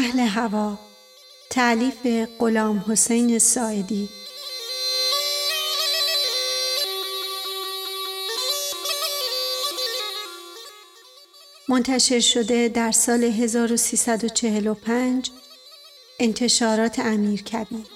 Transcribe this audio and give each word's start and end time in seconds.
اهل 0.00 0.20
هوا 0.20 0.78
تعلیف 1.50 2.06
غلام 2.38 2.84
حسین 2.88 3.38
ساعدی. 3.38 4.08
منتشر 11.68 12.20
شده 12.20 12.68
در 12.68 12.92
سال 12.92 13.24
1345 13.24 15.30
انتشارات 16.18 16.98
امیر 16.98 17.42
کبیر. 17.42 17.86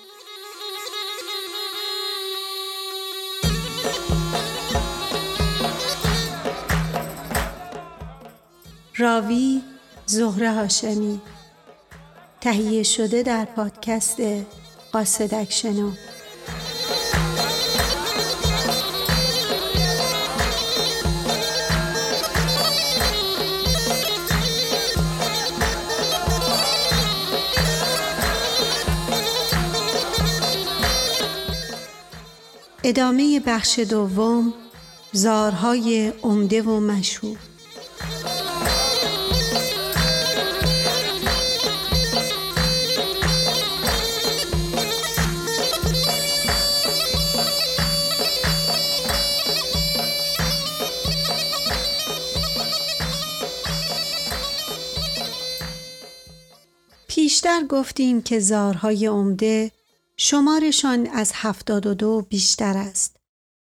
راوی 8.96 9.62
زهره 10.06 10.52
هاشمی. 10.52 11.20
تهیه 12.44 12.82
شده 12.82 13.22
در 13.22 13.44
پادکست 13.44 14.16
قاصدک 14.92 15.52
شنو 15.52 15.90
ادامه 32.84 33.40
بخش 33.46 33.78
دوم 33.78 34.54
زارهای 35.12 36.12
عمده 36.22 36.62
و 36.62 36.80
مشهور. 36.80 37.53
پیشتر 57.54 57.66
گفتیم 57.66 58.22
که 58.22 58.40
زارهای 58.40 59.06
عمده 59.06 59.72
شمارشان 60.16 61.06
از 61.06 61.32
هفتاد 61.34 61.86
و 61.86 61.94
دو 61.94 62.26
بیشتر 62.28 62.76
است. 62.76 63.16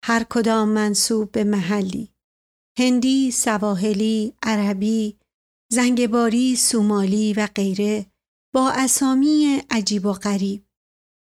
هر 0.04 0.26
کدام 0.30 0.70
منصوب 0.70 1.32
به 1.32 1.44
محلی. 1.44 2.10
هندی، 2.80 3.32
سواحلی، 3.32 4.34
عربی، 4.44 5.18
زنگباری، 5.72 6.56
سومالی 6.56 7.34
و 7.34 7.48
غیره 7.56 8.06
با 8.54 8.72
اسامی 8.72 9.62
عجیب 9.70 10.06
و 10.06 10.14
غریب. 10.14 10.66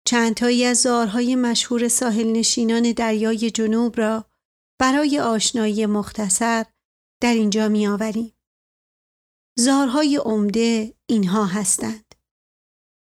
چندتایی 0.07 0.65
از 0.65 0.77
زارهای 0.77 1.35
مشهور 1.35 1.87
ساحل 1.87 2.31
نشینان 2.31 2.91
دریای 2.91 3.51
جنوب 3.51 3.97
را 3.97 4.25
برای 4.79 5.19
آشنایی 5.19 5.85
مختصر 5.85 6.65
در 7.21 7.33
اینجا 7.33 7.69
می 7.69 7.87
آوریم. 7.87 8.33
زارهای 9.59 10.15
عمده 10.15 10.93
اینها 11.05 11.45
هستند. 11.45 12.12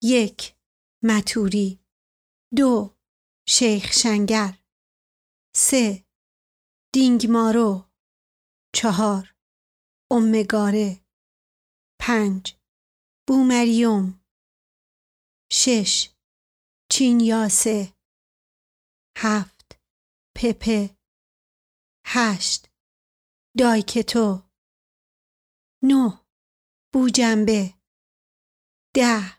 یک 0.03 0.55
متوری. 1.03 1.79
دو 2.57 2.97
شیخ 3.47 3.91
شنگر. 3.91 4.63
سه 5.55 6.05
دینگمارو. 6.93 7.89
چهار 8.75 9.35
امگاره. 10.11 11.05
پنج 12.01 12.57
بومریوم. 13.27 14.25
شش 15.51 16.09
چینیاسه. 16.91 17.93
هفت 19.17 19.79
پپه. 20.37 20.97
هشت 22.05 22.69
دایکتو. 23.57 24.43
نه 25.83 26.25
بوجنبه. 26.93 27.73
ده 28.95 29.38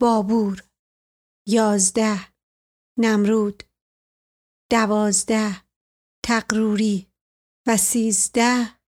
بابور 0.00 0.64
یازده 1.48 2.32
نمرود 2.98 3.62
دوازده 4.72 5.64
تقروری 6.24 7.12
و 7.66 7.76
سیزده 7.76 8.80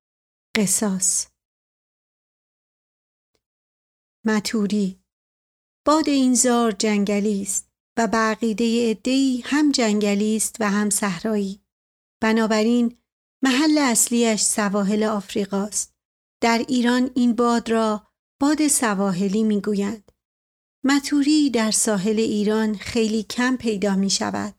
قصاص. 0.56 1.26
متوری 4.26 5.04
باد 5.86 6.08
این 6.08 6.34
زار 6.34 6.72
جنگلی 6.72 7.42
است 7.42 7.70
و 7.98 8.08
بقیده 8.12 8.90
عدهای 8.90 9.42
هم 9.44 9.72
جنگلی 9.72 10.36
است 10.36 10.56
و 10.60 10.70
هم 10.70 10.90
صحرایی. 10.90 11.64
بنابراین 12.22 12.98
محل 13.44 13.78
اصلیش 13.78 14.42
سواحل 14.42 15.02
آفریقاست. 15.02 15.94
در 16.42 16.64
ایران 16.68 17.10
این 17.14 17.36
باد 17.36 17.70
را 17.70 18.06
باد 18.40 18.68
سواحلی 18.68 19.42
می‌گویند. 19.42 20.11
متوری 20.84 21.50
در 21.50 21.70
ساحل 21.70 22.19
ایران 22.19 22.75
خیلی 22.75 23.22
کم 23.22 23.56
پیدا 23.56 23.97
می 23.97 24.10
شود 24.10 24.54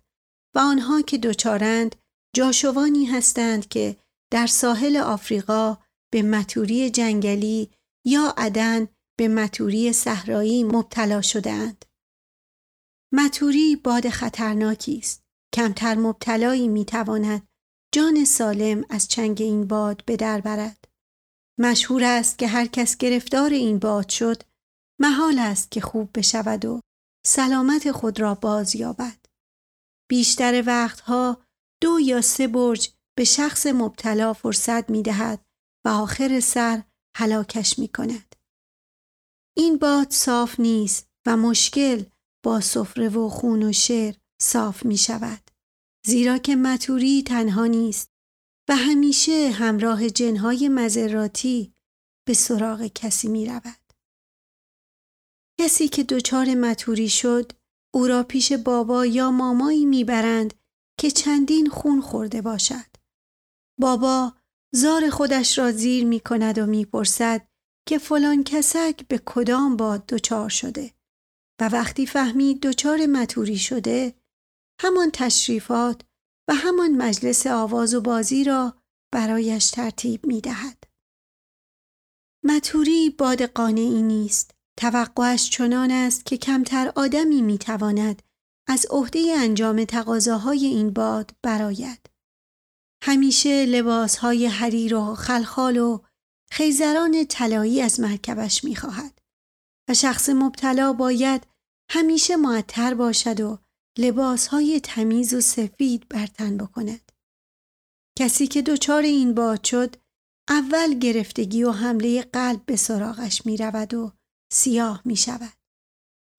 و 0.55 0.59
آنها 0.59 1.01
که 1.01 1.17
دچارند 1.17 1.95
جاشوانی 2.35 3.05
هستند 3.05 3.67
که 3.67 3.97
در 4.31 4.47
ساحل 4.47 4.97
آفریقا 4.97 5.77
به 6.13 6.21
متوری 6.21 6.89
جنگلی 6.89 7.69
یا 8.05 8.33
عدن 8.37 8.87
به 9.17 9.27
متوری 9.27 9.93
صحرایی 9.93 10.63
مبتلا 10.63 11.21
شدهاند. 11.21 11.85
متوری 13.13 13.75
باد 13.75 14.09
خطرناکی 14.09 14.97
است. 14.97 15.23
کمتر 15.55 15.95
مبتلایی 15.95 16.67
می 16.67 16.85
تواند 16.85 17.47
جان 17.93 18.25
سالم 18.25 18.85
از 18.89 19.07
چنگ 19.07 19.41
این 19.41 19.67
باد 19.67 20.03
به 20.05 20.15
در 20.15 20.41
برد. 20.41 20.87
مشهور 21.59 22.03
است 22.03 22.37
که 22.37 22.47
هر 22.47 22.65
کس 22.65 22.97
گرفتار 22.97 23.49
این 23.49 23.79
باد 23.79 24.09
شد 24.09 24.43
محال 25.03 25.39
است 25.39 25.71
که 25.71 25.81
خوب 25.81 26.09
بشود 26.15 26.65
و 26.65 26.79
سلامت 27.25 27.91
خود 27.91 28.19
را 28.19 28.35
باز 28.35 28.75
یابد. 28.75 29.25
بیشتر 30.09 30.63
وقتها 30.67 31.41
دو 31.81 31.99
یا 31.99 32.21
سه 32.21 32.47
برج 32.47 32.91
به 33.17 33.23
شخص 33.23 33.67
مبتلا 33.67 34.33
فرصت 34.33 34.89
می 34.89 35.03
دهد 35.03 35.45
و 35.85 35.89
آخر 35.89 36.39
سر 36.39 36.83
هلاکش 37.17 37.79
می 37.79 37.87
کند. 37.87 38.35
این 39.57 39.77
باد 39.77 40.09
صاف 40.09 40.59
نیست 40.59 41.07
و 41.27 41.37
مشکل 41.37 42.03
با 42.45 42.59
سفره 42.59 43.09
و 43.09 43.29
خون 43.29 43.63
و 43.63 43.71
شعر 43.71 44.15
صاف 44.41 44.85
می 44.85 44.97
شود. 44.97 45.51
زیرا 46.05 46.37
که 46.37 46.55
متوری 46.55 47.23
تنها 47.23 47.65
نیست 47.65 48.09
و 48.69 48.75
همیشه 48.75 49.49
همراه 49.49 50.09
جنهای 50.09 50.69
مذراتی 50.69 51.73
به 52.27 52.33
سراغ 52.33 52.87
کسی 52.87 53.27
می 53.27 53.45
رود. 53.45 53.82
کسی 55.59 55.87
که 55.87 56.03
دچار 56.03 56.55
متوری 56.55 57.09
شد 57.09 57.51
او 57.93 58.07
را 58.07 58.23
پیش 58.23 58.53
بابا 58.53 59.05
یا 59.05 59.31
مامایی 59.31 59.85
می‌برند 59.85 60.53
که 60.99 61.11
چندین 61.11 61.69
خون 61.69 62.01
خورده 62.01 62.41
باشد. 62.41 62.93
بابا 63.79 64.33
زار 64.73 65.09
خودش 65.09 65.57
را 65.57 65.71
زیر 65.71 66.05
می 66.05 66.19
کند 66.19 66.57
و 66.57 66.65
می‌پرسد 66.65 67.47
که 67.87 67.97
فلان 67.97 68.43
کسک 68.43 69.07
به 69.07 69.21
کدام 69.25 69.77
باد 69.77 70.05
دچار 70.05 70.49
شده 70.49 70.93
و 71.61 71.69
وقتی 71.69 72.05
فهمید 72.05 72.61
دچار 72.61 73.05
متوری 73.05 73.57
شده 73.57 74.15
همان 74.81 75.09
تشریفات 75.13 76.01
و 76.49 76.53
همان 76.55 76.91
مجلس 76.91 77.47
آواز 77.47 77.93
و 77.93 78.01
بازی 78.01 78.43
را 78.43 78.73
برایش 79.13 79.71
ترتیب 79.71 80.25
می 80.25 80.41
دهد. 80.41 80.83
متوری 82.43 83.09
باد 83.09 83.41
قانعی 83.41 84.01
نیست 84.01 84.52
توقعش 84.79 85.49
چنان 85.49 85.91
است 85.91 86.25
که 86.25 86.37
کمتر 86.37 86.91
آدمی 86.95 87.41
می‌تواند 87.41 88.21
از 88.67 88.85
عهده 88.89 89.35
انجام 89.37 89.85
تقاضاهای 89.85 90.65
این 90.65 90.89
باد 90.89 91.31
براید. 91.41 92.09
همیشه 93.03 93.65
لباسهای 93.65 94.47
حریر 94.47 94.95
و 94.95 95.15
خلخال 95.15 95.77
و 95.77 95.99
خیزران 96.51 97.25
طلایی 97.25 97.81
از 97.81 97.99
مرکبش 97.99 98.63
می‌خواهد 98.63 99.21
و 99.89 99.93
شخص 99.93 100.29
مبتلا 100.29 100.93
باید 100.93 101.47
همیشه 101.91 102.35
معطر 102.35 102.93
باشد 102.93 103.39
و 103.39 103.57
لباسهای 103.97 104.79
تمیز 104.79 105.33
و 105.33 105.41
سفید 105.41 106.09
برتن 106.09 106.57
بکند. 106.57 107.11
کسی 108.19 108.47
که 108.47 108.61
دچار 108.61 109.03
این 109.03 109.33
باد 109.33 109.63
شد 109.63 109.95
اول 110.49 110.99
گرفتگی 110.99 111.63
و 111.63 111.71
حمله 111.71 112.21
قلب 112.21 112.65
به 112.65 112.75
سراغش 112.75 113.45
می 113.45 113.57
رود 113.57 113.93
و 113.93 114.11
سیاه 114.53 115.01
می 115.05 115.15
شود. 115.15 115.53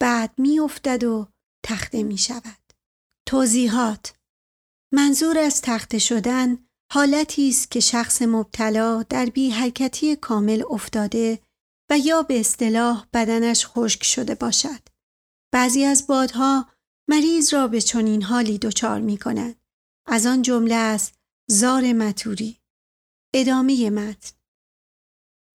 بعد 0.00 0.38
می 0.38 0.60
افتد 0.60 1.04
و 1.04 1.28
تخته 1.64 2.02
می 2.02 2.18
شود. 2.18 2.72
توضیحات 3.28 4.14
منظور 4.92 5.38
از 5.38 5.62
تخته 5.62 5.98
شدن 5.98 6.66
حالتی 6.92 7.48
است 7.48 7.70
که 7.70 7.80
شخص 7.80 8.22
مبتلا 8.22 9.02
در 9.02 9.26
بی 9.26 9.50
حرکتی 9.50 10.16
کامل 10.16 10.62
افتاده 10.70 11.38
و 11.90 11.98
یا 11.98 12.22
به 12.22 12.40
اصطلاح 12.40 13.06
بدنش 13.12 13.66
خشک 13.66 14.04
شده 14.04 14.34
باشد. 14.34 14.88
بعضی 15.52 15.84
از 15.84 16.06
بادها 16.06 16.68
مریض 17.08 17.54
را 17.54 17.68
به 17.68 17.80
چنین 17.80 18.22
حالی 18.22 18.58
دچار 18.58 19.00
می 19.00 19.18
کند. 19.18 19.56
از 20.06 20.26
آن 20.26 20.42
جمله 20.42 20.74
است 20.74 21.14
زار 21.50 21.92
متوری. 21.92 22.60
ادامه 23.34 23.90
متن 23.90 24.30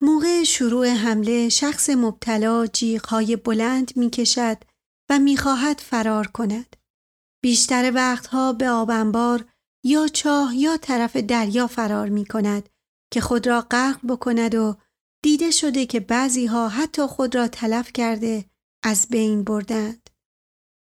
موقع 0.02 0.44
شروع 0.44 0.88
حمله 0.88 1.50
شخص 1.50 1.90
مبتلا 1.90 2.68
جیغهای 2.68 3.36
بلند 3.36 3.98
می 3.98 4.10
کشد 4.10 4.58
و 5.10 5.20
می 5.20 5.38
خواهد 5.38 5.80
فرار 5.80 6.28
کند. 6.28 6.76
بیشتر 7.44 7.92
وقتها 7.96 8.54
به 8.54 8.70
آبنبار 8.70 9.46
یا 9.84 10.08
چاه 10.08 10.56
یا 10.56 10.78
طرف 10.78 11.16
دریا 11.16 11.68
فرار 11.68 12.10
می 12.10 12.26
کند 12.26 12.70
که 13.14 13.22
خود 13.22 13.48
را 13.48 13.62
غرق 13.62 14.00
بکند 14.08 14.56
و 14.56 14.76
دیده 15.24 15.52
شده 15.52 15.86
که 15.86 16.00
بعضی 16.00 16.46
ها 16.46 16.70
حتی 16.70 17.06
خود 17.06 17.36
را 17.36 17.48
تلف 17.48 17.94
کرده 17.94 18.46
از 18.84 19.08
بین 19.08 19.44
بردند. 19.44 20.10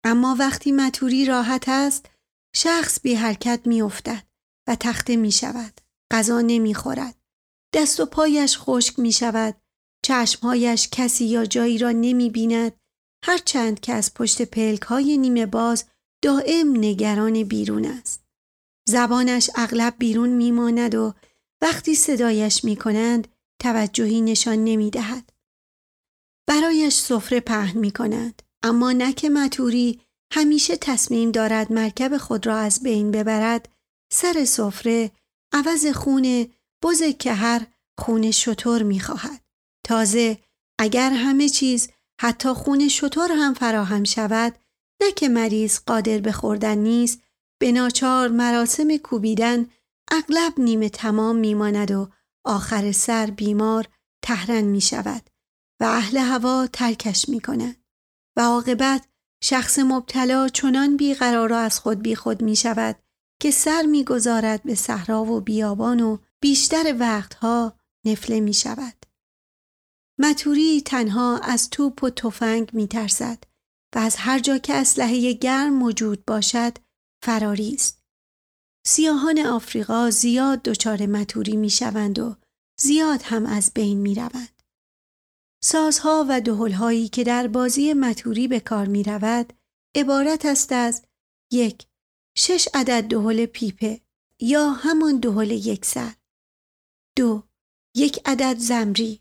اما 0.04 0.36
وقتی 0.38 0.72
متوری 0.72 1.24
راحت 1.24 1.68
است 1.68 2.08
شخص 2.54 3.00
بی 3.00 3.14
حرکت 3.14 3.60
می 3.66 3.82
افتد 3.82 4.26
و 4.68 4.76
تخته 4.80 5.16
می 5.16 5.32
شود. 5.32 5.80
غذا 6.10 6.40
نمی 6.40 6.74
خورد. 6.74 7.25
دست 7.72 8.00
و 8.00 8.06
پایش 8.06 8.58
خشک 8.58 8.98
می 8.98 9.12
شود. 9.12 9.54
چشمهایش 10.04 10.88
کسی 10.92 11.24
یا 11.24 11.44
جایی 11.44 11.78
را 11.78 11.90
نمی 11.90 12.30
بیند. 12.30 12.72
هرچند 13.24 13.80
که 13.80 13.92
از 13.92 14.14
پشت 14.14 14.42
پلک 14.42 14.82
های 14.82 15.18
نیمه 15.18 15.46
باز 15.46 15.84
دائم 16.22 16.76
نگران 16.76 17.42
بیرون 17.42 17.84
است. 17.84 18.24
زبانش 18.88 19.50
اغلب 19.54 19.94
بیرون 19.98 20.28
می 20.28 20.52
ماند 20.52 20.94
و 20.94 21.14
وقتی 21.62 21.94
صدایش 21.94 22.64
می 22.64 22.76
کنند 22.76 23.28
توجهی 23.62 24.20
نشان 24.20 24.64
نمی 24.64 24.90
دهد. 24.90 25.32
برایش 26.48 26.94
سفره 26.94 27.40
پهن 27.40 27.78
می 27.78 27.90
کند. 27.90 28.42
اما 28.62 28.92
نه 28.92 29.12
که 29.12 29.28
متوری 29.28 30.00
همیشه 30.32 30.76
تصمیم 30.76 31.30
دارد 31.30 31.72
مرکب 31.72 32.16
خود 32.16 32.46
را 32.46 32.56
از 32.56 32.82
بین 32.82 33.10
ببرد 33.10 33.68
سر 34.12 34.44
سفره 34.44 35.10
عوض 35.52 35.86
خون 35.86 36.46
بز 36.82 37.02
که 37.18 37.32
هر 37.32 37.66
خون 37.98 38.30
شطور 38.30 38.82
می 38.82 39.00
خواهد. 39.00 39.40
تازه 39.86 40.38
اگر 40.78 41.10
همه 41.10 41.48
چیز 41.48 41.88
حتی 42.20 42.48
خون 42.48 42.88
شطور 42.88 43.32
هم 43.32 43.54
فراهم 43.54 44.04
شود 44.04 44.58
نه 45.02 45.12
که 45.12 45.28
مریض 45.28 45.78
قادر 45.86 46.18
به 46.18 46.32
خوردن 46.32 46.78
نیست 46.78 47.22
به 47.60 47.72
ناچار 47.72 48.28
مراسم 48.28 48.96
کوبیدن 48.96 49.66
اغلب 50.10 50.52
نیمه 50.58 50.88
تمام 50.88 51.36
میماند 51.36 51.90
و 51.90 52.08
آخر 52.44 52.92
سر 52.92 53.26
بیمار 53.26 53.88
تهرن 54.22 54.64
می 54.64 54.80
شود 54.80 55.30
و 55.80 55.84
اهل 55.84 56.16
هوا 56.16 56.66
ترکش 56.72 57.28
می 57.28 57.40
کند 57.40 57.76
و 58.36 58.40
عاقبت 58.40 59.08
شخص 59.42 59.78
مبتلا 59.78 60.48
چنان 60.48 60.96
بیقرار 60.96 61.52
و 61.52 61.56
از 61.56 61.80
خود 61.80 62.02
بیخود 62.02 62.42
می 62.42 62.56
شود 62.56 62.96
که 63.40 63.50
سر 63.50 63.82
می 63.82 64.04
گذارد 64.04 64.62
به 64.62 64.74
صحرا 64.74 65.24
و 65.24 65.40
بیابان 65.40 66.00
و 66.00 66.18
بیشتر 66.42 66.96
وقتها 66.98 67.78
نفله 68.06 68.40
می 68.40 68.54
شود. 68.54 69.06
متوری 70.18 70.80
تنها 70.80 71.38
از 71.38 71.70
توپ 71.70 72.04
و 72.04 72.10
تفنگ 72.10 72.70
می 72.72 72.88
ترسد 72.88 73.44
و 73.94 73.98
از 73.98 74.16
هر 74.16 74.38
جا 74.38 74.58
که 74.58 74.74
اسلحه 74.74 75.32
گرم 75.32 75.74
موجود 75.74 76.24
باشد 76.24 76.78
فراری 77.24 77.74
است. 77.74 78.02
سیاهان 78.86 79.38
آفریقا 79.38 80.10
زیاد 80.10 80.62
دچار 80.62 81.06
متوری 81.06 81.56
می 81.56 81.70
شوند 81.70 82.18
و 82.18 82.36
زیاد 82.80 83.22
هم 83.22 83.46
از 83.46 83.72
بین 83.74 83.98
می 83.98 84.14
روند. 84.14 84.62
سازها 85.64 86.26
و 86.28 86.40
دهلهایی 86.40 87.08
که 87.08 87.24
در 87.24 87.48
بازی 87.48 87.94
متوری 87.94 88.48
به 88.48 88.60
کار 88.60 88.86
می 88.86 89.02
رود 89.02 89.52
عبارت 89.96 90.46
است 90.46 90.72
از 90.72 91.02
یک 91.52 91.86
شش 92.38 92.68
عدد 92.74 93.04
دهل 93.08 93.46
پیپه 93.46 94.00
یا 94.40 94.70
همان 94.70 95.20
دهل 95.20 95.50
یک 95.50 95.84
سر 95.84 96.14
دو 97.16 97.42
یک 97.96 98.20
عدد 98.24 98.58
زمری 98.58 99.20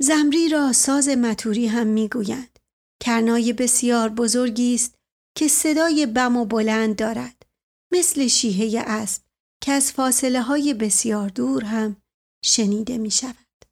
زمری 0.00 0.48
را 0.48 0.72
ساز 0.72 1.08
متوری 1.08 1.66
هم 1.66 1.86
می‌گویند 1.86 2.58
کرنای 3.02 3.52
بسیار 3.52 4.08
بزرگی 4.08 4.74
است 4.74 4.94
که 5.36 5.48
صدای 5.48 6.06
بم 6.06 6.36
و 6.36 6.44
بلند 6.44 6.96
دارد 6.96 7.46
مثل 7.92 8.26
شیهه 8.26 8.82
اسب 8.86 9.22
که 9.62 9.72
از 9.72 9.92
فاصله 9.92 10.42
های 10.42 10.74
بسیار 10.74 11.28
دور 11.28 11.64
هم 11.64 12.02
شنیده 12.44 12.98
می 12.98 13.10
شود. 13.10 13.64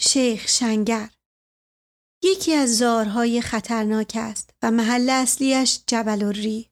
شیخ 0.00 0.48
شنگر 0.48 1.10
یکی 2.24 2.54
از 2.54 2.76
زارهای 2.78 3.40
خطرناک 3.40 4.12
است 4.14 4.50
و 4.62 4.70
محل 4.70 5.10
اصلیش 5.10 5.80
جبل 5.86 6.32
ری. 6.32 6.70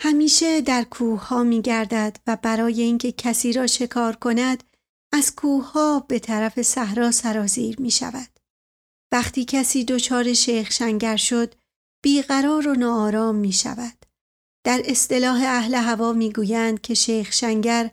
همیشه 0.00 0.60
در 0.60 0.84
کوه 0.84 1.26
ها 1.26 1.42
می 1.42 1.62
گردد 1.62 2.16
و 2.26 2.36
برای 2.42 2.82
اینکه 2.82 3.12
کسی 3.12 3.52
را 3.52 3.66
شکار 3.66 4.16
کند 4.16 4.64
از 5.12 5.34
کوه 5.34 5.72
ها 5.72 6.00
به 6.08 6.18
طرف 6.18 6.62
صحرا 6.62 7.10
سرازیر 7.10 7.80
می 7.80 7.90
شود. 7.90 8.28
وقتی 9.12 9.44
کسی 9.44 9.84
دچار 9.84 10.32
شیخ 10.32 10.72
شنگر 10.72 11.16
شد 11.16 11.54
بیقرار 12.02 12.68
و 12.68 12.74
ناآرام 12.74 13.34
می 13.34 13.52
شود. 13.52 14.06
در 14.64 14.82
اصطلاح 14.84 15.42
اهل 15.42 15.74
هوا 15.74 16.12
می 16.12 16.32
گویند 16.32 16.80
که 16.80 16.94
شیخ 16.94 17.32
شنگر 17.32 17.90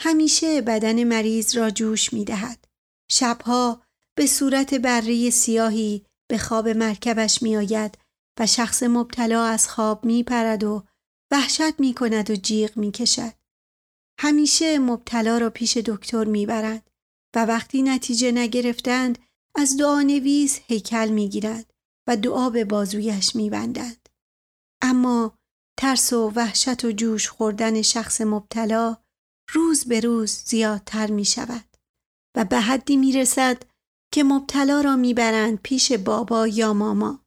همیشه 0.00 0.60
بدن 0.60 1.04
مریض 1.04 1.56
را 1.56 1.70
جوش 1.70 2.12
می 2.12 2.24
دهد. 2.24 2.64
شبها 3.10 3.82
به 4.16 4.26
صورت 4.26 4.74
بره 4.74 5.30
سیاهی 5.30 6.06
به 6.30 6.38
خواب 6.38 6.68
مرکبش 6.68 7.42
می 7.42 7.56
آید 7.56 7.98
و 8.40 8.46
شخص 8.46 8.82
مبتلا 8.82 9.44
از 9.44 9.68
خواب 9.68 10.04
می 10.04 10.22
پرد 10.22 10.64
و 10.64 10.84
وحشت 11.34 11.80
می 11.80 11.94
کند 11.94 12.30
و 12.30 12.36
جیغ 12.36 12.76
می 12.76 12.90
کشد. 12.90 13.32
همیشه 14.20 14.78
مبتلا 14.78 15.38
را 15.38 15.50
پیش 15.50 15.76
دکتر 15.76 16.24
می 16.24 16.46
برند 16.46 16.90
و 17.36 17.44
وقتی 17.44 17.82
نتیجه 17.82 18.32
نگرفتند 18.32 19.18
از 19.56 19.76
دعا 19.76 20.02
نویس 20.02 20.60
هیکل 20.66 21.08
می 21.08 21.28
گیرند 21.28 21.72
و 22.08 22.16
دعا 22.16 22.50
به 22.50 22.64
بازویش 22.64 23.36
می 23.36 23.50
بندند. 23.50 24.08
اما 24.82 25.38
ترس 25.78 26.12
و 26.12 26.32
وحشت 26.36 26.84
و 26.84 26.92
جوش 26.92 27.28
خوردن 27.28 27.82
شخص 27.82 28.20
مبتلا 28.20 28.96
روز 29.52 29.84
به 29.84 30.00
روز 30.00 30.30
زیادتر 30.30 31.10
می 31.10 31.24
شود 31.24 31.76
و 32.36 32.44
به 32.44 32.60
حدی 32.60 32.96
می 32.96 33.12
رسد 33.12 33.62
که 34.12 34.24
مبتلا 34.24 34.80
را 34.80 34.96
می 34.96 35.14
برند 35.14 35.60
پیش 35.62 35.92
بابا 35.92 36.46
یا 36.46 36.72
ماما. 36.72 37.24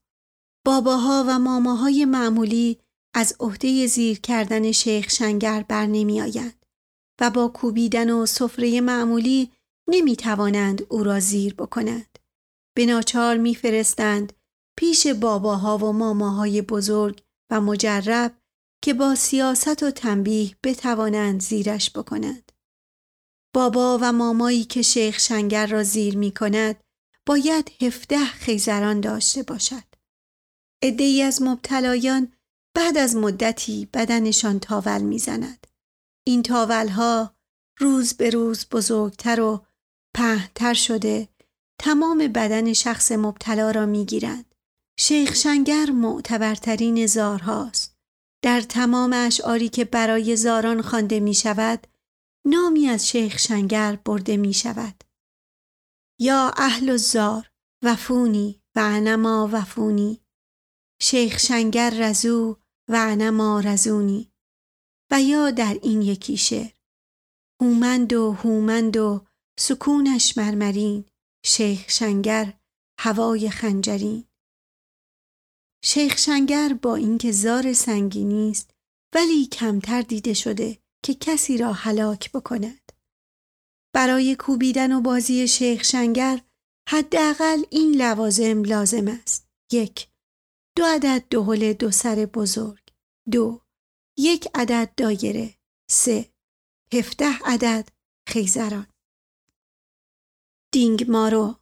باباها 0.66 1.26
و 1.28 1.40
ماماهای 1.40 2.06
معمولی 2.06 2.80
از 3.18 3.36
عهده 3.40 3.88
زیر 3.88 4.20
کردن 4.20 4.72
شیخ 4.72 5.10
شنگر 5.10 5.66
بر 5.68 5.86
نمی 5.86 6.22
آیند 6.22 6.66
و 7.22 7.30
با 7.30 7.48
کوبیدن 7.48 8.10
و 8.10 8.26
سفره 8.26 8.82
معمولی 8.82 9.52
نمی 9.90 10.16
توانند 10.16 10.86
او 10.90 11.04
را 11.04 11.20
زیر 11.20 11.54
بکنند. 11.54 12.20
به 12.76 12.86
ناچار 12.86 13.38
می 13.38 13.56
فرستند 13.56 14.34
پیش 14.80 15.08
باباها 15.08 15.78
و 15.78 15.94
ماماهای 15.94 16.62
بزرگ 16.62 17.22
و 17.52 17.62
مجرب 17.62 18.38
که 18.82 18.94
با 18.94 19.16
سیاست 19.16 19.84
و 19.84 19.92
تنبیه 19.92 20.56
بتوانند 20.64 21.42
زیرش 21.42 21.92
بکنند. 21.92 22.52
بابا 23.54 24.00
و 24.02 24.14
مامایی 24.14 24.64
که 24.64 24.82
شیخ 24.82 25.20
شنگر 25.20 25.68
را 25.68 25.84
زیر 25.84 26.18
می 26.18 26.32
کند 26.32 26.84
باید 27.26 27.72
هفته 27.82 28.26
خیزران 28.26 29.02
داشته 29.02 29.44
باشد. 29.44 29.84
ای 30.84 31.22
از 31.22 31.42
مبتلایان 31.42 32.37
بعد 32.78 32.98
از 32.98 33.16
مدتی 33.16 33.90
بدنشان 33.94 34.60
تاول 34.60 35.02
می‌زند. 35.02 35.68
این 36.28 36.44
ها 36.90 37.36
روز 37.80 38.14
به 38.14 38.30
روز 38.30 38.66
بزرگتر 38.72 39.42
و 39.42 39.66
پهتر 40.16 40.74
شده 40.74 41.28
تمام 41.80 42.18
بدن 42.18 42.74
شخص 42.74 43.12
مبتلا 43.12 43.72
را 43.72 43.86
می‌گیرند. 43.86 44.56
شیخ 45.00 45.36
شنگر 45.36 45.92
معتبرترین 45.92 47.08
زارهاست. 47.08 47.98
در 48.44 48.62
تمام 48.62 49.14
اشعاری 49.14 49.70
که 49.70 49.86
برای 49.86 50.36
زاران 50.36 50.82
خوانده 50.82 51.20
می 51.20 51.34
شود 51.34 51.88
نامی 52.46 52.88
از 52.88 53.10
شیخ 53.10 53.38
شنگر 53.38 53.96
برده 53.96 54.38
می 54.38 54.54
شود. 54.54 55.04
یا 56.20 56.54
اهل 56.58 56.90
الزار 56.90 57.52
وفونی 57.84 58.62
و 58.76 58.80
انما 58.80 59.50
وفونی 59.52 60.22
شیخ 61.02 61.40
شنگر 61.40 61.90
رزو 61.90 62.58
و 62.90 62.96
انما 62.96 63.60
رزونی 63.60 64.32
و 65.12 65.22
یا 65.22 65.52
در 65.52 65.80
این 65.84 66.02
یکی 66.02 66.38
شعر. 66.38 66.72
هومند 67.62 68.14
و 68.14 68.32
هومند 68.32 68.98
و 68.98 69.26
سکونش 69.60 70.38
مرمرین. 70.38 71.06
شیخ 71.46 71.90
شنگر 71.90 72.54
هوای 73.00 73.50
خنجرین. 73.50 74.24
شیخ 75.84 76.18
شنگر 76.18 76.74
با 76.82 76.96
اینکه 76.96 77.32
زار 77.32 77.74
سنگینی 77.74 78.52
است 78.52 78.72
ولی 79.16 79.46
کمتر 79.46 80.02
دیده 80.02 80.34
شده 80.34 80.78
که 81.04 81.14
کسی 81.14 81.58
را 81.58 81.74
هلاک 81.74 82.32
بکند. 82.32 82.92
برای 83.96 84.36
کوبیدن 84.36 84.92
و 84.92 85.02
بازی 85.02 85.48
شیخ 85.48 85.84
شنگر 85.84 86.42
حداقل 86.90 87.64
این 87.70 87.96
لوازم 87.96 88.64
لازم 88.64 89.08
است. 89.08 89.48
یک 89.72 90.08
دو 90.78 90.86
عدد 90.86 91.24
دهل 91.30 91.74
دو 91.74 91.92
سر 91.92 92.16
بزرگ. 92.26 92.84
دو 93.32 93.62
یک 94.18 94.48
عدد 94.56 94.92
دایره. 94.98 95.54
سه 95.90 96.30
هفته 96.94 97.26
عدد 97.46 97.90
خیزران. 98.28 98.88
دینگ 100.72 101.12
مارو 101.12 101.56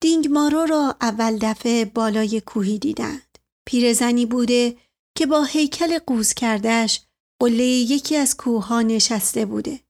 دینگ 0.00 0.28
مارو 0.28 0.64
را 0.64 0.96
اول 1.00 1.38
دفعه 1.38 1.84
بالای 1.84 2.40
کوهی 2.40 2.78
دیدند. 2.78 3.38
پیرزنی 3.66 4.26
بوده 4.26 4.76
که 5.14 5.26
با 5.26 5.44
هیکل 5.44 5.98
قوز 5.98 6.34
کردش 6.34 7.00
قله 7.40 7.64
یکی 7.64 8.16
از 8.16 8.36
کوه 8.36 8.82
نشسته 8.82 9.46
بوده. 9.46 9.80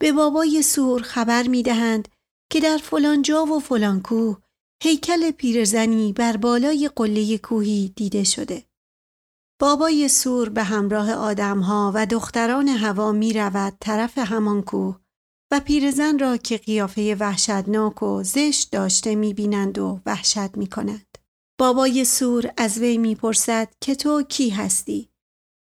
به 0.00 0.12
بابای 0.12 0.62
سور 0.62 1.02
خبر 1.02 1.48
می 1.48 1.62
دهند 1.62 2.08
که 2.50 2.60
در 2.60 2.76
فلان 2.76 3.22
جا 3.22 3.44
و 3.44 3.60
فلان 3.60 4.02
کوه 4.02 4.42
هیکل 4.82 5.30
پیرزنی 5.30 6.12
بر 6.12 6.36
بالای 6.36 6.90
قله 6.96 7.38
کوهی 7.38 7.92
دیده 7.96 8.24
شده. 8.24 8.64
بابای 9.60 10.08
سور 10.08 10.48
به 10.48 10.62
همراه 10.62 11.12
آدمها 11.12 11.92
و 11.94 12.06
دختران 12.06 12.68
هوا 12.68 13.12
می 13.12 13.32
رود 13.32 13.76
طرف 13.80 14.18
همان 14.18 14.62
کوه 14.62 15.00
و 15.50 15.60
پیرزن 15.60 16.18
را 16.18 16.36
که 16.36 16.58
قیافه 16.58 17.16
وحشتناک 17.20 18.02
و 18.02 18.22
زشت 18.22 18.70
داشته 18.72 19.14
می 19.14 19.34
بینند 19.34 19.78
و 19.78 20.00
وحشت 20.06 20.56
می 20.56 20.66
کنند. 20.66 21.18
بابای 21.60 22.04
سور 22.04 22.52
از 22.56 22.78
وی 22.78 22.98
می 22.98 23.14
پرسد 23.14 23.74
که 23.80 23.94
تو 23.94 24.22
کی 24.22 24.50
هستی؟ 24.50 25.08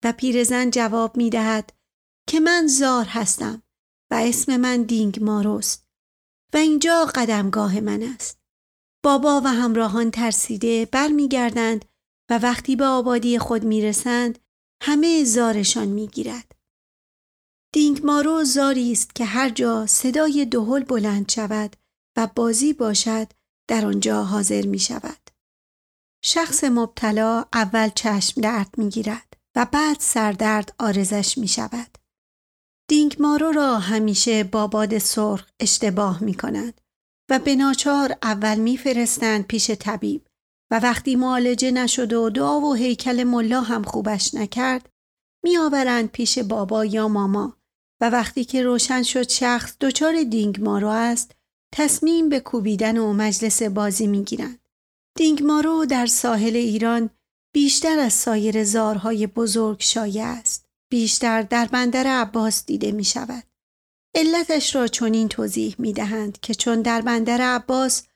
و 0.04 0.12
پیرزن 0.12 0.70
جواب 0.70 1.16
می 1.16 1.30
دهد 1.30 1.72
که 2.28 2.40
من 2.40 2.66
زار 2.66 3.04
هستم 3.04 3.62
و 4.10 4.14
اسم 4.14 4.56
من 4.56 4.82
دینگ 4.82 5.22
ماروست 5.22 5.86
و 6.54 6.56
اینجا 6.56 7.04
قدمگاه 7.14 7.80
من 7.80 8.02
است. 8.02 8.39
بابا 9.02 9.40
و 9.44 9.46
همراهان 9.46 10.10
ترسیده 10.10 10.86
برمیگردند 10.86 11.84
و 12.30 12.38
وقتی 12.38 12.76
به 12.76 12.84
آبادی 12.84 13.38
خود 13.38 13.64
می‌رسند 13.64 14.38
همه 14.82 15.24
زارشان 15.24 15.88
می‌گیرد. 15.88 16.54
دینگ 17.74 18.06
مارو 18.06 18.44
زاری 18.44 18.92
است 18.92 19.14
که 19.14 19.24
هر 19.24 19.48
جا 19.48 19.86
صدای 19.86 20.44
دهل 20.44 20.84
بلند 20.84 21.30
شود 21.30 21.76
و 22.16 22.28
بازی 22.36 22.72
باشد 22.72 23.32
در 23.68 23.86
آنجا 23.86 24.24
حاضر 24.24 24.66
می 24.66 24.78
شود. 24.78 25.30
شخص 26.24 26.64
مبتلا 26.64 27.44
اول 27.52 27.88
چشم 27.88 28.40
درد 28.40 28.78
می 28.78 28.88
گیرد 28.88 29.36
و 29.56 29.66
بعد 29.72 29.96
سردرد 30.00 30.74
آرزش 30.78 31.38
می 31.38 31.48
شود. 31.48 31.98
دینگ 32.88 33.16
مارو 33.20 33.52
را 33.52 33.78
همیشه 33.78 34.44
با 34.44 34.66
باد 34.66 34.98
سرخ 34.98 35.46
اشتباه 35.60 36.24
می 36.24 36.34
کنند 36.34 36.80
و 37.30 37.38
به 37.38 37.56
ناچار 37.56 38.16
اول 38.22 38.58
میفرستند 38.58 39.46
پیش 39.46 39.70
طبیب 39.70 40.26
و 40.70 40.78
وقتی 40.78 41.16
معالجه 41.16 41.70
نشد 41.70 42.12
و 42.12 42.30
دعا 42.30 42.60
و 42.60 42.74
هیکل 42.74 43.24
ملا 43.24 43.60
هم 43.60 43.82
خوبش 43.82 44.34
نکرد 44.34 44.88
میآورند 45.44 46.10
پیش 46.10 46.38
بابا 46.38 46.84
یا 46.84 47.08
ماما 47.08 47.56
و 48.00 48.10
وقتی 48.10 48.44
که 48.44 48.62
روشن 48.62 49.02
شد 49.02 49.28
شخص 49.28 49.76
دچار 49.80 50.22
دینگ 50.22 50.60
مارو 50.60 50.88
است 50.88 51.34
تصمیم 51.74 52.28
به 52.28 52.40
کوبیدن 52.40 52.98
و 52.98 53.12
مجلس 53.12 53.62
بازی 53.62 54.06
می‌گیرند. 54.06 54.58
دینگ 55.18 55.42
مارو 55.42 55.86
در 55.86 56.06
ساحل 56.06 56.56
ایران 56.56 57.10
بیشتر 57.54 57.98
از 57.98 58.12
سایر 58.12 58.64
زارهای 58.64 59.26
بزرگ 59.26 59.80
شایع 59.80 60.24
است. 60.24 60.64
بیشتر 60.90 61.42
در 61.42 61.66
بندر 61.66 62.06
عباس 62.06 62.66
دیده 62.66 62.92
می 62.92 63.04
شود. 63.04 63.49
علتش 64.14 64.74
را 64.74 64.86
چنین 64.86 65.28
توضیح 65.28 65.74
می 65.78 65.92
دهند 65.92 66.40
که 66.40 66.54
چون 66.54 66.82
در 66.82 67.00
بندر 67.00 67.40
عباس 67.40 68.06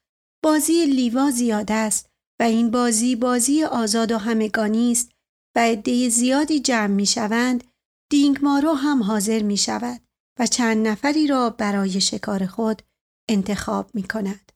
بازی 0.42 0.86
لیوا 0.86 1.30
زیاد 1.30 1.72
است 1.72 2.08
و 2.40 2.42
این 2.42 2.70
بازی 2.70 3.16
بازی 3.16 3.64
آزاد 3.64 4.12
و 4.12 4.18
همگانی 4.18 4.92
است 4.92 5.10
و 5.56 5.60
عده 5.60 6.08
زیادی 6.08 6.60
جمع 6.60 6.86
می 6.86 7.06
شوند 7.06 7.64
دینگ 8.10 8.38
مارو 8.42 8.72
هم 8.72 9.02
حاضر 9.02 9.42
می 9.42 9.56
شود 9.56 10.00
و 10.38 10.46
چند 10.46 10.88
نفری 10.88 11.26
را 11.26 11.50
برای 11.50 12.00
شکار 12.00 12.46
خود 12.46 12.82
انتخاب 13.28 13.90
می 13.94 14.02
کند. 14.02 14.52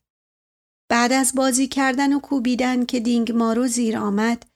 بعد 0.91 1.13
از 1.13 1.33
بازی 1.35 1.69
کردن 1.69 2.13
و 2.13 2.21
کوبیدن 2.21 2.85
که 2.85 3.01
دینگ 3.01 3.33
مارو 3.33 3.67
زیر 3.67 3.99
آمد 3.99 4.47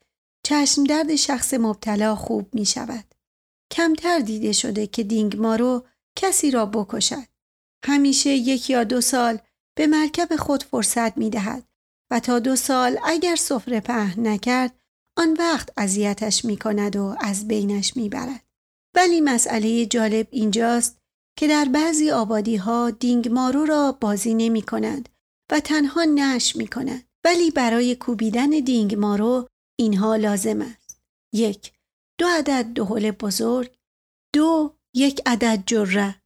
چشم 0.44 0.84
درد 0.84 1.16
شخص 1.16 1.54
مبتلا 1.54 2.16
خوب 2.16 2.54
می 2.54 2.66
شود. 2.66 3.04
کمتر 3.72 4.18
دیده 4.18 4.52
شده 4.52 4.86
که 4.86 5.02
دینگ 5.02 5.36
مارو 5.36 5.86
کسی 6.16 6.50
را 6.50 6.66
بکشد. 6.66 7.26
همیشه 7.84 8.30
یک 8.30 8.70
یا 8.70 8.84
دو 8.84 9.00
سال 9.00 9.38
به 9.76 9.86
مرکب 9.86 10.36
خود 10.36 10.62
فرصت 10.62 11.18
می 11.18 11.30
دهد 11.30 11.64
و 12.10 12.20
تا 12.20 12.38
دو 12.38 12.56
سال 12.56 12.98
اگر 13.04 13.36
سفره 13.36 13.80
پهن 13.80 14.26
نکرد 14.26 14.78
آن 15.16 15.36
وقت 15.38 15.68
اذیتش 15.76 16.44
می 16.44 16.56
کند 16.56 16.96
و 16.96 17.16
از 17.20 17.48
بینش 17.48 17.96
می 17.96 18.08
برد. 18.08 18.44
ولی 18.94 19.20
مسئله 19.20 19.86
جالب 19.86 20.28
اینجاست 20.30 20.98
که 21.38 21.48
در 21.48 21.64
بعضی 21.64 22.10
آبادی 22.10 22.56
ها 22.56 22.90
دینگ 22.90 23.28
مارو 23.28 23.64
را 23.64 23.92
بازی 23.92 24.34
نمی 24.34 24.62
کنند 24.62 25.08
و 25.52 25.60
تنها 25.60 26.04
نش 26.04 26.56
می 26.56 26.66
کنند. 26.66 27.04
ولی 27.24 27.50
برای 27.50 27.94
کوبیدن 27.94 28.50
دینگ 28.50 28.94
مارو 28.94 29.48
اینها 29.78 30.16
لازم 30.16 30.60
است. 30.62 31.00
یک 31.32 31.72
دو 32.18 32.26
عدد 32.26 32.64
دهل 32.64 33.10
بزرگ 33.10 33.76
دو 34.34 34.74
یک 34.94 35.22
عدد 35.26 35.62
جره 35.66 36.22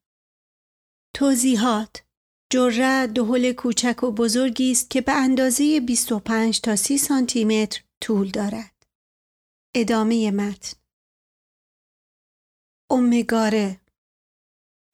توضیحات 1.16 2.02
جره 2.52 3.06
دهل 3.06 3.52
کوچک 3.52 4.02
و 4.02 4.10
بزرگی 4.10 4.72
است 4.72 4.90
که 4.90 5.00
به 5.00 5.12
اندازه 5.12 5.80
25 5.80 6.60
تا 6.60 6.76
30 6.76 6.98
سانتی 6.98 7.44
متر 7.44 7.82
طول 8.00 8.30
دارد. 8.30 8.82
ادامه 9.74 10.30
متن 10.30 10.76
اومگاره 12.90 13.80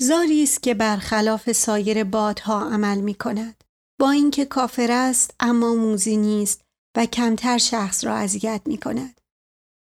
زاری 0.01 0.43
است 0.43 0.63
که 0.63 0.75
برخلاف 0.75 1.53
سایر 1.53 2.05
بادها 2.05 2.61
عمل 2.71 3.01
می 3.01 3.15
کند. 3.15 3.65
با 4.01 4.11
اینکه 4.11 4.45
کافر 4.45 4.89
است 4.91 5.35
اما 5.41 5.75
موزی 5.75 6.17
نیست 6.17 6.65
و 6.97 7.07
کمتر 7.07 7.59
شخص 7.59 8.05
را 8.05 8.17
اذیت 8.17 8.63
می 8.67 8.79
کند. 8.79 9.21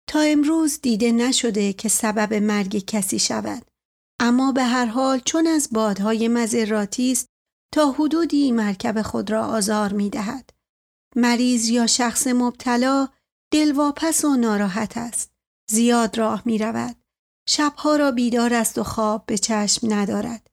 تا 0.09 0.19
امروز 0.19 0.81
دیده 0.81 1.11
نشده 1.11 1.73
که 1.73 1.89
سبب 1.89 2.33
مرگ 2.33 2.85
کسی 2.85 3.19
شود. 3.19 3.68
اما 4.19 4.51
به 4.51 4.63
هر 4.63 4.85
حال 4.85 5.19
چون 5.19 5.47
از 5.47 5.69
بادهای 5.71 6.27
مذراتی 6.27 7.11
است 7.11 7.27
تا 7.73 7.91
حدودی 7.91 8.51
مرکب 8.51 9.01
خود 9.01 9.31
را 9.31 9.45
آزار 9.45 9.93
می 9.93 10.09
دهد. 10.09 10.49
مریض 11.15 11.69
یا 11.69 11.87
شخص 11.87 12.27
مبتلا 12.27 13.07
دلواپس 13.53 14.25
و 14.25 14.35
ناراحت 14.35 14.97
است. 14.97 15.31
زیاد 15.71 16.17
راه 16.17 16.41
می 16.45 16.57
رود. 16.57 16.95
شبها 17.47 17.95
را 17.95 18.11
بیدار 18.11 18.53
است 18.53 18.77
و 18.77 18.83
خواب 18.83 19.25
به 19.25 19.37
چشم 19.37 19.93
ندارد. 19.93 20.49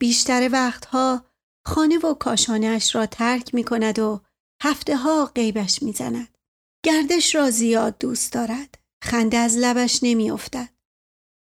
بیشتر 0.00 0.48
وقتها 0.52 1.24
خانه 1.66 1.98
و 1.98 2.14
کاشانش 2.14 2.94
را 2.94 3.06
ترک 3.06 3.54
می 3.54 3.64
کند 3.64 3.98
و 3.98 4.20
هفته 4.62 4.96
ها 4.96 5.26
قیبش 5.26 5.82
می 5.82 5.92
زند. 5.92 6.38
گردش 6.84 7.34
را 7.34 7.50
زیاد 7.50 7.98
دوست 7.98 8.32
دارد. 8.32 8.78
خنده 9.04 9.36
از 9.36 9.56
لبش 9.56 10.00
نمی 10.02 10.30
افتد. 10.30 10.79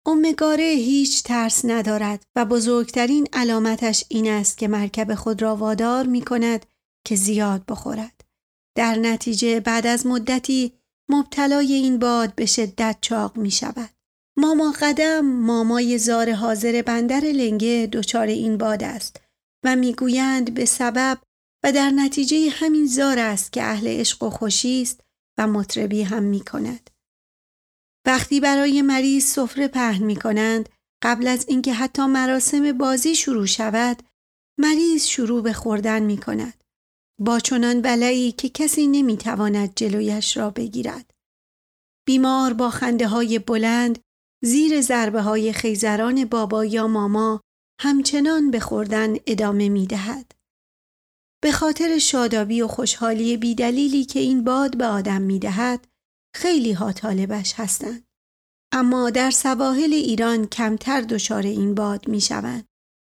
امگاره 0.06 0.64
هیچ 0.64 1.22
ترس 1.22 1.64
ندارد 1.64 2.22
و 2.36 2.44
بزرگترین 2.44 3.26
علامتش 3.32 4.04
این 4.08 4.30
است 4.30 4.58
که 4.58 4.68
مرکب 4.68 5.14
خود 5.14 5.42
را 5.42 5.56
وادار 5.56 6.06
می 6.06 6.22
کند 6.22 6.66
که 7.06 7.16
زیاد 7.16 7.62
بخورد. 7.68 8.24
در 8.76 8.94
نتیجه 8.94 9.60
بعد 9.60 9.86
از 9.86 10.06
مدتی 10.06 10.72
مبتلای 11.10 11.72
این 11.72 11.98
باد 11.98 12.34
به 12.34 12.46
شدت 12.46 12.98
چاق 13.00 13.36
می 13.36 13.50
شود. 13.50 13.90
ماما 14.38 14.74
قدم 14.80 15.20
مامای 15.20 15.98
زار 15.98 16.32
حاضر 16.32 16.82
بندر 16.82 17.20
لنگه 17.20 17.88
دچار 17.92 18.26
این 18.26 18.58
باد 18.58 18.84
است 18.84 19.20
و 19.64 19.76
می‌گویند 19.76 20.54
به 20.54 20.64
سبب 20.64 21.18
و 21.64 21.72
در 21.72 21.90
نتیجه 21.90 22.50
همین 22.50 22.86
زار 22.86 23.18
است 23.18 23.52
که 23.52 23.62
اهل 23.62 23.88
عشق 23.88 24.22
و 24.22 24.30
خوشی 24.30 24.82
است 24.82 25.00
و 25.38 25.46
مطربی 25.46 26.02
هم 26.02 26.22
می 26.22 26.40
کند. 26.40 26.90
وقتی 28.06 28.40
برای 28.40 28.82
مریض 28.82 29.24
سفره 29.24 29.68
پهن 29.68 30.04
می 30.04 30.16
کنند 30.16 30.68
قبل 31.02 31.26
از 31.26 31.44
اینکه 31.48 31.72
حتی 31.72 32.06
مراسم 32.06 32.72
بازی 32.72 33.14
شروع 33.14 33.46
شود 33.46 34.02
مریض 34.60 35.04
شروع 35.04 35.42
به 35.42 35.52
خوردن 35.52 36.02
می 36.02 36.18
کند. 36.18 36.64
با 37.20 37.40
چنان 37.40 37.82
بلایی 37.82 38.32
که 38.32 38.48
کسی 38.48 38.86
نمی 38.86 39.16
تواند 39.16 39.72
جلویش 39.76 40.36
را 40.36 40.50
بگیرد. 40.50 41.10
بیمار 42.06 42.52
با 42.52 42.70
خنده 42.70 43.08
های 43.08 43.38
بلند 43.38 43.98
زیر 44.44 44.80
ضربه 44.80 45.22
های 45.22 45.52
خیزران 45.52 46.24
بابا 46.24 46.64
یا 46.64 46.86
ماما 46.86 47.40
همچنان 47.80 48.50
به 48.50 48.60
خوردن 48.60 49.16
ادامه 49.26 49.68
می 49.68 49.86
دهد. 49.86 50.32
به 51.42 51.52
خاطر 51.52 51.98
شادابی 51.98 52.62
و 52.62 52.68
خوشحالی 52.68 53.36
بیدلیلی 53.36 54.04
که 54.04 54.20
این 54.20 54.44
باد 54.44 54.76
به 54.78 54.86
آدم 54.86 55.22
می 55.22 55.38
دهد، 55.38 55.86
خیلی 56.36 56.72
ها 56.72 56.92
طالبش 56.92 57.54
هستند. 57.56 58.04
اما 58.72 59.10
در 59.10 59.30
سواحل 59.30 59.92
ایران 59.92 60.46
کمتر 60.46 61.00
دچار 61.00 61.42
این 61.42 61.74
باد 61.74 62.08
می 62.08 62.20
شوند. 62.20 62.64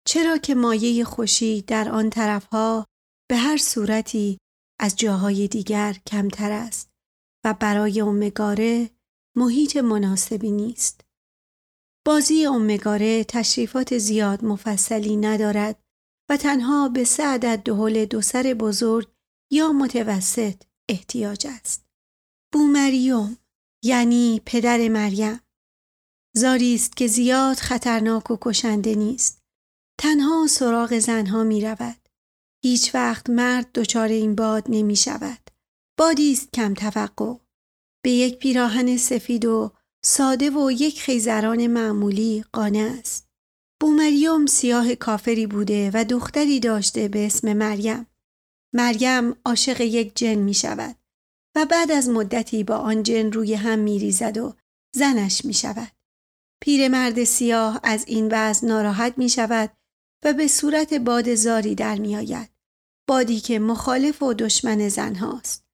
چرا 0.07 0.37
که 0.37 0.55
مایه 0.55 1.03
خوشی 1.03 1.61
در 1.61 1.89
آن 1.89 2.09
طرفها 2.09 2.85
به 3.29 3.37
هر 3.37 3.57
صورتی 3.57 4.37
از 4.79 4.95
جاهای 4.95 5.47
دیگر 5.47 5.97
کمتر 6.07 6.51
است 6.51 6.89
و 7.45 7.53
برای 7.53 8.01
امگاره 8.01 8.89
محیط 9.37 9.77
مناسبی 9.77 10.51
نیست. 10.51 11.01
بازی 12.05 12.45
امگاره 12.45 13.23
تشریفات 13.23 13.97
زیاد 13.97 14.45
مفصلی 14.45 15.15
ندارد 15.17 15.83
و 16.29 16.37
تنها 16.37 16.89
به 16.89 17.03
سه 17.03 17.23
عدد 17.23 17.61
دهل 17.63 18.05
دو 18.05 18.21
سر 18.21 18.55
بزرگ 18.59 19.07
یا 19.51 19.71
متوسط 19.71 20.63
احتیاج 20.89 21.47
است. 21.47 21.88
بومریوم 22.53 23.37
یعنی 23.83 24.41
پدر 24.45 24.87
مریم 24.87 25.39
زاری 26.35 26.75
است 26.75 26.97
که 26.97 27.07
زیاد 27.07 27.57
خطرناک 27.57 28.31
و 28.31 28.37
کشنده 28.41 28.95
نیست. 28.95 29.41
تنها 29.99 30.47
سراغ 30.47 30.99
زنها 30.99 31.43
می 31.43 31.61
رود. 31.61 32.09
هیچ 32.63 32.95
وقت 32.95 33.29
مرد 33.29 33.71
دچار 33.71 34.07
این 34.07 34.35
باد 34.35 34.63
نمی 34.69 34.95
شود. 34.95 35.49
بادی 35.97 36.31
است 36.31 36.51
کم 36.53 36.73
توقع. 36.73 37.33
به 38.03 38.11
یک 38.11 38.39
پیراهن 38.39 38.97
سفید 38.97 39.45
و 39.45 39.71
ساده 40.05 40.49
و 40.49 40.71
یک 40.71 41.01
خیزران 41.01 41.67
معمولی 41.67 42.45
قانع 42.53 42.95
است. 42.99 43.27
بومریوم 43.81 44.45
سیاه 44.45 44.95
کافری 44.95 45.47
بوده 45.47 45.91
و 45.93 46.05
دختری 46.05 46.59
داشته 46.59 47.07
به 47.07 47.25
اسم 47.25 47.53
مریم. 47.53 48.05
مریم 48.75 49.35
عاشق 49.45 49.81
یک 49.81 50.15
جن 50.15 50.35
می 50.35 50.53
شود 50.53 50.95
و 51.55 51.65
بعد 51.65 51.91
از 51.91 52.09
مدتی 52.09 52.63
با 52.63 52.77
آن 52.77 53.03
جن 53.03 53.31
روی 53.31 53.53
هم 53.53 53.79
می 53.79 53.99
ریزد 53.99 54.37
و 54.37 54.55
زنش 54.95 55.45
می 55.45 55.53
شود. 55.53 55.91
پیرمرد 56.61 57.23
سیاه 57.23 57.79
از 57.83 58.03
این 58.07 58.29
وضع 58.31 58.67
ناراحت 58.67 59.13
می 59.17 59.29
شود 59.29 59.71
و 60.25 60.33
به 60.33 60.47
صورت 60.47 60.93
باد 60.93 61.35
زاری 61.35 61.75
در 61.75 61.95
می 61.95 62.15
آید. 62.15 62.49
بادی 63.07 63.39
که 63.39 63.59
مخالف 63.59 64.23
و 64.23 64.33
دشمن 64.33 64.89
زن 64.89 65.15
هاست. 65.15 65.65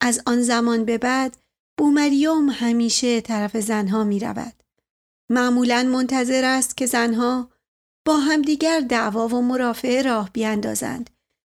از 0.00 0.22
آن 0.26 0.42
زمان 0.42 0.84
به 0.84 0.98
بعد 0.98 1.36
بومریوم 1.78 2.50
همیشه 2.50 3.20
طرف 3.20 3.56
زنها 3.56 4.04
می 4.04 4.20
رود. 4.20 4.62
معمولا 5.30 5.82
منتظر 5.82 6.44
است 6.44 6.76
که 6.76 6.86
زنها 6.86 7.50
با 8.06 8.16
همدیگر 8.16 8.80
دعوا 8.80 9.28
و 9.28 9.42
مرافعه 9.42 10.02
راه 10.02 10.30
بیاندازند 10.32 11.10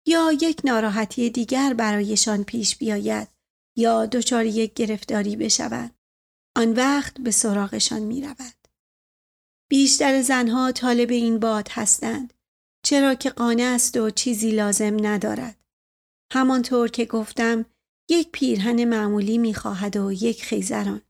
یا 0.08 0.32
یک 0.32 0.62
ناراحتی 0.64 1.30
دیگر 1.30 1.74
برایشان 1.74 2.44
پیش 2.44 2.78
بیاید 2.78 3.28
یا 3.80 4.06
دچار 4.06 4.46
یک 4.46 4.74
گرفتاری 4.74 5.36
بشوند. 5.36 5.96
آن 6.56 6.74
وقت 6.74 7.22
به 7.22 7.32
سراغشان 7.32 8.02
می 8.02 8.22
رود. 8.22 8.68
بیشتر 9.70 10.22
زنها 10.22 10.72
طالب 10.72 11.12
این 11.12 11.40
باد 11.40 11.68
هستند 11.72 12.34
چرا 12.86 13.16
که 13.16 13.30
قانع 13.30 13.64
است 13.64 13.98
و 13.98 14.10
چیزی 14.10 14.52
لازم 14.52 15.08
ندارد. 15.08 15.56
همانطور 16.34 16.88
که 16.88 17.06
گفتم 17.06 17.66
یک 18.10 18.30
پیرهن 18.32 18.84
معمولی 18.84 19.38
می‌خواهد 19.38 19.98
و 19.98 20.12
یک 20.12 20.44
خیزران. 20.44 21.02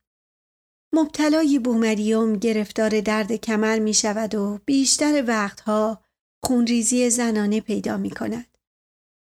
مبتلای 0.93 1.59
بومریوم 1.59 2.33
گرفتار 2.33 3.01
درد 3.01 3.35
کمر 3.35 3.79
می 3.79 3.93
شود 3.93 4.35
و 4.35 4.59
بیشتر 4.65 5.23
وقتها 5.27 6.03
خونریزی 6.45 7.09
زنانه 7.09 7.61
پیدا 7.61 7.97
می 7.97 8.09
کند. 8.09 8.48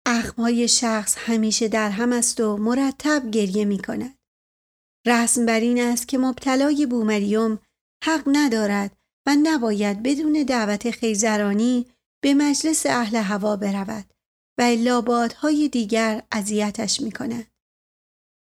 اخمهای 0.06 0.68
شخص 0.68 1.16
همیشه 1.18 1.68
در 1.68 1.90
هم 1.90 2.14
است 2.14 2.40
و 2.40 2.58
مرتب 2.58 3.32
گریه 3.32 3.66
می 3.66 3.78
کند. 3.78 4.18
رسم 5.08 5.46
بر 5.46 5.60
این 5.60 5.82
است 5.82 6.08
که 6.08 6.18
مبتلای 6.18 6.86
بومریوم 6.86 7.60
حق 8.04 8.24
ندارد 8.28 8.98
و 9.28 9.36
نباید 9.44 10.04
بدون 10.04 10.44
دعوت 10.44 10.92
خیزرانی 10.92 11.86
به 12.24 12.34
مجلس 12.34 12.86
اهل 12.86 13.16
هوا 13.16 13.56
برود 13.56 14.06
و 14.60 14.62
لابادهای 14.62 15.70
دیگر 15.70 16.24
اذیتش 16.32 17.02
می 17.02 17.12
کند. 17.12 17.48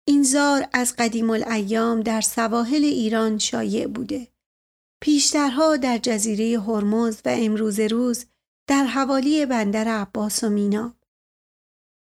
این 0.09 0.23
زار 0.23 0.69
از 0.73 0.97
قدیم 0.97 1.31
الایام 1.31 2.01
در 2.01 2.21
سواحل 2.21 2.85
ایران 2.85 3.39
شایع 3.39 3.87
بوده. 3.87 4.29
پیشترها 5.03 5.77
در 5.77 5.99
جزیره 5.99 6.61
هرمز 6.61 7.21
و 7.25 7.29
امروز 7.39 7.81
روز 7.81 8.27
در 8.69 8.85
حوالی 8.85 9.47
بندر 9.47 9.89
عباس 9.89 10.45
و 10.45 10.49
مینا. 10.49 11.00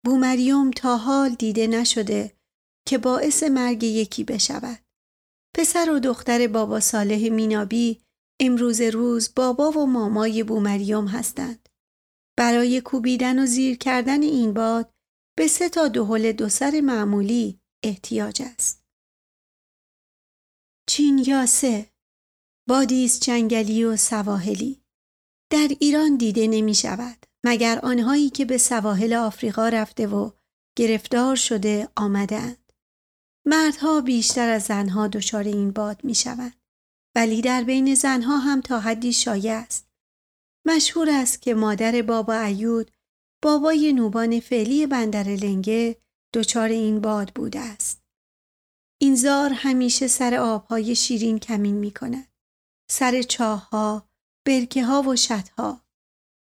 بومریوم 0.05 0.71
تا 0.71 0.97
حال 0.97 1.29
دیده 1.29 1.67
نشده 1.67 2.31
که 2.87 2.97
باعث 2.97 3.43
مرگ 3.43 3.83
یکی 3.83 4.23
بشود. 4.23 4.79
پسر 5.55 5.91
و 5.91 5.99
دختر 5.99 6.47
بابا 6.47 6.79
صالح 6.79 7.29
مینابی 7.29 8.01
امروز 8.41 8.81
روز 8.81 9.33
بابا 9.35 9.71
و 9.71 9.85
مامای 9.85 10.43
بومریوم 10.43 11.07
هستند. 11.07 11.69
برای 12.37 12.81
کوبیدن 12.81 13.43
و 13.43 13.45
زیر 13.45 13.77
کردن 13.77 14.21
این 14.21 14.53
باد 14.53 14.91
به 15.37 15.47
سه 15.47 15.69
تا 15.69 15.87
دهل 15.87 16.31
دو 16.31 16.49
سر 16.49 16.81
معمولی 16.81 17.59
احتیاج 17.83 18.41
است. 18.41 18.83
چین 20.89 21.17
یاسه 21.27 21.89
بادیست 22.69 23.21
جنگلی 23.21 23.83
و 23.83 23.95
سواحلی 23.97 24.81
در 25.51 25.67
ایران 25.79 26.17
دیده 26.17 26.47
نمی 26.47 26.75
شود 26.75 27.25
مگر 27.47 27.79
آنهایی 27.83 28.29
که 28.29 28.45
به 28.45 28.57
سواحل 28.57 29.13
آفریقا 29.13 29.69
رفته 29.69 30.07
و 30.07 30.31
گرفتار 30.77 31.35
شده 31.35 31.89
آمدند. 31.95 32.71
مردها 33.47 34.01
بیشتر 34.01 34.49
از 34.49 34.63
زنها 34.63 35.07
دچار 35.07 35.43
این 35.43 35.71
باد 35.71 36.03
می 36.03 36.15
شوند. 36.15 36.61
ولی 37.15 37.41
در 37.41 37.63
بین 37.63 37.95
زنها 37.95 38.37
هم 38.37 38.61
تا 38.61 38.79
حدی 38.79 39.13
شایع 39.13 39.53
است. 39.53 39.87
مشهور 40.67 41.09
است 41.09 41.41
که 41.41 41.53
مادر 41.53 42.01
بابا 42.01 42.39
ایود 42.39 42.91
بابای 43.43 43.93
نوبان 43.93 44.39
فعلی 44.39 44.87
بندر 44.87 45.23
لنگه 45.23 45.97
دچار 46.33 46.69
این 46.69 47.01
باد 47.01 47.31
بوده 47.35 47.59
است. 47.59 48.03
این 49.01 49.15
زار 49.15 49.49
همیشه 49.53 50.07
سر 50.07 50.35
آبهای 50.35 50.95
شیرین 50.95 51.39
کمین 51.39 51.75
می 51.75 51.91
کند. 51.91 52.27
سر 52.91 53.21
چاه 53.21 53.69
ها، 53.69 54.09
برکه 54.47 54.85
ها 54.85 55.01
و 55.01 55.15
شتها. 55.15 55.84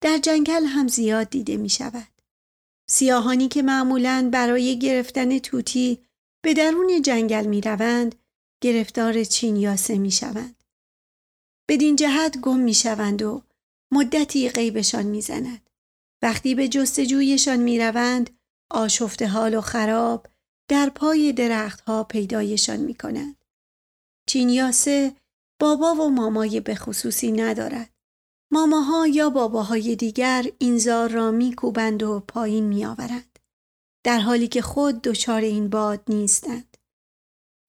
در 0.01 0.17
جنگل 0.17 0.65
هم 0.65 0.87
زیاد 0.87 1.29
دیده 1.29 1.57
می 1.57 1.69
شود. 1.69 2.21
سیاهانی 2.89 3.47
که 3.47 3.61
معمولا 3.61 4.29
برای 4.33 4.79
گرفتن 4.79 5.39
توتی 5.39 6.05
به 6.43 6.53
درون 6.53 7.01
جنگل 7.01 7.45
می 7.45 7.61
روند، 7.61 8.15
گرفتار 8.61 9.23
چین 9.23 9.55
یاسه 9.55 9.97
می 9.97 10.11
شوند. 10.11 10.63
بدین 11.69 11.95
جهت 11.95 12.37
گم 12.37 12.59
می 12.59 12.73
شوند 12.73 13.21
و 13.21 13.43
مدتی 13.91 14.49
غیبشان 14.49 15.05
می 15.05 15.21
زند. 15.21 15.69
وقتی 16.21 16.55
به 16.55 16.67
جستجویشان 16.67 17.59
می 17.59 17.79
روند 17.79 18.29
آشفته 18.71 19.27
حال 19.27 19.55
و 19.55 19.61
خراب 19.61 20.27
در 20.69 20.89
پای 20.89 21.33
درختها 21.33 22.03
پیدایشان 22.03 22.79
می 22.79 22.95
کنند. 22.95 23.35
چینیاسه 24.29 25.15
بابا 25.59 25.95
و 25.95 26.09
مامای 26.09 26.59
به 26.59 26.75
خصوصی 26.75 27.31
ندارد. 27.31 27.96
ماماها 28.51 29.07
یا 29.07 29.29
باباهای 29.29 29.95
دیگر 29.95 30.45
این 30.59 30.77
زار 30.77 31.09
را 31.09 31.31
می 31.31 31.53
کوبند 31.55 32.03
و 32.03 32.19
پایین 32.19 32.63
می 32.63 32.85
آورند. 32.85 33.39
در 34.05 34.19
حالی 34.19 34.47
که 34.47 34.61
خود 34.61 35.01
دچار 35.01 35.41
این 35.41 35.69
باد 35.69 36.03
نیستند. 36.09 36.77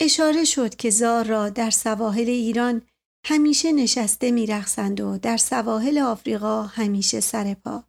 اشاره 0.00 0.44
شد 0.44 0.74
که 0.74 0.90
زار 0.90 1.26
را 1.26 1.48
در 1.48 1.70
سواحل 1.70 2.28
ایران 2.28 2.82
همیشه 3.26 3.72
نشسته 3.72 4.30
می 4.30 4.46
رخصند 4.46 5.00
و 5.00 5.18
در 5.18 5.36
سواحل 5.36 5.98
آفریقا 5.98 6.62
همیشه 6.62 7.20
سر 7.20 7.54
پا. 7.54 7.84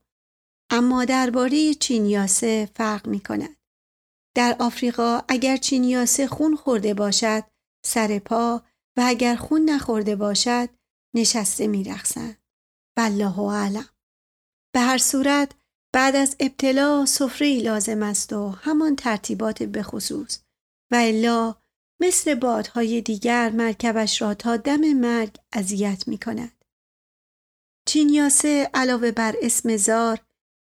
اما 0.71 1.05
درباره 1.05 1.73
چینیاسه 1.73 2.69
فرق 2.75 3.07
می 3.07 3.19
کند. 3.19 3.55
در 4.35 4.55
آفریقا 4.59 5.21
اگر 5.27 5.57
چینیاسه 5.57 6.27
خون 6.27 6.55
خورده 6.55 6.93
باشد 6.93 7.43
سر 7.85 8.19
پا 8.19 8.61
و 8.97 9.03
اگر 9.05 9.35
خون 9.35 9.61
نخورده 9.69 10.15
باشد 10.15 10.69
نشسته 11.15 11.67
می 11.67 11.83
رخصند. 11.83 12.38
والله 12.99 13.39
اعلم. 13.39 13.89
به 14.73 14.79
هر 14.79 14.97
صورت 14.97 15.51
بعد 15.93 16.15
از 16.15 16.35
ابتلا 16.39 17.05
سفره 17.05 17.59
لازم 17.59 18.03
است 18.03 18.33
و 18.33 18.49
همان 18.49 18.95
ترتیبات 18.95 19.63
بخصوص 19.63 20.39
و 20.91 20.95
الا 20.95 21.55
مثل 22.01 22.35
بادهای 22.35 23.01
دیگر 23.01 23.49
مرکبش 23.49 24.21
را 24.21 24.33
تا 24.33 24.57
دم 24.57 24.93
مرگ 24.93 25.35
اذیت 25.53 26.07
می 26.07 26.17
کند. 26.17 26.65
چینیاسه 27.87 28.69
علاوه 28.73 29.11
بر 29.11 29.35
اسم 29.41 29.77
زار 29.77 30.19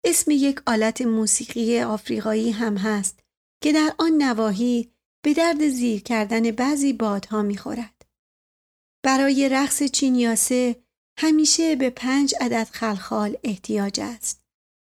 اسم 0.04 0.30
یک 0.30 0.62
آلت 0.66 1.02
موسیقی 1.02 1.80
آفریقایی 1.80 2.50
هم 2.50 2.76
هست 2.76 3.20
که 3.62 3.72
در 3.72 3.94
آن 3.98 4.12
نواحی 4.22 4.92
به 5.24 5.34
درد 5.34 5.68
زیر 5.68 6.02
کردن 6.02 6.50
بعضی 6.50 6.92
بادها 6.92 7.42
می‌خورد. 7.42 8.04
برای 9.04 9.48
رقص 9.48 9.82
چینیاسه 9.82 10.76
همیشه 11.18 11.76
به 11.76 11.90
پنج 11.90 12.34
عدد 12.40 12.68
خلخال 12.72 13.36
احتیاج 13.44 14.00
است. 14.00 14.42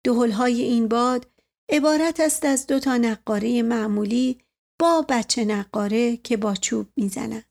دهلهای 0.05 0.61
این 0.61 0.87
باد 0.87 1.27
عبارت 1.69 2.19
است 2.19 2.45
از 2.45 2.67
دو 2.67 2.79
تا 2.79 2.97
نقاره 2.97 3.61
معمولی 3.61 4.41
با 4.79 5.05
بچه 5.09 5.45
نقاره 5.45 6.17
که 6.17 6.37
با 6.37 6.55
چوب 6.55 6.87
می‌زنند. 6.95 7.45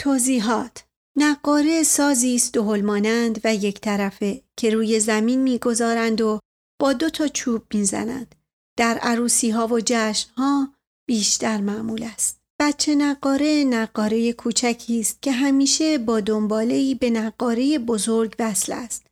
توضیحات 0.00 0.84
نقاره 1.16 1.82
سازی 1.82 2.34
است 2.34 2.52
دهل 2.52 2.80
مانند 2.80 3.40
و 3.44 3.54
یک 3.54 3.80
طرفه 3.80 4.42
که 4.56 4.70
روی 4.70 5.00
زمین 5.00 5.42
می‌گذارند 5.42 6.20
و 6.20 6.40
با 6.80 6.92
دو 6.92 7.10
تا 7.10 7.28
چوب 7.28 7.74
می‌زنند. 7.74 8.34
در 8.78 8.98
عروسی 8.98 9.50
ها 9.50 9.66
و 9.66 9.80
جشن 9.84 10.30
ها 10.36 10.74
بیشتر 11.08 11.60
معمول 11.60 12.02
است. 12.02 12.35
بچه 12.60 12.94
نقاره 12.94 13.64
نقاره 13.64 14.32
کوچکی 14.32 15.00
است 15.00 15.22
که 15.22 15.32
همیشه 15.32 15.98
با 15.98 16.20
دنباله‌ای 16.20 16.94
به 16.94 17.10
نقاره 17.10 17.78
بزرگ 17.78 18.36
وصل 18.38 18.72
است. 18.72 19.06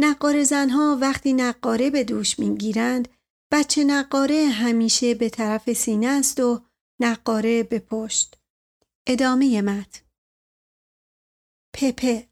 نقاره 0.00 0.44
زنها 0.44 0.98
وقتی 1.00 1.32
نقاره 1.32 1.90
به 1.90 2.04
دوش 2.04 2.38
می‌گیرند 2.38 3.08
بچه 3.52 3.84
نقاره 3.84 4.46
همیشه 4.46 5.14
به 5.14 5.28
طرف 5.28 5.72
سینه 5.72 6.06
است 6.06 6.40
و 6.40 6.60
نقاره 7.00 7.62
به 7.62 7.78
پشت. 7.78 8.36
ادامه 9.06 9.62
مت 9.62 10.02
پپه 11.74 12.28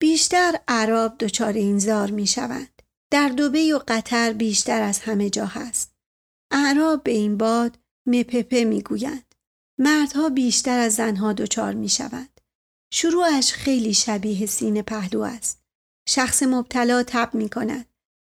بیشتر 0.00 0.60
عرب 0.68 1.18
دچار 1.18 1.52
این 1.52 1.78
زار 1.78 2.10
می 2.10 2.26
شوند. 2.26 2.82
در 3.10 3.28
دوبه 3.28 3.74
و 3.74 3.80
قطر 3.88 4.32
بیشتر 4.32 4.82
از 4.82 4.98
همه 4.98 5.30
جا 5.30 5.46
هست. 5.46 5.94
اعراب 6.50 7.02
به 7.02 7.10
این 7.10 7.36
باد 7.36 7.78
مپپه 8.06 8.64
می 8.64 8.82
گویند. 8.82 9.33
مردها 9.78 10.28
بیشتر 10.28 10.78
از 10.78 10.94
زنها 10.94 11.32
دچار 11.32 11.72
می 11.74 11.88
شوند. 11.88 12.40
شروعش 12.92 13.52
خیلی 13.52 13.94
شبیه 13.94 14.46
سین 14.46 14.82
پهلو 14.82 15.20
است. 15.22 15.64
شخص 16.08 16.42
مبتلا 16.42 17.02
تب 17.02 17.34
می 17.34 17.48
کند. 17.48 17.86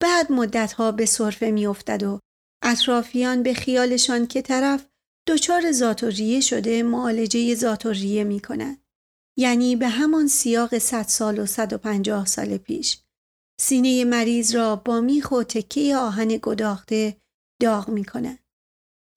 بعد 0.02 0.32
مدتها 0.32 0.92
به 0.92 1.06
صرفه 1.06 1.52
می 1.52 1.66
افتد 1.66 2.04
و 2.04 2.20
اطرافیان 2.64 3.44
به 3.44 3.54
خیالشان 3.54 4.28
که 4.28 4.42
طرف 4.42 4.88
دچار 5.28 5.72
ذات 5.72 6.04
شده 6.42 6.84
معالجه 6.84 7.56
ذات 7.56 7.86
می 7.86 8.40
کند. 8.40 8.78
یعنی 9.38 9.76
به 9.76 9.88
همان 9.88 10.28
سیاق 10.28 10.78
100 10.78 11.04
سال 11.04 11.40
و 11.40 11.46
150 11.46 12.26
سال 12.26 12.58
پیش. 12.58 12.98
سینه 13.60 14.06
مریض 14.06 14.56
را 14.56 14.76
با 14.76 15.02
میخ 15.02 15.32
و 15.32 15.44
تکه 15.44 15.96
آهن 15.96 16.40
گداخته 16.42 17.18
داغ 17.62 17.90
می 17.90 18.06
کند. 18.06 18.40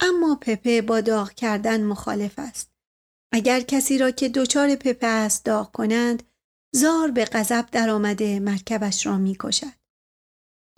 اما 0.01 0.39
پپه 0.41 0.83
با 0.83 1.01
داغ 1.01 1.33
کردن 1.33 1.85
مخالف 1.85 2.39
است. 2.39 2.71
اگر 3.33 3.61
کسی 3.61 3.99
را 3.99 4.11
که 4.11 4.29
دچار 4.29 4.75
پپه 4.75 5.07
است 5.07 5.45
داغ 5.45 5.73
کنند، 5.73 6.23
زار 6.75 7.11
به 7.11 7.25
غضب 7.25 7.67
درآمده 7.73 8.41
مرکبش 8.41 9.07
را 9.07 9.19
می 9.19 9.37
کشد. 9.41 9.79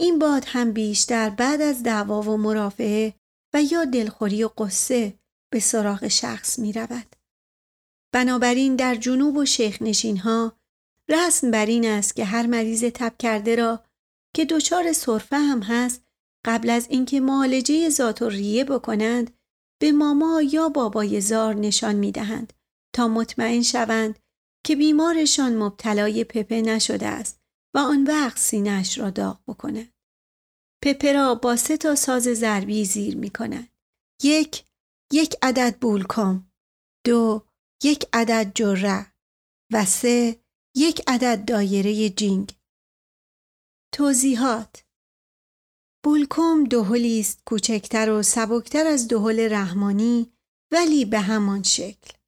این 0.00 0.18
باد 0.18 0.44
هم 0.46 0.72
بیشتر 0.72 1.30
بعد 1.30 1.60
از 1.60 1.82
دعوا 1.82 2.22
و 2.22 2.36
مرافعه 2.36 3.14
و 3.54 3.62
یا 3.62 3.84
دلخوری 3.84 4.44
و 4.44 4.48
قصه 4.48 5.18
به 5.52 5.60
سراغ 5.60 6.08
شخص 6.08 6.58
می 6.58 6.72
رود. 6.72 7.16
بنابراین 8.12 8.76
در 8.76 8.94
جنوب 8.94 9.36
و 9.36 9.44
شیخ 9.44 9.82
نشین 9.82 10.16
ها 10.16 10.52
رسم 11.08 11.50
بر 11.50 11.66
این 11.66 11.86
است 11.86 12.16
که 12.16 12.24
هر 12.24 12.46
مریض 12.46 12.84
تب 12.84 13.16
کرده 13.18 13.56
را 13.56 13.84
که 14.34 14.44
دچار 14.44 14.92
سرفه 14.92 15.36
هم 15.36 15.62
هست 15.62 16.02
قبل 16.44 16.70
از 16.70 16.86
اینکه 16.90 17.20
معالجه 17.20 17.88
ذات 17.88 18.22
و 18.22 18.28
ریه 18.28 18.64
بکنند 18.64 19.36
به 19.80 19.92
ماما 19.92 20.42
یا 20.42 20.68
بابای 20.68 21.20
زار 21.20 21.54
نشان 21.54 21.96
می 21.96 22.12
دهند 22.12 22.52
تا 22.94 23.08
مطمئن 23.08 23.62
شوند 23.62 24.18
که 24.66 24.76
بیمارشان 24.76 25.56
مبتلای 25.56 26.24
پپه 26.24 26.60
نشده 26.60 27.06
است 27.06 27.40
و 27.74 27.78
آن 27.78 28.04
وقت 28.04 28.38
سینهش 28.38 28.98
را 28.98 29.10
داغ 29.10 29.40
بکنند. 29.48 29.92
پپه 30.84 31.12
را 31.12 31.34
با 31.34 31.56
سه 31.56 31.76
تا 31.76 31.94
ساز 31.94 32.22
ضربی 32.22 32.84
زیر 32.84 33.16
می 33.16 33.30
کنند. 33.30 33.68
یک 34.22 34.64
یک 35.12 35.36
عدد 35.42 35.78
بولکام 35.80 36.52
دو 37.06 37.46
یک 37.84 38.06
عدد 38.12 38.52
جره 38.54 39.12
و 39.72 39.84
سه 39.84 40.40
یک 40.76 41.02
عدد 41.06 41.44
دایره 41.44 42.10
جینگ 42.10 42.56
توضیحات 43.94 44.84
بولکم 46.04 46.64
دهلی 46.64 47.20
است 47.20 47.42
کوچکتر 47.46 48.10
و 48.10 48.22
سبکتر 48.22 48.86
از 48.86 49.08
دهل 49.08 49.52
رحمانی 49.52 50.32
ولی 50.72 51.04
به 51.04 51.20
همان 51.20 51.62
شکل 51.62 52.20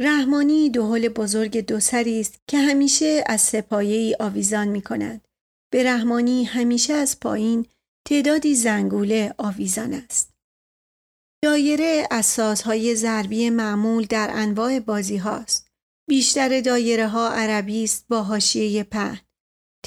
رحمانی 0.00 0.70
دهل 0.70 1.08
بزرگ 1.08 1.58
دو 1.66 1.80
سری 1.80 2.20
است 2.20 2.38
که 2.46 2.58
همیشه 2.58 3.24
از 3.26 3.40
سپایه 3.40 4.16
آویزان 4.20 4.68
می 4.68 4.82
کند. 4.82 5.28
به 5.72 5.84
رحمانی 5.84 6.44
همیشه 6.44 6.92
از 6.92 7.20
پایین 7.20 7.66
تعدادی 8.08 8.54
زنگوله 8.54 9.34
آویزان 9.38 9.94
است. 9.94 10.34
دایره 11.44 12.08
از 12.10 12.26
سازهای 12.26 12.94
ضربی 12.94 13.50
معمول 13.50 14.06
در 14.06 14.30
انواع 14.32 14.80
بازی 14.80 15.16
هاست. 15.16 15.68
بیشتر 16.08 16.60
دایره 16.60 17.08
ها 17.08 17.28
عربی 17.28 17.84
است 17.84 18.04
با 18.08 18.22
حاشیه 18.22 18.82
پهن. 18.82 19.27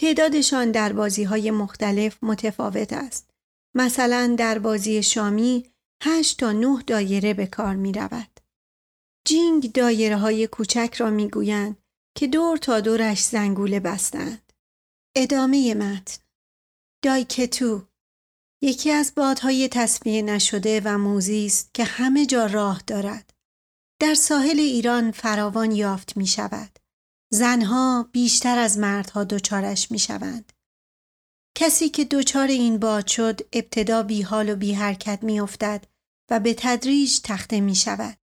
تعدادشان 0.01 0.71
در 0.71 0.93
بازی 0.93 1.23
های 1.23 1.51
مختلف 1.51 2.17
متفاوت 2.21 2.93
است. 2.93 3.29
مثلا 3.75 4.35
در 4.39 4.59
بازی 4.59 5.03
شامی 5.03 5.65
8 6.03 6.39
تا 6.39 6.51
9 6.51 6.83
دایره 6.87 7.33
به 7.33 7.47
کار 7.47 7.75
می 7.75 7.91
رود. 7.91 8.39
جینگ 9.27 9.71
دایره 9.71 10.17
های 10.17 10.47
کوچک 10.47 10.95
را 10.97 11.09
می 11.09 11.29
گویند 11.29 11.77
که 12.17 12.27
دور 12.27 12.57
تا 12.57 12.79
دورش 12.79 13.23
زنگوله 13.23 13.79
بستند. 13.79 14.53
ادامه 15.15 15.73
متن 15.73 16.21
دایکتو 17.03 17.87
یکی 18.61 18.91
از 18.91 19.13
بادهای 19.15 19.67
تصفیه 19.67 20.21
نشده 20.21 20.81
و 20.85 20.97
موزی 20.97 21.45
است 21.45 21.73
که 21.73 21.83
همه 21.83 22.25
جا 22.25 22.45
راه 22.45 22.81
دارد. 22.87 23.33
در 23.99 24.13
ساحل 24.13 24.59
ایران 24.59 25.11
فراوان 25.11 25.71
یافت 25.71 26.17
می 26.17 26.27
شود. 26.27 26.80
زنها 27.33 28.09
بیشتر 28.11 28.57
از 28.57 28.77
مردها 28.77 29.23
دچارش 29.23 29.91
می 29.91 29.99
شوند. 29.99 30.53
کسی 31.57 31.89
که 31.89 32.05
دچار 32.05 32.47
این 32.47 32.77
باد 32.77 33.07
شد 33.07 33.41
ابتدا 33.53 34.03
بی 34.03 34.21
حال 34.21 34.49
و 34.49 34.55
بی 34.55 34.73
حرکت 34.73 35.23
می 35.23 35.39
افتد 35.39 35.85
و 36.31 36.39
به 36.39 36.55
تدریج 36.57 37.19
تخته 37.23 37.59
می 37.61 37.75
شود. 37.75 38.17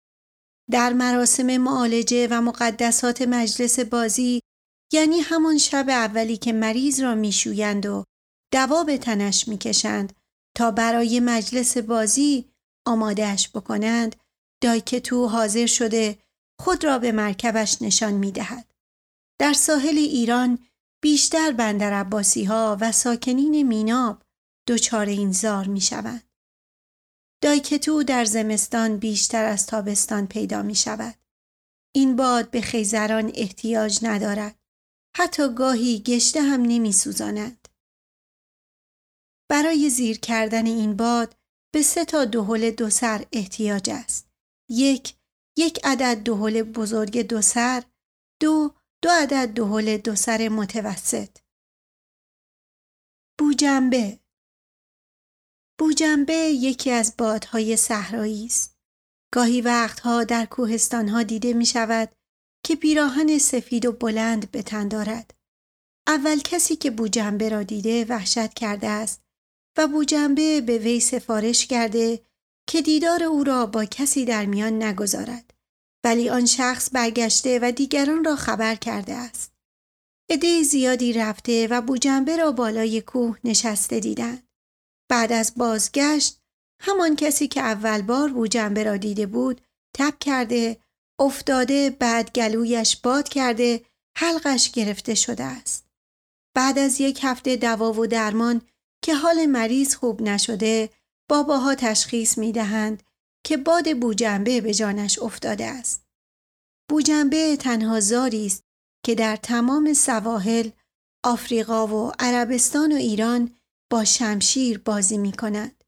در 0.70 0.92
مراسم 0.92 1.56
معالجه 1.56 2.28
و 2.30 2.40
مقدسات 2.40 3.22
مجلس 3.22 3.80
بازی 3.80 4.40
یعنی 4.92 5.20
همان 5.20 5.58
شب 5.58 5.86
اولی 5.88 6.36
که 6.36 6.52
مریض 6.52 7.00
را 7.00 7.14
میشویند 7.14 7.86
و 7.86 8.04
دوا 8.52 8.84
به 8.84 8.98
تنش 8.98 9.48
می‌کشند 9.48 10.12
تا 10.56 10.70
برای 10.70 11.20
مجلس 11.20 11.78
بازی 11.78 12.44
آمادهش 12.86 13.48
بکنند 13.48 14.16
دایکتو 14.62 15.26
حاضر 15.26 15.66
شده 15.66 16.18
خود 16.60 16.84
را 16.84 16.98
به 16.98 17.12
مرکبش 17.12 17.82
نشان 17.82 18.14
می 18.14 18.32
دهد. 18.32 18.75
در 19.38 19.52
ساحل 19.52 19.98
ایران 19.98 20.66
بیشتر 21.02 21.52
بندر 21.52 21.92
عباسی 21.92 22.44
ها 22.44 22.76
و 22.80 22.92
ساکنین 22.92 23.62
میناب 23.62 24.22
دچار 24.68 25.06
این 25.06 25.32
زار 25.32 25.66
می 25.66 25.80
شوند. 25.80 26.22
دایکتو 27.42 28.02
در 28.02 28.24
زمستان 28.24 28.96
بیشتر 28.96 29.44
از 29.44 29.66
تابستان 29.66 30.26
پیدا 30.26 30.62
می 30.62 30.74
شود. 30.74 31.14
این 31.94 32.16
باد 32.16 32.50
به 32.50 32.60
خیزران 32.60 33.32
احتیاج 33.34 33.98
ندارد. 34.02 34.58
حتی 35.16 35.54
گاهی 35.54 36.02
گشته 36.06 36.42
هم 36.42 36.62
نمی 36.62 36.92
سوزاند. 36.92 37.68
برای 39.50 39.90
زیر 39.90 40.18
کردن 40.18 40.66
این 40.66 40.96
باد 40.96 41.36
به 41.74 41.82
سه 41.82 42.04
تا 42.04 42.24
دهل 42.24 42.70
دو 42.70 42.90
سر 42.90 43.26
احتیاج 43.32 43.90
است. 43.90 44.28
یک، 44.70 45.14
یک 45.58 45.80
عدد 45.84 46.22
دهل 46.22 46.62
بزرگ 46.62 47.18
دو 47.18 47.42
سر، 47.42 47.82
دو، 48.40 48.74
دو 49.02 49.10
عدد 49.10 49.48
دهل 49.48 49.96
دو 49.96 50.14
سر 50.14 50.48
متوسط. 50.48 51.38
بوجنبه 53.38 54.20
بوجنبه 55.78 56.34
یکی 56.34 56.90
از 56.90 57.14
بادهای 57.18 57.76
صحرایی 57.76 58.46
است. 58.46 58.78
گاهی 59.32 59.60
وقتها 59.60 60.24
در 60.24 60.46
کوهستانها 60.46 61.22
دیده 61.22 61.52
می 61.52 61.66
شود 61.66 62.12
که 62.64 62.76
پیراهن 62.76 63.38
سفید 63.38 63.86
و 63.86 63.92
بلند 63.92 64.50
به 64.50 64.62
تن 64.62 64.88
دارد. 64.88 65.34
اول 66.06 66.40
کسی 66.40 66.76
که 66.76 66.90
بوجنبه 66.90 67.48
را 67.48 67.62
دیده 67.62 68.04
وحشت 68.04 68.54
کرده 68.54 68.88
است 68.88 69.22
و 69.78 69.88
بوجنبه 69.88 70.60
به 70.60 70.78
وی 70.78 71.00
سفارش 71.00 71.66
کرده 71.66 72.26
که 72.68 72.82
دیدار 72.82 73.22
او 73.22 73.44
را 73.44 73.66
با 73.66 73.84
کسی 73.84 74.24
در 74.24 74.46
میان 74.46 74.82
نگذارد 74.82 75.54
ولی 76.06 76.28
آن 76.30 76.46
شخص 76.46 76.88
برگشته 76.92 77.58
و 77.62 77.72
دیگران 77.72 78.24
را 78.24 78.36
خبر 78.36 78.74
کرده 78.74 79.14
است. 79.14 79.52
عده 80.30 80.62
زیادی 80.62 81.12
رفته 81.12 81.66
و 81.70 81.80
بوجنبه 81.80 82.36
را 82.36 82.52
بالای 82.52 83.00
کوه 83.00 83.38
نشسته 83.44 84.00
دیدند. 84.00 84.48
بعد 85.10 85.32
از 85.32 85.52
بازگشت 85.56 86.40
همان 86.80 87.16
کسی 87.16 87.48
که 87.48 87.60
اول 87.60 88.02
بار 88.02 88.28
بوجنبه 88.28 88.84
را 88.84 88.96
دیده 88.96 89.26
بود 89.26 89.60
تب 89.94 90.18
کرده 90.20 90.80
افتاده 91.18 91.90
بعد 91.90 92.32
گلویش 92.32 92.96
باد 92.96 93.28
کرده 93.28 93.84
حلقش 94.16 94.70
گرفته 94.70 95.14
شده 95.14 95.44
است. 95.44 95.86
بعد 96.54 96.78
از 96.78 97.00
یک 97.00 97.20
هفته 97.22 97.56
دوا 97.56 97.92
و 97.92 98.06
درمان 98.06 98.62
که 99.02 99.14
حال 99.14 99.46
مریض 99.46 99.94
خوب 99.94 100.22
نشده 100.22 100.90
باباها 101.28 101.74
تشخیص 101.74 102.38
می 102.38 102.52
دهند 102.52 103.02
که 103.46 103.56
باد 103.56 104.00
بوجنبه 104.00 104.60
به 104.60 104.74
جانش 104.74 105.18
افتاده 105.18 105.66
است. 105.66 106.06
بوجنبه 106.90 107.56
تنها 107.56 108.00
زاری 108.00 108.46
است 108.46 108.64
که 109.04 109.14
در 109.14 109.36
تمام 109.36 109.92
سواحل 109.92 110.70
آفریقا 111.24 111.86
و 111.86 112.12
عربستان 112.18 112.92
و 112.92 112.94
ایران 112.94 113.56
با 113.90 114.04
شمشیر 114.04 114.78
بازی 114.78 115.18
می 115.18 115.32
کند. 115.32 115.84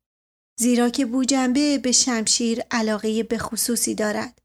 زیرا 0.59 0.91
که 0.91 1.07
بوجنبه 1.07 1.79
به 1.79 1.93
شمشیر 1.93 2.63
علاقه 2.71 3.23
به 3.23 3.39
خصوصی 3.39 3.95
دارد. 3.95 4.39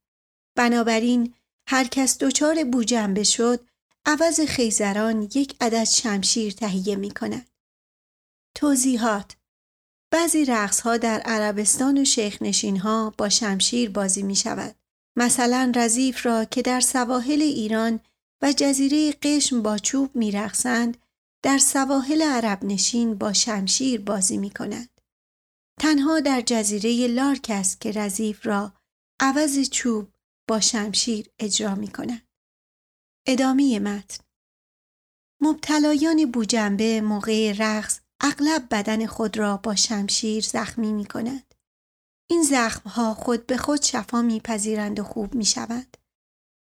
بنابراین 0.57 1.33
هر 1.67 1.83
کس 1.83 2.17
دچار 2.17 2.63
بوجنبه 2.63 3.23
شد 3.23 3.67
عوض 4.05 4.39
خیزران 4.39 5.21
یک 5.21 5.55
عدد 5.61 5.83
شمشیر 5.83 6.53
تهیه 6.53 6.95
می 6.95 7.11
کند. 7.11 7.49
توضیحات 8.55 9.35
بعضی 10.13 10.45
رقص 10.45 10.81
ها 10.81 10.97
در 10.97 11.19
عربستان 11.19 11.97
و 11.97 12.05
شیخ 12.05 12.41
نشین 12.41 12.77
ها 12.77 13.13
با 13.17 13.29
شمشیر 13.29 13.89
بازی 13.89 14.23
می 14.23 14.35
شود. 14.35 14.75
مثلا 15.17 15.71
رزیف 15.75 16.25
را 16.25 16.45
که 16.45 16.61
در 16.61 16.79
سواحل 16.79 17.41
ایران 17.41 17.99
و 18.41 18.53
جزیره 18.57 19.11
قشم 19.11 19.61
با 19.61 19.77
چوب 19.77 20.15
می 20.15 20.31
رقصند 20.31 20.97
در 21.43 21.57
سواحل 21.57 22.21
عرب 22.21 22.63
نشین 22.63 23.15
با 23.15 23.33
شمشیر 23.33 24.01
بازی 24.01 24.37
می 24.37 24.49
کند. 24.49 24.89
تنها 25.79 26.19
در 26.19 26.41
جزیره 26.41 27.07
لارک 27.07 27.47
است 27.49 27.81
که 27.81 27.91
رزیف 27.91 28.45
را 28.45 28.73
عوض 29.19 29.69
چوب 29.69 30.09
با 30.49 30.59
شمشیر 30.59 31.29
اجرا 31.39 31.75
می 31.75 31.87
کند. 31.87 32.27
ادامه 33.27 33.79
متن 33.79 34.23
مبتلایان 35.41 36.31
بوجنبه 36.31 37.01
موقع 37.01 37.53
رقص 37.57 38.02
اغلب 38.23 38.67
بدن 38.71 39.05
خود 39.05 39.37
را 39.37 39.57
با 39.57 39.75
شمشیر 39.75 40.43
زخمی 40.43 40.93
می 40.93 41.05
کند. 41.05 41.53
این 42.29 42.43
زخم 42.43 42.89
ها 42.89 43.13
خود 43.13 43.47
به 43.47 43.57
خود 43.57 43.81
شفا 43.81 44.21
میپذیرند 44.21 44.99
و 44.99 45.03
خوب 45.03 45.35
می 45.35 45.45
شود. 45.45 45.97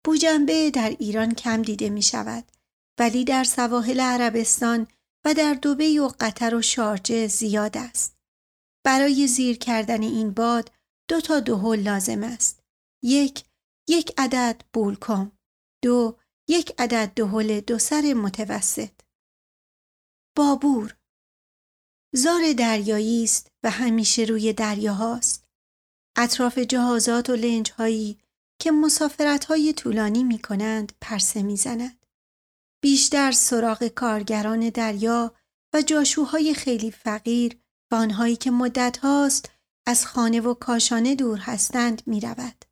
بوجنبه 0.05 0.71
در 0.71 0.89
ایران 0.89 1.33
کم 1.33 1.61
دیده 1.61 1.89
می 1.89 2.01
شود 2.01 2.51
ولی 2.99 3.25
در 3.25 3.43
سواحل 3.43 3.99
عربستان 3.99 4.87
و 5.25 5.33
در 5.33 5.53
دوبه 5.53 6.01
و 6.01 6.11
قطر 6.19 6.55
و 6.55 6.61
شارجه 6.61 7.27
زیاد 7.27 7.77
است. 7.77 8.17
برای 8.85 9.27
زیر 9.27 9.57
کردن 9.57 10.01
این 10.01 10.31
باد 10.31 10.71
دو 11.09 11.21
تا 11.21 11.39
دهل 11.39 11.79
لازم 11.79 12.23
است. 12.23 12.63
یک، 13.03 13.43
یک 13.89 14.13
عدد 14.17 14.61
بولکم. 14.73 15.31
دو، 15.83 16.17
یک 16.49 16.73
عدد 16.77 17.11
دهل 17.15 17.59
دو 17.59 17.79
سر 17.79 18.13
متوسط. 18.13 18.91
بابور 20.37 20.95
زار 22.15 22.53
دریایی 22.53 23.23
است 23.23 23.51
و 23.63 23.69
همیشه 23.69 24.23
روی 24.23 24.53
دریاهاست. 24.53 25.45
اطراف 26.17 26.57
جهازات 26.57 27.29
و 27.29 27.35
لنج 27.35 27.71
هایی 27.71 28.19
که 28.59 28.71
مسافرت 28.71 29.45
های 29.45 29.73
طولانی 29.73 30.23
می 30.23 30.39
کنند 30.39 30.93
پرسه 31.01 31.43
می 31.43 31.57
زند. 31.57 32.05
بیشتر 32.83 33.31
سراغ 33.31 33.87
کارگران 33.87 34.69
دریا 34.69 35.35
و 35.73 35.81
جاشوهای 35.81 36.53
خیلی 36.53 36.91
فقیر 36.91 37.57
و 37.91 37.95
آنهایی 37.95 38.35
که 38.35 38.51
مدت 38.51 38.97
هاست 38.97 39.51
از 39.87 40.05
خانه 40.05 40.41
و 40.41 40.53
کاشانه 40.53 41.15
دور 41.15 41.37
هستند 41.37 42.01
می 42.05 42.19
رود. 42.21 42.65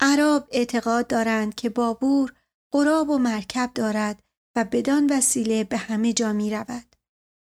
عرب 0.00 0.48
اعتقاد 0.50 1.06
دارند 1.06 1.54
که 1.54 1.70
بابور 1.70 2.34
قراب 2.72 3.10
و 3.10 3.18
مرکب 3.18 3.70
دارد 3.74 4.22
و 4.56 4.64
بدان 4.64 5.12
وسیله 5.12 5.64
به 5.64 5.76
همه 5.76 6.12
جا 6.12 6.32
می 6.32 6.50
رود. 6.50 6.89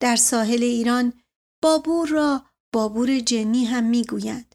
در 0.00 0.16
ساحل 0.16 0.62
ایران 0.62 1.12
بابور 1.62 2.08
را 2.08 2.46
بابور 2.72 3.18
جنی 3.18 3.64
هم 3.64 3.84
می 3.84 4.04
گویند. 4.04 4.54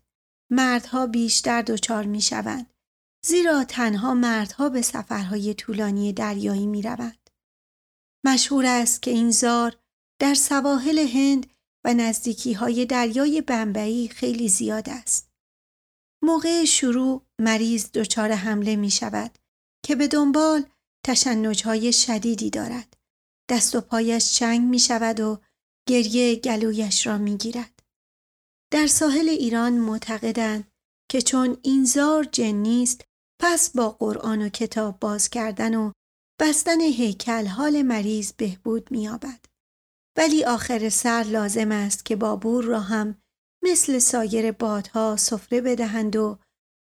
مردها 0.51 1.08
بیشتر 1.08 1.62
دچار 1.62 2.06
می 2.06 2.21
شوند. 2.21 2.73
زیرا 3.25 3.63
تنها 3.63 4.13
مردها 4.13 4.69
به 4.69 4.82
سفرهای 4.82 5.53
طولانی 5.53 6.13
دریایی 6.13 6.67
می 6.67 6.82
روند. 6.82 7.29
مشهور 8.25 8.65
است 8.65 9.01
که 9.01 9.12
این 9.12 9.32
زار 9.32 9.75
در 10.19 10.34
سواحل 10.34 10.99
هند 10.99 11.53
و 11.86 11.93
نزدیکی 11.93 12.53
های 12.53 12.86
دریای 12.86 13.41
بمبئی 13.41 14.08
خیلی 14.08 14.49
زیاد 14.49 14.89
است. 14.89 15.32
موقع 16.23 16.65
شروع 16.65 17.25
مریض 17.41 17.91
دچار 17.91 18.32
حمله 18.32 18.75
می 18.75 18.91
شود 18.91 19.38
که 19.86 19.95
به 19.95 20.08
دنبال 20.08 20.65
های 21.65 21.93
شدیدی 21.93 22.49
دارد. 22.49 22.97
دست 23.49 23.75
و 23.75 23.82
پایش 23.82 24.34
چنگ 24.34 24.62
می 24.62 24.79
شود 24.79 25.19
و 25.19 25.41
گریه 25.89 26.36
گلویش 26.36 27.08
را 27.08 27.17
می 27.17 27.38
گیرد. 27.38 27.79
در 28.71 28.88
ساحل 28.88 29.29
ایران 29.29 29.73
معتقدند 29.73 30.71
که 31.12 31.21
چون 31.21 31.58
این 31.62 31.86
زار 31.86 32.23
جن 32.23 32.56
نیست 32.56 33.06
پس 33.41 33.69
با 33.69 33.89
قرآن 33.89 34.41
و 34.41 34.49
کتاب 34.49 34.99
باز 34.99 35.29
کردن 35.29 35.75
و 35.75 35.91
بستن 36.41 36.82
هیکل 36.82 37.45
حال 37.45 37.82
مریض 37.82 38.32
بهبود 38.32 38.91
می‌یابد. 38.91 39.45
ولی 40.17 40.43
آخر 40.43 40.89
سر 40.89 41.25
لازم 41.29 41.71
است 41.71 42.06
که 42.06 42.15
بابور 42.15 42.63
را 42.63 42.79
هم 42.79 43.21
مثل 43.63 43.99
سایر 43.99 44.51
بادها 44.51 45.17
سفره 45.17 45.62
بدهند 45.62 46.15
و 46.15 46.39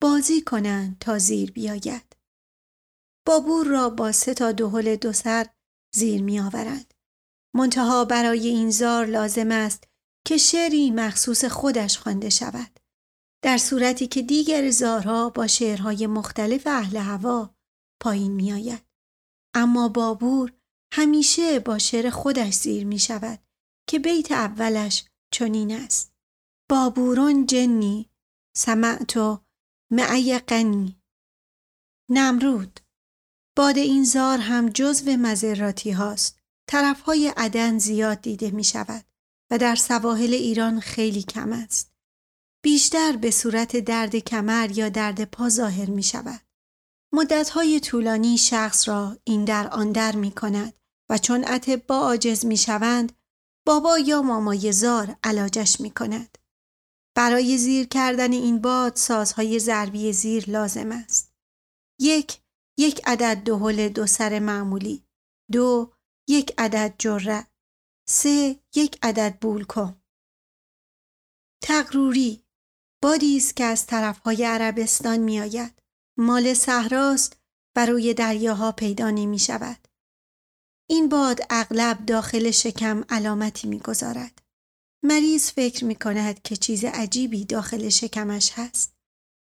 بازی 0.02 0.42
کنند 0.42 0.96
تا 1.00 1.18
زیر 1.18 1.52
بیاید. 1.52 2.16
بابور 3.26 3.66
را 3.66 3.90
با 3.90 4.12
سه 4.12 4.34
تا 4.34 4.52
دهل 4.52 4.96
دو 4.96 5.12
سر 5.12 5.46
زیر 5.94 6.22
می 6.22 6.40
آورند. 6.40 6.94
منتها 7.56 8.04
برای 8.04 8.48
این 8.48 8.70
زار 8.70 9.06
لازم 9.06 9.50
است 9.50 9.84
که 10.26 10.36
شعری 10.36 10.90
مخصوص 10.90 11.44
خودش 11.44 11.98
خوانده 11.98 12.30
شود. 12.30 12.80
در 13.42 13.58
صورتی 13.58 14.06
که 14.06 14.22
دیگر 14.22 14.70
زارها 14.70 15.30
با 15.30 15.46
شعرهای 15.46 16.06
مختلف 16.06 16.66
اهل 16.66 16.96
هوا 16.96 17.54
پایین 18.02 18.32
می 18.32 18.52
آید. 18.52 18.86
اما 19.54 19.88
بابور 19.88 20.52
همیشه 20.92 21.58
با 21.58 21.78
شعر 21.78 22.10
خودش 22.10 22.54
زیر 22.54 22.86
می 22.86 22.98
شود 22.98 23.38
که 23.88 23.98
بیت 23.98 24.32
اولش 24.32 25.04
چنین 25.32 25.72
است. 25.76 26.14
بابورون 26.70 27.46
جنی 27.46 28.10
سمعتو 28.56 29.44
معی 29.92 30.38
قنی 30.38 31.02
نمرود 32.10 32.80
باد 33.56 33.78
این 33.78 34.04
زار 34.04 34.38
هم 34.38 34.68
جزو 34.68 35.16
مذراتی 35.16 35.90
هاست. 35.90 36.38
طرفهای 36.66 37.32
عدن 37.36 37.78
زیاد 37.78 38.20
دیده 38.20 38.50
می 38.50 38.64
شود 38.64 39.04
و 39.50 39.58
در 39.58 39.76
سواحل 39.76 40.34
ایران 40.34 40.80
خیلی 40.80 41.22
کم 41.22 41.52
است. 41.52 41.92
بیشتر 42.64 43.16
به 43.16 43.30
صورت 43.30 43.76
درد 43.76 44.16
کمر 44.16 44.70
یا 44.70 44.88
درد 44.88 45.24
پا 45.24 45.48
ظاهر 45.48 45.90
می 45.90 46.02
شود. 46.02 46.40
مدتهای 47.12 47.80
طولانی 47.80 48.38
شخص 48.38 48.88
را 48.88 49.16
این 49.24 49.44
در 49.44 49.68
آن 49.68 49.92
در 49.92 50.16
می 50.16 50.30
کند 50.30 50.74
و 51.10 51.18
چون 51.18 51.44
با 51.86 51.96
عاجز 51.96 52.46
می 52.46 52.56
شوند 52.56 53.12
بابا 53.66 53.98
یا 53.98 54.22
مامای 54.22 54.72
زار 54.72 55.16
علاجش 55.22 55.80
می 55.80 55.90
کند. 55.90 56.38
برای 57.16 57.58
زیر 57.58 57.86
کردن 57.86 58.32
این 58.32 58.60
باد 58.60 58.96
سازهای 58.96 59.58
ضربی 59.58 60.12
زیر 60.12 60.50
لازم 60.50 60.92
است. 60.92 61.32
یک 62.00 62.43
یک 62.78 63.00
عدد 63.04 63.36
دهل 63.36 63.88
دو 63.88 64.06
سر 64.06 64.38
معمولی 64.38 65.04
دو 65.52 65.92
یک 66.28 66.54
عدد 66.58 66.94
جره 66.98 67.46
سه 68.08 68.60
یک 68.74 68.98
عدد 69.02 69.38
بولکم 69.40 69.96
تقروری 71.62 72.44
بادی 73.02 73.36
است 73.36 73.56
که 73.56 73.64
از 73.64 73.86
طرفهای 73.86 74.44
عربستان 74.44 75.16
می 75.16 75.40
آید. 75.40 75.82
مال 76.18 76.54
صحراست 76.54 77.36
و 77.76 77.86
روی 77.86 78.14
دریاها 78.14 78.72
پیدا 78.72 79.10
نمی 79.10 79.38
شود. 79.38 79.88
این 80.90 81.08
باد 81.08 81.40
اغلب 81.50 82.06
داخل 82.06 82.50
شکم 82.50 83.04
علامتی 83.08 83.68
می 83.68 83.78
گذارد. 83.78 84.42
مریض 85.02 85.50
فکر 85.50 85.84
می 85.84 85.94
کند 85.94 86.42
که 86.42 86.56
چیز 86.56 86.84
عجیبی 86.84 87.44
داخل 87.44 87.88
شکمش 87.88 88.52
هست. 88.52 88.93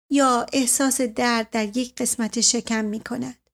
یا 0.09 0.45
احساس 0.53 1.01
درد 1.01 1.49
در 1.49 1.77
یک 1.77 1.95
قسمت 1.95 2.41
شکم 2.41 2.85
می 2.85 2.99
کند. 2.99 3.49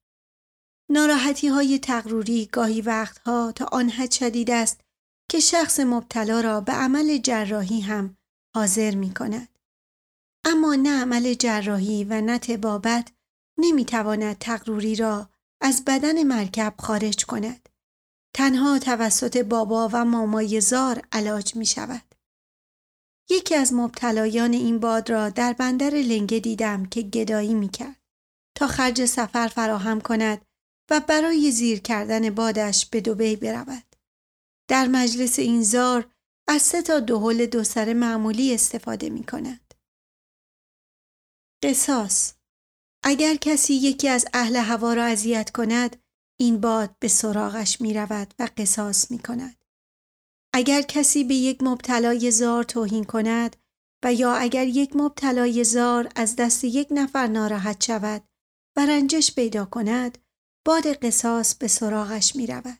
ناراحتی 0.89 1.47
های 1.47 1.79
تقروری 1.79 2.45
گاهی 2.45 2.81
وقتها 2.81 3.51
تا 3.51 3.65
آن 3.65 3.89
حد 3.89 4.11
شدید 4.11 4.51
است 4.51 4.81
که 5.29 5.39
شخص 5.39 5.79
مبتلا 5.79 6.41
را 6.41 6.61
به 6.61 6.71
عمل 6.71 7.17
جراحی 7.17 7.81
هم 7.81 8.17
حاضر 8.55 8.95
می 8.95 9.13
کند. 9.13 9.59
اما 10.45 10.75
نه 10.75 11.01
عمل 11.01 11.33
جراحی 11.33 12.03
و 12.03 12.21
نه 12.21 12.39
تبابت 12.39 13.11
نمی 13.57 13.85
تواند 13.85 14.37
تقروری 14.37 14.95
را 14.95 15.29
از 15.61 15.83
بدن 15.87 16.23
مرکب 16.23 16.73
خارج 16.79 17.25
کند. 17.25 17.69
تنها 18.35 18.79
توسط 18.79 19.37
بابا 19.37 19.89
و 19.93 20.05
مامای 20.05 20.61
زار 20.61 21.01
علاج 21.11 21.55
می 21.55 21.65
شود. 21.65 22.12
یکی 23.29 23.55
از 23.55 23.73
مبتلایان 23.73 24.53
این 24.53 24.79
باد 24.79 25.09
را 25.09 25.29
در 25.29 25.53
بندر 25.53 25.89
لنگه 25.89 26.39
دیدم 26.39 26.85
که 26.85 27.01
گدایی 27.01 27.53
می 27.53 27.69
کرد 27.69 28.01
تا 28.55 28.67
خرج 28.67 29.05
سفر 29.05 29.47
فراهم 29.47 30.01
کند 30.01 30.45
و 30.91 30.99
برای 30.99 31.51
زیر 31.51 31.79
کردن 31.79 32.29
بادش 32.29 32.85
به 32.85 33.01
دوبی 33.01 33.35
برود. 33.35 33.83
در 34.67 34.87
مجلس 34.87 35.39
این 35.39 35.63
زار 35.63 36.11
از 36.47 36.61
سه 36.61 36.81
تا 36.81 36.99
دهل 36.99 37.45
دو 37.45 37.63
سر 37.63 37.93
معمولی 37.93 38.53
استفاده 38.53 39.09
می 39.09 39.23
کند. 39.23 39.73
قصاص 41.63 42.33
اگر 43.03 43.35
کسی 43.35 43.73
یکی 43.73 44.09
از 44.09 44.25
اهل 44.33 44.55
هوا 44.55 44.93
را 44.93 45.03
اذیت 45.03 45.51
کند 45.51 46.03
این 46.39 46.61
باد 46.61 46.95
به 46.99 47.07
سراغش 47.07 47.81
می 47.81 47.93
رود 47.93 48.33
و 48.39 48.49
قصاص 48.57 49.11
می 49.11 49.19
کند. 49.19 49.62
اگر 50.55 50.81
کسی 50.81 51.23
به 51.23 51.35
یک 51.35 51.63
مبتلای 51.63 52.31
زار 52.31 52.63
توهین 52.63 53.03
کند 53.03 53.55
و 54.05 54.13
یا 54.13 54.33
اگر 54.35 54.67
یک 54.67 54.95
مبتلای 54.95 55.63
زار 55.63 56.09
از 56.15 56.35
دست 56.35 56.63
یک 56.63 56.87
نفر 56.91 57.27
ناراحت 57.27 57.83
شود 57.83 58.23
و 58.77 58.85
رنجش 58.85 59.35
پیدا 59.35 59.65
کند 59.65 60.17
باد 60.65 60.93
قصاص 60.93 61.55
به 61.55 61.67
سراغش 61.67 62.35
می 62.35 62.47
رود. 62.47 62.79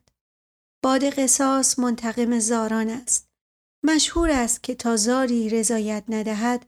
باد 0.84 1.04
قصاص 1.10 1.80
منتقم 1.80 2.40
زاران 2.40 2.90
است. 2.90 3.30
مشهور 3.84 4.32
است 4.32 4.64
که 4.64 4.76
تا 4.76 4.96
زاری 4.96 5.50
رضایت 5.50 6.04
ندهد 6.10 6.66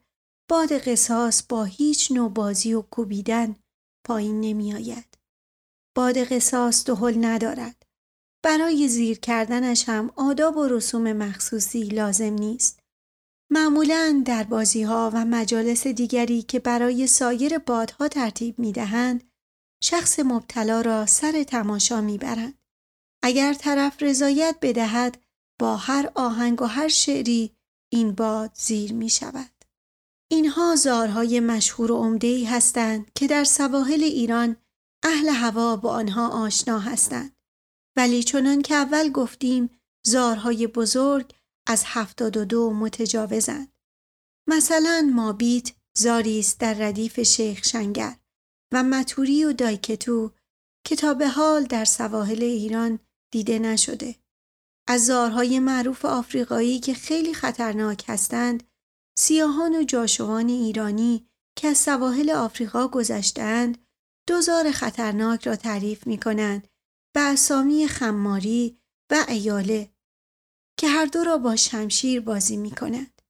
باد 0.49 0.77
قصاص 0.77 1.43
با 1.49 1.63
هیچ 1.63 2.11
نوع 2.11 2.29
بازی 2.29 2.73
و 2.73 2.81
کوبیدن 2.81 3.55
پایین 4.05 4.41
نمی 4.41 4.73
آید. 4.73 5.17
باد 5.95 6.17
قصاص 6.17 6.85
دهل 6.85 7.25
ندارد. 7.25 7.84
برای 8.45 8.87
زیر 8.87 9.19
کردنش 9.19 9.89
هم 9.89 10.11
آداب 10.15 10.57
و 10.57 10.67
رسوم 10.67 11.13
مخصوصی 11.13 11.83
لازم 11.83 12.33
نیست. 12.33 12.79
معمولا 13.51 14.23
در 14.25 14.43
بازی 14.43 14.83
ها 14.83 15.11
و 15.13 15.25
مجالس 15.25 15.87
دیگری 15.87 16.41
که 16.41 16.59
برای 16.59 17.07
سایر 17.07 17.57
بادها 17.57 18.07
ترتیب 18.07 18.59
می 18.59 18.71
دهند، 18.71 19.23
شخص 19.83 20.19
مبتلا 20.19 20.81
را 20.81 21.05
سر 21.05 21.43
تماشا 21.43 22.01
می 22.01 22.17
برند. 22.17 22.53
اگر 23.23 23.53
طرف 23.53 24.03
رضایت 24.03 24.55
بدهد 24.61 25.17
با 25.59 25.75
هر 25.75 26.11
آهنگ 26.15 26.61
و 26.61 26.65
هر 26.65 26.87
شعری 26.87 27.55
این 27.91 28.11
باد 28.11 28.51
زیر 28.53 28.93
می 28.93 29.09
شود. 29.09 29.51
اینها 30.31 30.75
زارهای 30.75 31.39
مشهور 31.39 31.91
و 31.91 31.97
عمده 31.97 32.49
هستند 32.49 33.11
که 33.15 33.27
در 33.27 33.43
سواحل 33.43 34.03
ایران 34.03 34.57
اهل 35.03 35.29
هوا 35.29 35.75
با 35.75 35.89
آنها 35.89 36.27
آشنا 36.27 36.79
هستند. 36.79 37.34
ولی 37.97 38.23
چنان 38.23 38.61
که 38.61 38.75
اول 38.75 39.11
گفتیم 39.11 39.69
زارهای 40.05 40.67
بزرگ 40.67 41.35
از 41.67 41.83
هفتاد 41.85 42.37
و 42.37 42.45
دو 42.45 42.73
متجاوزند. 42.73 43.73
مثلا 44.47 45.11
مابیت 45.13 45.71
زاری 45.97 46.39
است 46.39 46.59
در 46.59 46.73
ردیف 46.73 47.19
شیخ 47.19 47.63
شنگر 47.63 48.15
و 48.73 48.83
متوری 48.83 49.45
و 49.45 49.53
دایکتو 49.53 50.31
که 50.85 50.95
تا 50.95 51.13
به 51.13 51.27
حال 51.27 51.63
در 51.63 51.85
سواحل 51.85 52.43
ایران 52.43 52.99
دیده 53.31 53.59
نشده. 53.59 54.15
از 54.87 55.05
زارهای 55.05 55.59
معروف 55.59 56.05
آفریقایی 56.05 56.79
که 56.79 56.93
خیلی 56.93 57.33
خطرناک 57.33 58.03
هستند، 58.07 58.63
سیاهان 59.17 59.75
و 59.75 59.83
جاشوان 59.83 60.49
ایرانی 60.49 61.27
که 61.57 61.67
از 61.67 61.77
سواحل 61.77 62.29
آفریقا 62.29 62.87
گذشتند، 62.87 63.77
دو 64.27 64.41
زار 64.41 64.71
خطرناک 64.71 65.47
را 65.47 65.55
تعریف 65.55 66.07
می 66.07 66.17
کنند 66.17 66.67
به 67.15 67.21
اسامی 67.21 67.87
خماری 67.87 68.79
و 69.11 69.25
ایاله 69.27 69.89
که 70.79 70.87
هر 70.87 71.05
دو 71.05 71.23
را 71.23 71.37
با 71.37 71.55
شمشیر 71.55 72.21
بازی 72.21 72.57
می 72.57 72.71
کند. 72.71 73.21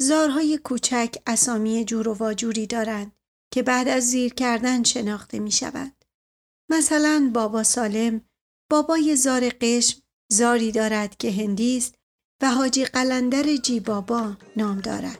زارهای 0.00 0.58
کوچک 0.58 1.14
اسامی 1.26 1.84
جور 1.84 2.08
و 2.08 2.14
واجوری 2.14 2.66
دارند 2.66 3.12
که 3.52 3.62
بعد 3.62 3.88
از 3.88 4.02
زیر 4.10 4.34
کردن 4.34 4.82
شناخته 4.82 5.38
می 5.38 5.50
شود. 5.52 5.92
مثلا 6.70 7.30
بابا 7.34 7.62
سالم 7.62 8.20
بابای 8.70 9.16
زار 9.16 9.48
قشم 9.60 10.00
زاری 10.32 10.72
دارد 10.72 11.16
که 11.16 11.32
هندی 11.32 11.76
است 11.76 11.94
و 12.42 12.50
حاجی 12.50 12.84
قلندر 12.84 13.56
جی 13.56 13.80
بابا 13.80 14.36
نام 14.56 14.80
دارد. 14.80 15.18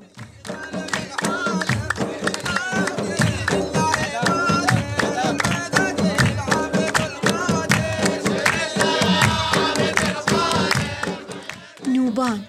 نوبان 12.14 12.44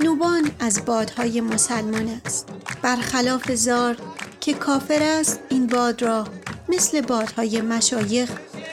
نوبان 0.00 0.50
از 0.60 0.84
بادهای 0.84 1.40
مسلمان 1.40 2.20
است 2.24 2.48
برخلاف 2.82 3.52
زار 3.52 3.96
که 4.40 4.54
کافر 4.54 5.02
است 5.02 5.40
این 5.48 5.66
باد 5.66 6.02
را 6.02 6.24
مثل 6.68 7.00
بادهای 7.00 7.60
مشایخ 7.60 8.30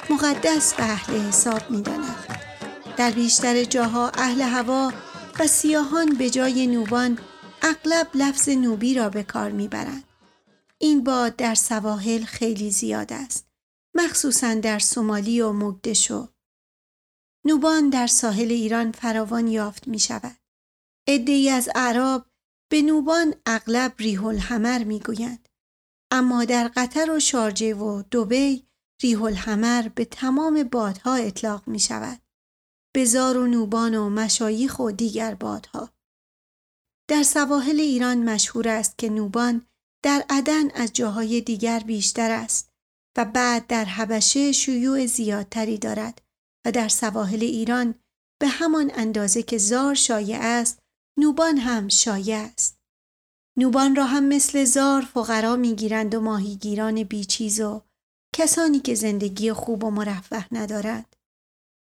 مقدس 0.10 0.74
به 0.74 0.84
اهل 0.84 1.22
حساب 1.22 1.72
می 1.72 1.82
داند. 1.82 2.26
در 2.98 3.12
بیشتر 3.12 3.64
جاها 3.64 4.10
اهل 4.10 4.42
هوا 4.42 4.92
و 5.40 5.48
سیاهان 5.48 6.10
به 6.10 6.30
جای 6.30 6.68
نوبان 6.68 7.18
اغلب 7.70 8.08
لفظ 8.14 8.50
نوبی 8.50 8.94
را 8.94 9.10
به 9.10 9.24
کار 9.24 9.52
می‌برند. 9.52 10.04
این 10.78 11.04
باد 11.04 11.36
در 11.36 11.56
سواحل 11.56 12.24
خیلی 12.24 12.72
زیاد 12.72 13.14
است. 13.14 13.48
مخصوصا 13.96 14.54
در 14.54 14.80
سومالی 14.80 15.42
و 15.42 15.52
مگدشو. 15.52 16.28
نوبان 17.46 17.90
در 17.90 18.08
ساحل 18.08 18.52
ایران 18.52 18.92
فراوان 18.92 19.48
یافت 19.48 19.88
می 19.88 20.00
شود. 20.00 20.38
ای 21.08 21.50
از 21.50 21.70
اعراب 21.76 22.26
به 22.72 22.82
نوبان 22.82 23.34
اغلب 23.46 23.94
ریح 23.98 24.26
الحمر 24.26 24.84
می 24.84 25.00
گویند. 25.00 25.50
اما 26.12 26.46
در 26.46 26.72
قطر 26.76 27.12
و 27.12 27.20
شارجه 27.20 27.74
و 27.74 28.04
دوبی 28.12 28.68
ریح 29.02 29.24
الحمر 29.24 29.88
به 29.96 30.06
تمام 30.06 30.64
بادها 30.64 31.16
اطلاق 31.16 31.68
می 31.68 31.80
شود. 31.80 32.22
به 32.96 33.06
زار 33.06 33.38
و 33.38 33.48
نوبان 33.48 33.96
و 33.96 34.10
مشایخ 34.10 34.80
و 34.80 34.92
دیگر 34.92 35.36
بادها. 35.36 35.97
در 37.10 37.24
سواحل 37.24 37.80
ایران 37.80 38.30
مشهور 38.30 38.68
است 38.68 38.98
که 38.98 39.10
نوبان 39.10 39.66
در 40.04 40.26
عدن 40.30 40.72
از 40.72 40.94
جاهای 40.94 41.42
دیگر 41.42 41.80
بیشتر 41.80 42.32
است 42.32 42.70
و 43.18 43.26
بعد 43.26 43.68
در 43.68 43.86
حبشه 43.86 44.52
شیوع 44.52 45.06
زیادتری 45.06 45.78
دارد 45.78 46.22
و 46.66 46.72
در 46.72 46.88
سواحل 46.88 47.44
ایران 47.44 47.96
به 48.42 48.48
همان 48.48 48.92
اندازه 48.96 49.44
که 49.44 49.58
زار 49.58 49.94
شایع 49.94 50.40
است 50.42 50.80
نوبان 51.20 51.58
هم 51.58 51.88
شایع 51.88 52.38
است. 52.38 52.78
نوبان 53.58 53.96
را 53.96 54.06
هم 54.06 54.24
مثل 54.24 54.64
زار 54.64 55.02
فقرا 55.02 55.56
می‌گیرند 55.56 56.16
و 56.16 56.22
ماهیگیران 56.22 57.04
بیچیز 57.04 57.60
و 57.60 57.82
کسانی 58.36 58.80
که 58.80 58.96
زندگی 58.96 59.54
خوب 59.54 59.84
و 59.84 59.92
مرفه 59.92 60.48
ندارند. 60.52 61.16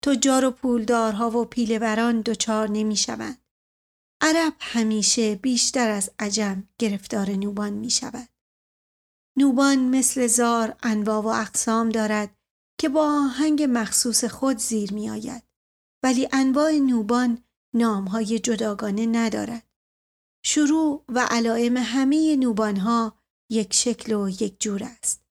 تجار 0.05 0.45
و 0.45 0.51
پولدارها 0.51 1.31
و 1.31 1.45
پیلهوران 1.45 2.21
دچار 2.21 2.71
نمی‌شوند. 2.71 3.42
عرب 4.25 4.55
همیشه 4.61 5.35
بیشتر 5.35 5.91
از 5.91 6.11
عجم 6.19 6.69
گرفتار 6.79 7.31
نوبان 7.31 7.73
می 7.73 7.91
شود. 7.91 8.29
نوبان 9.37 9.79
مثل 9.79 10.27
زار 10.27 10.77
انواع 10.83 11.23
و 11.23 11.27
اقسام 11.27 11.89
دارد 11.89 12.37
که 12.81 12.89
با 12.89 13.25
آهنگ 13.25 13.67
مخصوص 13.69 14.25
خود 14.25 14.59
زیر 14.59 14.93
می 14.93 15.11
آید. 15.11 15.43
ولی 16.03 16.29
انواع 16.33 16.73
نوبان 16.73 17.45
نامهای 17.75 18.39
جداگانه 18.39 19.07
ندارد. 19.07 19.67
شروع 20.45 21.05
و 21.09 21.27
علائم 21.31 21.77
همه 21.77 22.37
نوبانها 22.37 23.19
یک 23.51 23.75
شکل 23.75 24.13
و 24.13 24.29
یک 24.29 24.61
جور 24.61 24.85
است. 24.85 25.25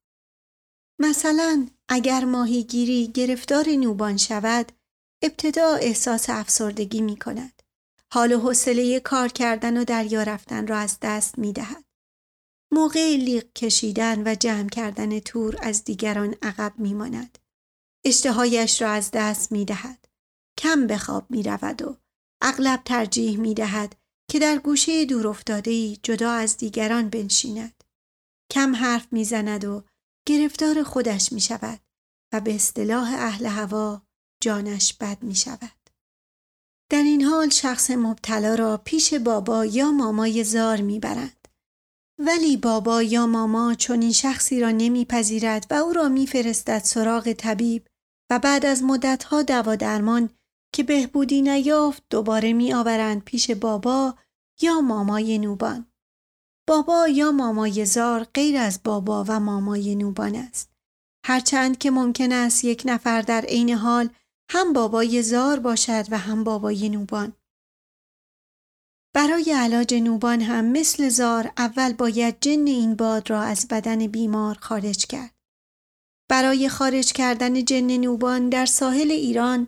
مثلا 0.99 1.67
اگر 1.89 2.25
ماهیگیری 2.25 3.07
گرفتار 3.07 3.69
نوبان 3.69 4.17
شود 4.17 4.71
ابتدا 5.21 5.75
احساس 5.75 6.29
افسردگی 6.29 7.01
می 7.01 7.17
کند. 7.17 7.60
حال 8.13 8.31
و 8.31 8.39
حوصله 8.39 8.99
کار 8.99 9.27
کردن 9.27 9.77
و 9.77 9.83
دریا 9.83 10.23
رفتن 10.23 10.67
را 10.67 10.77
از 10.77 10.97
دست 11.01 11.39
می 11.39 11.53
دهد. 11.53 11.83
موقع 12.71 13.15
لیق 13.15 13.53
کشیدن 13.53 14.27
و 14.27 14.35
جمع 14.35 14.69
کردن 14.69 15.19
تور 15.19 15.57
از 15.61 15.83
دیگران 15.83 16.35
عقب 16.41 16.73
می 16.77 16.93
ماند. 16.93 17.37
اشتهایش 18.05 18.81
را 18.81 18.89
از 18.89 19.11
دست 19.11 19.51
می 19.51 19.65
دهد. 19.65 20.05
کم 20.57 20.87
به 20.87 20.97
خواب 20.97 21.31
می 21.31 21.43
رود 21.43 21.81
و 21.81 21.97
اغلب 22.41 22.81
ترجیح 22.85 23.39
می 23.39 23.53
دهد 23.53 23.95
که 24.31 24.39
در 24.39 24.57
گوشه 24.57 25.05
دور 25.05 25.27
افتاده 25.27 25.95
جدا 25.95 26.31
از 26.31 26.57
دیگران 26.57 27.09
بنشیند. 27.09 27.83
کم 28.51 28.75
حرف 28.75 29.07
می 29.11 29.25
زند 29.25 29.65
و 29.65 29.83
گرفتار 30.27 30.83
خودش 30.83 31.31
می 31.31 31.41
شود 31.41 31.79
و 32.33 32.39
به 32.39 32.55
اصطلاح 32.55 33.13
اهل 33.13 33.45
هوا 33.45 34.01
جانش 34.43 34.93
بد 34.93 35.23
می 35.23 35.35
شود. 35.35 35.80
در 36.91 37.03
این 37.03 37.21
حال 37.23 37.49
شخص 37.49 37.91
مبتلا 37.91 38.55
را 38.55 38.81
پیش 38.85 39.13
بابا 39.13 39.65
یا 39.65 39.91
مامای 39.91 40.43
زار 40.43 40.81
می‌برند. 40.81 41.47
ولی 42.19 42.57
بابا 42.57 43.03
یا 43.03 43.27
ماما 43.27 43.73
چون 43.73 44.01
این 44.01 44.11
شخصی 44.11 44.59
را 44.59 44.71
نمیپذیرد 44.71 45.65
و 45.69 45.73
او 45.73 45.93
را 45.93 46.09
میفرستد 46.09 46.81
سراغ 46.83 47.33
طبیب 47.33 47.87
و 48.31 48.39
بعد 48.39 48.65
از 48.65 48.83
مدتها 48.83 49.41
دوا 49.41 49.75
درمان 49.75 50.29
که 50.73 50.83
بهبودی 50.83 51.41
نیافت 51.41 52.03
دوباره 52.09 52.53
میآورند 52.53 53.23
پیش 53.23 53.51
بابا 53.51 54.15
یا 54.61 54.81
مامای 54.81 55.39
نوبان. 55.39 55.85
بابا 56.67 57.07
یا 57.07 57.31
مامای 57.31 57.85
زار 57.85 58.23
غیر 58.23 58.57
از 58.57 58.79
بابا 58.83 59.25
و 59.27 59.39
مامای 59.39 59.95
نوبان 59.95 60.35
است. 60.35 60.69
هرچند 61.25 61.77
که 61.77 61.91
ممکن 61.91 62.31
است 62.31 62.63
یک 62.63 62.83
نفر 62.85 63.21
در 63.21 63.41
عین 63.41 63.69
حال 63.69 64.09
هم 64.53 64.73
بابای 64.73 65.23
زار 65.23 65.59
باشد 65.59 66.05
و 66.09 66.17
هم 66.17 66.43
بابای 66.43 66.89
نوبان. 66.89 67.33
برای 69.15 69.51
علاج 69.51 69.93
نوبان 69.93 70.41
هم 70.41 70.65
مثل 70.65 71.09
زار 71.09 71.51
اول 71.57 71.93
باید 71.93 72.37
جن 72.41 72.67
این 72.67 72.95
باد 72.95 73.29
را 73.29 73.41
از 73.41 73.67
بدن 73.67 74.07
بیمار 74.07 74.57
خارج 74.61 75.05
کرد. 75.05 75.33
برای 76.29 76.69
خارج 76.69 77.11
کردن 77.13 77.65
جن 77.65 77.97
نوبان 77.97 78.49
در 78.49 78.65
ساحل 78.65 79.11
ایران 79.11 79.67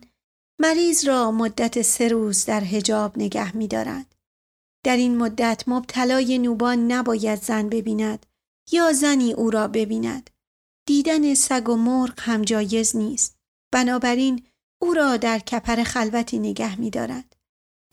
مریض 0.59 1.05
را 1.07 1.31
مدت 1.31 1.81
سه 1.81 2.07
روز 2.07 2.45
در 2.45 2.63
هجاب 2.63 3.17
نگه 3.17 3.57
می 3.57 3.67
دارند. 3.67 4.15
در 4.85 4.97
این 4.97 5.17
مدت 5.17 5.63
مبتلای 5.67 6.37
نوبان 6.37 6.91
نباید 6.91 7.41
زن 7.41 7.69
ببیند 7.69 8.25
یا 8.71 8.93
زنی 8.93 9.33
او 9.33 9.49
را 9.49 9.67
ببیند. 9.67 10.29
دیدن 10.87 11.33
سگ 11.33 11.69
و 11.69 11.75
مرغ 11.75 12.19
هم 12.19 12.41
جایز 12.41 12.95
نیست. 12.95 13.35
بنابراین 13.73 14.47
او 14.83 14.93
را 14.93 15.17
در 15.17 15.39
کپر 15.39 15.83
خلوتی 15.83 16.39
نگه 16.39 16.79
می 16.79 16.89
دارند. 16.89 17.35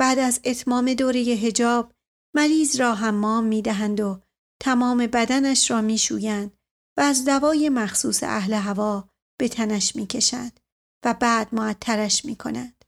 بعد 0.01 0.19
از 0.19 0.41
اتمام 0.45 0.95
دوره 0.95 1.21
هجاب 1.21 1.93
مریض 2.37 2.81
را 2.81 2.95
حمام 2.95 3.45
می 3.45 3.63
دهند 3.63 4.01
و 4.01 4.21
تمام 4.63 4.99
بدنش 4.99 5.71
را 5.71 5.81
می 5.81 5.99
شویند 5.99 6.59
و 6.99 7.01
از 7.01 7.25
دوای 7.25 7.69
مخصوص 7.69 8.23
اهل 8.23 8.53
هوا 8.53 9.09
به 9.41 9.49
تنش 9.49 9.97
می 9.97 10.07
کشند 10.07 10.61
و 11.05 11.15
بعد 11.15 11.55
معطرش 11.55 12.25
می 12.25 12.37
کنند. 12.37 12.85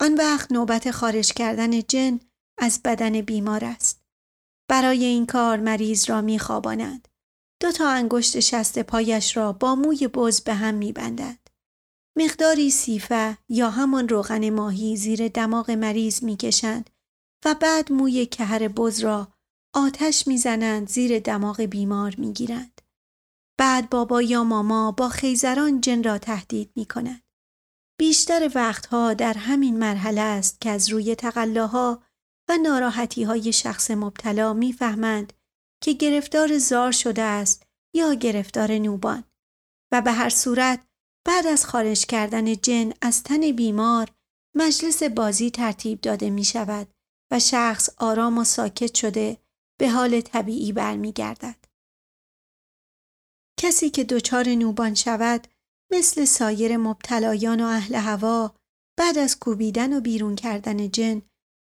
آن 0.00 0.14
وقت 0.14 0.52
نوبت 0.52 0.90
خارج 0.90 1.32
کردن 1.32 1.80
جن 1.80 2.20
از 2.58 2.80
بدن 2.84 3.20
بیمار 3.20 3.64
است. 3.64 4.02
برای 4.70 5.04
این 5.04 5.26
کار 5.26 5.60
مریض 5.60 6.10
را 6.10 6.20
می 6.20 6.38
خوابانند. 6.38 7.08
دو 7.60 7.72
تا 7.72 7.88
انگشت 7.88 8.40
شست 8.40 8.78
پایش 8.78 9.36
را 9.36 9.52
با 9.52 9.74
موی 9.74 10.08
بز 10.08 10.40
به 10.40 10.54
هم 10.54 10.74
می 10.74 10.92
بندند. 10.92 11.41
مقداری 12.18 12.70
سیفه 12.70 13.38
یا 13.48 13.70
همان 13.70 14.08
روغن 14.08 14.50
ماهی 14.50 14.96
زیر 14.96 15.28
دماغ 15.28 15.70
مریض 15.70 16.22
می 16.22 16.36
کشند 16.36 16.90
و 17.44 17.54
بعد 17.54 17.92
موی 17.92 18.26
کهر 18.26 18.68
بز 18.68 19.00
را 19.00 19.28
آتش 19.74 20.26
می‌زنند 20.26 20.88
زیر 20.88 21.18
دماغ 21.18 21.60
بیمار 21.60 22.14
می 22.18 22.32
گیرند. 22.32 22.80
بعد 23.58 23.90
بابا 23.90 24.22
یا 24.22 24.44
ماما 24.44 24.92
با 24.92 25.08
خیزران 25.08 25.80
جن 25.80 26.02
را 26.02 26.18
تهدید 26.18 26.70
می 26.76 26.86
کند. 26.86 27.22
بیشتر 27.98 28.50
وقتها 28.54 29.14
در 29.14 29.34
همین 29.34 29.78
مرحله 29.78 30.20
است 30.20 30.60
که 30.60 30.70
از 30.70 30.88
روی 30.88 31.14
تقلاها 31.14 32.02
و 32.48 32.56
ناراحتی 32.56 33.22
های 33.22 33.52
شخص 33.52 33.90
مبتلا 33.90 34.52
می‌فهمند 34.52 35.32
که 35.82 35.92
گرفتار 35.92 36.58
زار 36.58 36.92
شده 36.92 37.22
است 37.22 37.66
یا 37.94 38.14
گرفتار 38.14 38.72
نوبان 38.72 39.24
و 39.92 40.00
به 40.00 40.12
هر 40.12 40.28
صورت 40.28 40.86
بعد 41.26 41.46
از 41.46 41.66
خارج 41.66 42.06
کردن 42.06 42.54
جن 42.54 42.92
از 43.02 43.22
تن 43.22 43.52
بیمار 43.52 44.08
مجلس 44.56 45.02
بازی 45.02 45.50
ترتیب 45.50 46.00
داده 46.00 46.30
می 46.30 46.44
شود 46.44 46.88
و 47.32 47.38
شخص 47.38 47.90
آرام 47.98 48.38
و 48.38 48.44
ساکت 48.44 48.94
شده 48.94 49.36
به 49.80 49.90
حال 49.90 50.20
طبیعی 50.20 50.72
برمیگردد. 50.72 51.64
کسی 53.60 53.90
که 53.90 54.04
دچار 54.04 54.48
نوبان 54.48 54.94
شود 54.94 55.46
مثل 55.92 56.24
سایر 56.24 56.76
مبتلایان 56.76 57.60
و 57.60 57.66
اهل 57.66 57.94
هوا 57.94 58.54
بعد 58.98 59.18
از 59.18 59.38
کوبیدن 59.38 59.92
و 59.92 60.00
بیرون 60.00 60.36
کردن 60.36 60.90
جن 60.90 61.22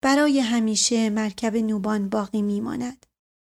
برای 0.04 0.40
همیشه 0.40 1.10
مرکب 1.10 1.56
نوبان 1.56 2.08
باقی 2.08 2.42
میماند 2.42 3.06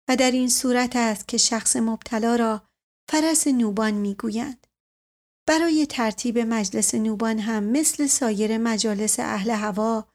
و 0.08 0.16
در 0.16 0.30
این 0.30 0.48
صورت 0.48 0.96
است 0.96 1.28
که 1.28 1.36
شخص 1.36 1.76
مبتلا 1.76 2.36
را 2.36 2.62
فرس 3.10 3.46
نوبان 3.46 3.94
می‌گویند. 3.94 4.63
برای 5.46 5.86
ترتیب 5.86 6.38
مجلس 6.38 6.94
نوبان 6.94 7.38
هم 7.38 7.64
مثل 7.64 8.06
سایر 8.06 8.58
مجالس 8.58 9.20
اهل 9.20 9.50
هوا 9.50 10.08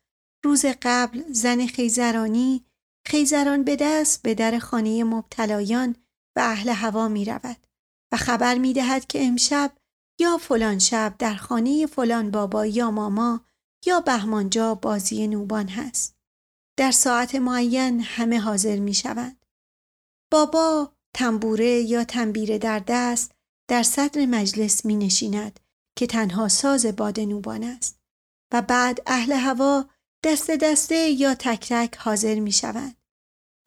روز 0.44 0.66
قبل 0.82 1.24
زن 1.32 1.68
خیزرانی 1.68 2.66
خیزران 3.06 3.64
به 3.64 3.76
دست 3.76 4.22
به 4.22 4.34
در 4.36 4.60
خانه 4.60 5.04
مبتلایان 5.04 5.96
و 6.36 6.40
اهل 6.40 6.70
هوا 6.70 7.08
می 7.08 7.26
رود. 7.26 7.58
و 8.12 8.18
خبر 8.18 8.58
می 8.58 8.74
دهد 8.74 9.06
که 9.06 9.26
امشب 9.26 9.72
یا 10.20 10.38
فلان 10.38 10.80
شب 10.80 11.16
در 11.20 11.36
خانه 11.36 11.86
فلان 11.86 12.32
بابا 12.32 12.66
یا 12.66 12.92
ماما 12.92 13.46
یا 13.86 14.00
بهمانجا 14.00 14.76
بازی 14.76 15.28
نوبان 15.28 15.68
هست. 15.68 16.16
در 16.78 16.92
ساعت 16.92 17.36
معین 17.36 18.02
همه 18.02 18.40
حاضر 18.40 18.80
می 18.80 18.94
شوند. 18.94 19.46
بابا 20.32 20.94
تنبوره 21.16 21.82
یا 21.82 22.04
تنبیره 22.04 22.58
در 22.58 22.80
دست 22.88 23.32
در 23.70 23.84
صدر 23.84 24.26
مجلس 24.26 24.86
می 24.86 24.96
نشیند 24.96 25.60
که 25.98 26.08
تنها 26.08 26.48
ساز 26.48 26.86
باد 26.86 27.20
نوبان 27.20 27.64
است 27.64 28.00
و 28.54 28.62
بعد 28.62 29.02
اهل 29.08 29.32
هوا 29.32 29.86
دست 30.24 30.52
دسته 30.52 30.96
یا 30.96 31.36
تک 31.36 31.74
تک 31.74 31.98
حاضر 31.98 32.40
می 32.40 32.52
شوند. 32.52 32.96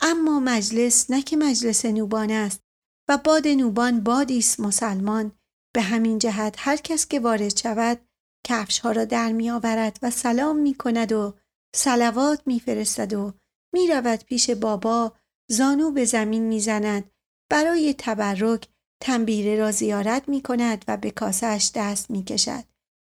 اما 0.00 0.40
مجلس 0.40 1.11
نه 1.11 1.22
که 1.22 1.36
مجلس 1.36 1.84
نوبان 1.84 2.30
است 2.30 2.61
و 3.09 3.18
باد 3.18 3.48
نوبان 3.48 4.00
بادی 4.00 4.38
است 4.38 4.61
مسلمان 4.61 5.32
به 5.74 5.82
همین 5.82 6.18
جهت 6.18 6.55
هر 6.59 6.76
کس 6.76 7.07
که 7.07 7.20
وارد 7.20 7.57
شود 7.57 8.00
کفش 8.46 8.78
ها 8.78 8.90
را 8.90 9.05
در 9.05 9.32
می 9.32 9.50
آورد 9.50 9.98
و 10.03 10.11
سلام 10.11 10.57
می 10.57 10.74
کند 10.74 11.12
و 11.12 11.34
سلوات 11.74 12.42
می 12.46 12.61
فرستد 12.61 13.12
و 13.12 13.32
می 13.74 13.88
رود 13.88 14.24
پیش 14.24 14.50
بابا 14.50 15.16
زانو 15.50 15.90
به 15.90 16.05
زمین 16.05 16.42
می 16.42 16.61
زند 16.61 17.11
برای 17.50 17.94
تبرک 17.98 18.68
تنبیره 19.05 19.57
را 19.57 19.72
زیارت 19.72 20.28
می 20.28 20.42
کند 20.42 20.84
و 20.88 20.96
به 20.96 21.11
کاسش 21.11 21.70
دست 21.74 22.11
می 22.11 22.24
کشد 22.24 22.64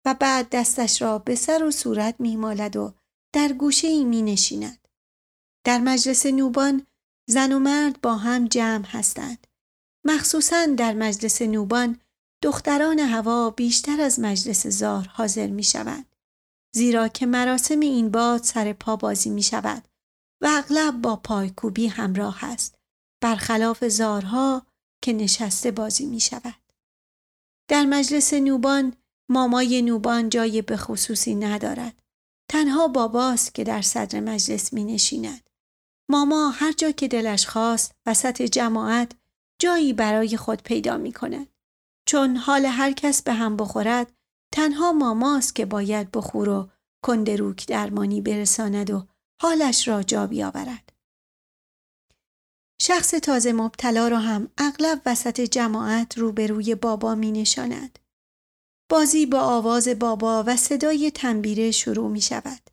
و 0.06 0.14
بعد 0.20 0.50
دستش 0.50 1.02
را 1.02 1.20
به 1.20 1.36
سر 1.36 1.64
و 1.64 1.72
صورت 1.72 2.16
می 2.20 2.36
مالد 2.36 2.76
و 2.76 2.94
در 3.34 3.54
گوشه 3.54 3.88
ای 3.88 4.06
می 4.06 4.22
نشیند. 4.22 4.88
در 5.66 5.80
مجلس 5.80 6.26
نوبان 6.26 6.86
زن 7.30 7.52
و 7.52 7.60
مرد 7.60 8.02
با 8.02 8.16
هم 8.16 8.48
جمع 8.48 8.86
هستند. 8.86 9.48
مخصوصا 10.06 10.66
در 10.66 10.94
مجلس 10.94 11.42
نوبان 11.42 12.00
دختران 12.44 13.00
هوا 13.00 13.50
بیشتر 13.50 14.02
از 14.02 14.20
مجلس 14.20 14.68
زار 14.68 15.08
حاضر 15.08 15.48
می 15.48 15.64
شوند. 15.64 16.16
زیرا 16.76 17.08
که 17.08 17.26
مراسم 17.26 17.80
این 17.80 18.12
باد 18.12 18.44
سر 18.44 18.74
پا 18.74 18.96
بازی 18.96 19.30
می 19.30 19.44
شود 19.44 19.88
و 20.42 20.48
اغلب 20.52 21.02
با 21.02 21.16
پایکوبی 21.16 21.88
همراه 21.88 22.46
است. 22.46 22.76
برخلاف 23.22 23.88
زارها 23.88 24.66
که 25.02 25.14
نشسته 25.14 25.72
بازی 25.72 26.06
می 26.06 26.20
شود. 26.20 26.56
در 27.70 27.86
مجلس 27.86 28.34
نوبان 28.34 28.94
مامای 29.30 29.82
نوبان 29.82 30.30
جای 30.30 30.62
به 30.62 30.78
خصوصی 30.78 31.36
ندارد. 31.36 32.02
تنها 32.52 32.88
باباست 32.88 33.56
که 33.56 33.64
در 33.64 33.82
صدر 33.82 34.20
مجلس 34.20 34.74
می 34.74 34.84
نشیند. 34.84 35.50
ماما 36.10 36.50
هر 36.50 36.72
جا 36.72 36.92
که 36.92 37.08
دلش 37.08 37.48
خواست 37.48 37.92
وسط 38.06 38.42
جماعت 38.42 39.12
جایی 39.62 39.94
برای 39.94 40.38
خود 40.38 40.64
پیدا 40.64 40.98
می 40.98 41.12
کند. 41.12 41.48
چون 42.08 42.36
حال 42.36 42.66
هر 42.66 42.92
کس 42.92 43.22
به 43.22 43.34
هم 43.34 43.58
بخورد 43.58 44.14
تنها 44.54 44.92
ماماست 44.92 45.56
که 45.56 45.66
باید 45.66 46.12
بخور 46.12 46.50
و 46.50 46.70
کندروک 47.04 47.68
درمانی 47.68 48.22
برساند 48.22 48.92
و 48.92 49.08
حالش 49.42 49.88
را 49.88 50.04
جا 50.04 50.28
بیاورد. 50.28 50.94
شخص 52.82 53.10
تازه 53.10 53.54
مبتلا 53.54 54.08
را 54.08 54.20
هم 54.20 54.50
اغلب 54.58 55.02
وسط 55.06 55.42
جماعت 55.42 56.18
روبروی 56.18 56.76
بابا 56.76 57.16
می 57.16 57.32
نشاند. 57.32 58.00
بازی 58.92 59.26
با 59.26 59.40
آواز 59.40 59.88
بابا 59.88 60.44
و 60.48 60.58
صدای 60.58 61.12
تنبیره 61.12 61.72
شروع 61.72 62.10
می 62.10 62.22
شود. 62.22 62.70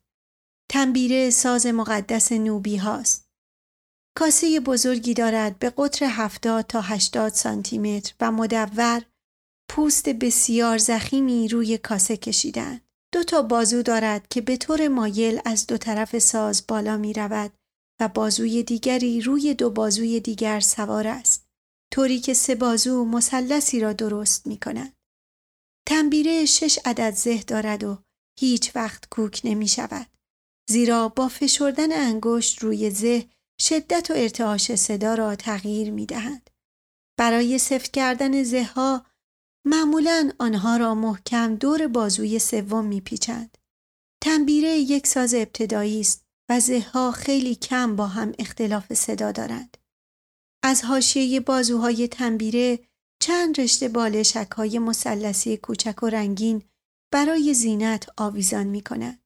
تنبیره 0.71 1.29
ساز 1.29 1.65
مقدس 1.65 2.31
نوبی 2.31 2.77
هاست. 2.77 3.27
کاسه 4.17 4.59
بزرگی 4.59 5.13
دارد 5.13 5.59
به 5.59 5.69
قطر 5.77 6.05
70 6.05 6.65
تا 6.65 6.81
80 6.81 7.33
سانتی 7.33 7.77
متر 7.77 8.13
و 8.19 8.31
مدور 8.31 9.01
پوست 9.69 10.09
بسیار 10.09 10.77
زخیمی 10.77 11.47
روی 11.47 11.77
کاسه 11.77 12.17
کشیدن. 12.17 12.81
دو 13.13 13.23
تا 13.23 13.41
بازو 13.41 13.81
دارد 13.81 14.27
که 14.27 14.41
به 14.41 14.57
طور 14.57 14.87
مایل 14.87 15.41
از 15.45 15.67
دو 15.67 15.77
طرف 15.77 16.19
ساز 16.19 16.63
بالا 16.67 16.97
می 16.97 17.13
رود 17.13 17.56
و 17.99 18.07
بازوی 18.07 18.63
دیگری 18.63 19.21
روی 19.21 19.53
دو 19.53 19.69
بازوی 19.69 20.19
دیگر 20.19 20.59
سوار 20.59 21.07
است. 21.07 21.47
طوری 21.93 22.19
که 22.19 22.33
سه 22.33 22.55
بازو 22.55 23.05
مثلثی 23.05 23.79
را 23.79 23.93
درست 23.93 24.47
می 24.47 24.57
کند. 24.57 24.93
تنبیره 25.87 26.45
شش 26.45 26.79
عدد 26.85 27.13
زه 27.13 27.43
دارد 27.43 27.83
و 27.83 27.97
هیچ 28.39 28.75
وقت 28.75 29.09
کوک 29.09 29.41
نمی 29.43 29.67
شود. 29.67 30.07
زیرا 30.69 31.09
با 31.09 31.27
فشردن 31.27 31.91
انگشت 31.91 32.59
روی 32.63 32.89
زه 32.89 33.29
شدت 33.61 34.11
و 34.11 34.13
ارتعاش 34.13 34.75
صدا 34.75 35.13
را 35.13 35.35
تغییر 35.35 35.91
می 35.91 36.05
دهند. 36.05 36.49
برای 37.19 37.57
سفت 37.57 37.91
کردن 37.91 38.43
زهها 38.43 39.05
معمولا 39.65 40.31
آنها 40.39 40.77
را 40.77 40.95
محکم 40.95 41.55
دور 41.55 41.87
بازوی 41.87 42.39
سوم 42.39 42.85
می 42.85 43.01
پیچند. 43.01 43.57
تنبیره 44.23 44.69
یک 44.69 45.07
ساز 45.07 45.33
ابتدایی 45.33 45.99
است 45.99 46.26
و 46.49 46.59
زهها 46.59 47.11
خیلی 47.11 47.55
کم 47.55 47.95
با 47.95 48.07
هم 48.07 48.33
اختلاف 48.39 48.93
صدا 48.93 49.31
دارند. 49.31 49.77
از 50.63 50.83
حاشیه 50.83 51.39
بازوهای 51.39 52.07
تنبیره 52.07 52.79
چند 53.21 53.59
رشته 53.59 53.87
بالشک 53.87 54.51
های 54.51 54.79
مسلسی 54.79 55.57
کوچک 55.57 56.03
و 56.03 56.05
رنگین 56.05 56.63
برای 57.13 57.53
زینت 57.53 58.09
آویزان 58.17 58.67
می 58.67 58.81
کند. 58.81 59.23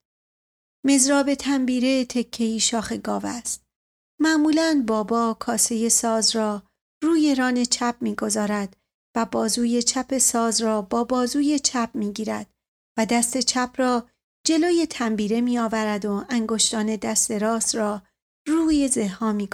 مزراب 0.86 1.34
تنبیره 1.34 2.06
تکهی 2.06 2.60
شاخ 2.60 2.94
گاو 2.94 3.26
است. 3.26 3.64
معمولا 4.20 4.84
بابا 4.88 5.38
کاسه 5.40 5.90
ساز 5.90 6.36
را 6.36 6.64
روی 7.04 7.36
ران 7.36 7.64
چپ 7.64 7.96
می‌گذارد 8.02 8.78
و 9.16 9.26
بازوی 9.26 9.84
چپ 9.84 10.18
ساز 10.18 10.62
را 10.62 10.82
با 10.82 11.04
بازوی 11.04 11.60
چپ 11.60 11.90
می‌گیرد 11.94 12.54
و 12.98 13.06
دست 13.06 13.38
چپ 13.38 13.74
را 13.78 14.10
جلوی 14.48 14.86
تنبیره 14.86 15.42
می 15.42 15.60
آورد 15.60 16.06
و 16.06 16.26
انگشتان 16.30 16.96
دست 16.96 17.32
راست 17.32 17.76
را 17.76 18.02
روی 18.48 18.88
زها 18.88 19.32
می 19.32 19.50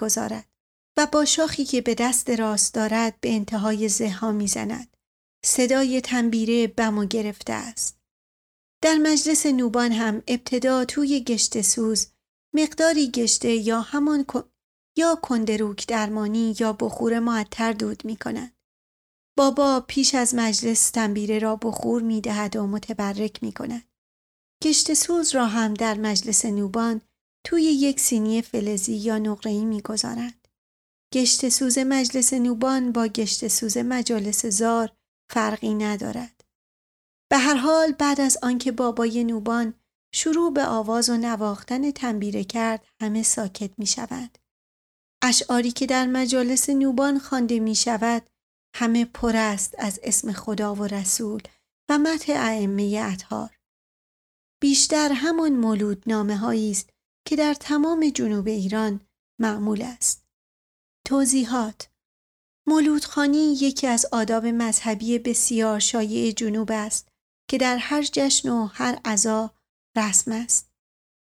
و 0.97 1.07
با 1.11 1.25
شاخی 1.25 1.65
که 1.65 1.81
به 1.81 1.95
دست 1.95 2.29
راست 2.29 2.73
دارد 2.73 3.19
به 3.19 3.33
انتهای 3.33 3.89
زها 3.89 4.31
می 4.31 4.47
زند. 4.47 4.97
صدای 5.45 6.01
تنبیره 6.01 6.67
بم 6.67 6.97
و 6.97 7.05
گرفته 7.05 7.53
است. 7.53 7.99
در 8.83 8.97
مجلس 8.97 9.45
نوبان 9.45 9.91
هم 9.91 10.23
ابتدا 10.27 10.85
توی 10.85 11.23
گشت 11.23 11.61
سوز 11.61 12.07
مقداری 12.55 13.11
گشته 13.11 13.49
یا 13.49 13.81
همان 13.81 14.25
یا 14.97 15.15
کندروک 15.15 15.88
درمانی 15.88 16.55
یا 16.59 16.73
بخور 16.73 17.19
معطر 17.19 17.73
دود 17.73 18.05
می 18.05 18.15
کند. 18.15 18.57
بابا 19.38 19.85
پیش 19.88 20.15
از 20.15 20.35
مجلس 20.35 20.89
تنبیره 20.89 21.39
را 21.39 21.55
بخور 21.55 22.01
می 22.01 22.21
دهد 22.21 22.55
و 22.55 22.67
متبرک 22.67 23.43
می 23.43 23.51
کند. 23.51 23.83
گشت 24.64 24.93
سوز 24.93 25.36
را 25.36 25.45
هم 25.45 25.74
در 25.74 25.97
مجلس 25.97 26.45
نوبان 26.45 27.01
توی 27.45 27.64
یک 27.64 27.99
سینی 27.99 28.41
فلزی 28.41 28.95
یا 28.95 29.18
نقره‌ای 29.18 29.66
می‌گذارند. 29.66 30.47
گشت 31.14 31.49
سوز 31.49 31.78
مجلس 31.78 32.34
نوبان 32.34 32.91
با 32.91 33.08
گشت 33.08 33.47
سوز 33.47 33.78
مجالس 33.78 34.45
زار 34.45 34.91
فرقی 35.32 35.74
ندارد. 35.74 36.43
به 37.32 37.38
هر 37.38 37.55
حال 37.55 37.91
بعد 37.91 38.22
از 38.22 38.38
آنکه 38.41 38.72
بابای 38.72 39.24
نوبان 39.24 39.74
شروع 40.14 40.53
به 40.53 40.66
آواز 40.66 41.10
و 41.10 41.18
نواختن 41.18 41.91
تنبیره 41.91 42.43
کرد 42.43 42.86
همه 43.01 43.24
ساکت 43.24 43.72
می 43.80 43.88
شود. 43.88 44.38
اشعاری 45.24 45.72
که 45.72 45.86
در 45.86 46.05
مجالس 46.05 46.70
نوبان 46.70 47.20
خوانده 47.20 47.60
می 47.60 47.76
شود 47.76 48.30
همه 48.76 49.05
پر 49.05 49.36
است 49.36 49.76
از 49.78 49.99
اسم 50.03 50.32
خدا 50.32 50.76
و 50.76 50.84
رسول 50.84 51.41
و 51.89 51.97
مت 51.97 52.30
ائمه 52.30 53.01
اطهار. 53.14 53.57
بیشتر 54.62 55.12
همان 55.12 55.53
مولود 55.53 56.03
نامه 56.08 56.72
است 56.74 56.89
که 57.28 57.36
در 57.36 57.53
تمام 57.53 58.10
جنوب 58.10 58.47
ایران 58.47 59.01
معمول 59.39 59.82
است. 59.82 60.26
توضیحات 61.05 61.89
مولودخانی 62.68 63.53
یکی 63.53 63.88
از 63.88 64.05
آداب 64.12 64.45
مذهبی 64.45 65.20
بسیار 65.20 65.80
شایع 65.80 66.32
جنوب 66.32 66.72
است 66.72 67.08
که 67.49 67.58
در 67.58 67.78
هر 67.78 68.03
جشن 68.03 68.49
و 68.49 68.66
هر 68.66 68.99
عزا 69.05 69.53
رسم 69.97 70.32
است. 70.32 70.72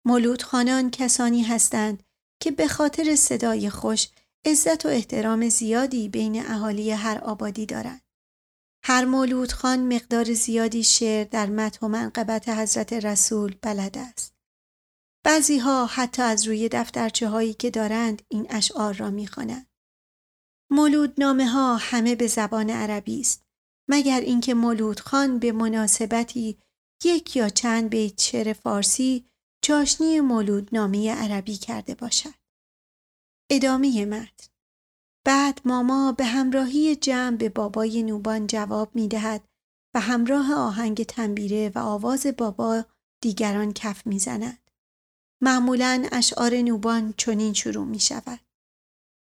مولودخانان 0.07 0.91
کسانی 0.91 1.43
هستند 1.43 2.03
که 2.41 2.51
به 2.51 2.69
خاطر 2.69 3.17
صدای 3.17 3.71
خوش 3.71 4.09
عزت 4.45 4.87
و 4.87 4.89
احترام 4.89 5.49
زیادی 5.49 6.09
بین 6.09 6.47
اهالی 6.47 6.91
هر 6.91 7.19
آبادی 7.19 7.67
دارند. 7.67 8.06
هر 8.89 9.05
مولود 9.05 9.53
خان 9.53 9.95
مقدار 9.95 10.33
زیادی 10.35 10.85
شعر 10.85 11.25
در 11.25 11.47
مت 11.47 11.83
و 11.83 11.89
منقبت 11.89 12.49
حضرت 12.49 12.93
رسول 12.93 13.57
بلد 13.63 13.99
است. 13.99 14.35
بعضی 15.25 15.59
ها 15.59 15.87
حتی 15.87 16.23
از 16.23 16.47
روی 16.47 16.69
دفترچه 16.69 17.29
هایی 17.29 17.55
که 17.55 17.71
دارند 17.71 18.23
این 18.29 18.47
اشعار 18.51 18.95
را 18.95 19.11
می‌خوانند. 19.11 19.67
مولود 20.71 21.15
نامه 21.19 21.47
ها 21.47 21.77
همه 21.77 22.15
به 22.15 22.27
زبان 22.27 22.71
عربی 22.71 23.21
است 23.21 23.45
مگر 23.89 24.21
اینکه 24.21 24.55
مولود 24.55 25.01
خان 25.01 25.39
به 25.39 25.53
مناسبتی 25.53 26.59
یک 27.05 27.37
یا 27.37 27.49
چند 27.49 27.91
بیت 27.91 28.21
شعر 28.21 28.53
فارسی 28.53 29.31
چاشنی 29.65 30.21
مولود 30.21 30.69
نامه 30.73 31.15
عربی 31.15 31.57
کرده 31.57 31.95
باشد. 31.95 32.35
ادامه 33.51 34.05
متن 34.05 34.56
بعد 35.27 35.61
ماما 35.65 36.13
به 36.13 36.25
همراهی 36.25 36.97
جمع 36.97 37.37
به 37.37 37.49
بابای 37.49 38.03
نوبان 38.03 38.47
جواب 38.47 38.95
می 38.95 39.09
دهد 39.09 39.49
و 39.95 40.01
همراه 40.01 40.55
آهنگ 40.55 41.03
تنبیره 41.03 41.73
و 41.75 41.79
آواز 41.79 42.27
بابا 42.27 42.85
دیگران 43.23 43.73
کف 43.73 44.07
می 44.07 44.19
زند. 44.19 44.71
معمولا 45.43 46.07
اشعار 46.13 46.55
نوبان 46.55 47.15
چنین 47.17 47.53
شروع 47.53 47.85
می 47.85 48.01
شود. 48.01 48.41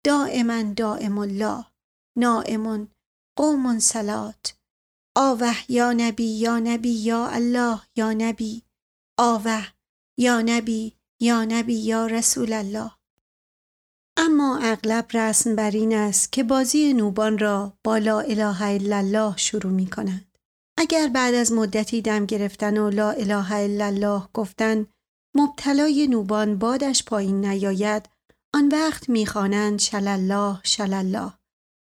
دائما 0.05 0.63
دائم 0.63 1.19
الله 1.19 1.65
نائمون 2.19 2.89
قوم 3.39 3.79
سلات 3.79 4.59
آوه 5.17 5.57
یا 5.69 5.93
نبی 5.93 6.25
یا 6.25 6.59
نبی 6.59 6.91
یا 6.91 7.29
الله 7.29 7.81
یا 7.97 8.13
نبی 8.13 8.63
آوه 9.19 9.67
یا 10.19 10.43
نبی 10.43 10.97
یا 11.21 11.45
نبی 11.45 11.75
یا 11.75 12.07
رسول 12.07 12.53
الله 12.53 13.00
اما 14.17 14.59
اغلب 14.63 15.07
رسم 15.13 15.57
بر 15.57 15.71
این 15.71 15.97
است 15.97 16.33
که 16.33 16.43
بازی 16.43 16.93
نوبان 16.93 17.39
را 17.39 17.73
با 17.85 17.99
لا 17.99 18.21
اله 18.21 18.63
الا 18.63 18.97
الله 18.97 19.37
شروع 19.37 19.73
می 19.73 19.87
کنند. 19.87 20.39
اگر 20.79 21.09
بعد 21.09 21.35
از 21.35 21.53
مدتی 21.53 22.03
دم 22.03 22.27
گرفتن 22.27 22.79
و 22.79 22.91
لا 22.91 23.11
اله 23.11 23.53
الا 23.53 23.87
الله 23.87 24.23
گفتن 24.35 24.87
مبتلای 25.37 26.07
نوبان 26.07 26.59
بادش 26.59 27.05
پایین 27.05 27.45
نیاید 27.45 28.09
آن 28.55 28.69
وقت 28.69 29.09
می‌خوانند 29.09 29.79
شلالله 29.79 30.61
شلالله. 30.63 31.33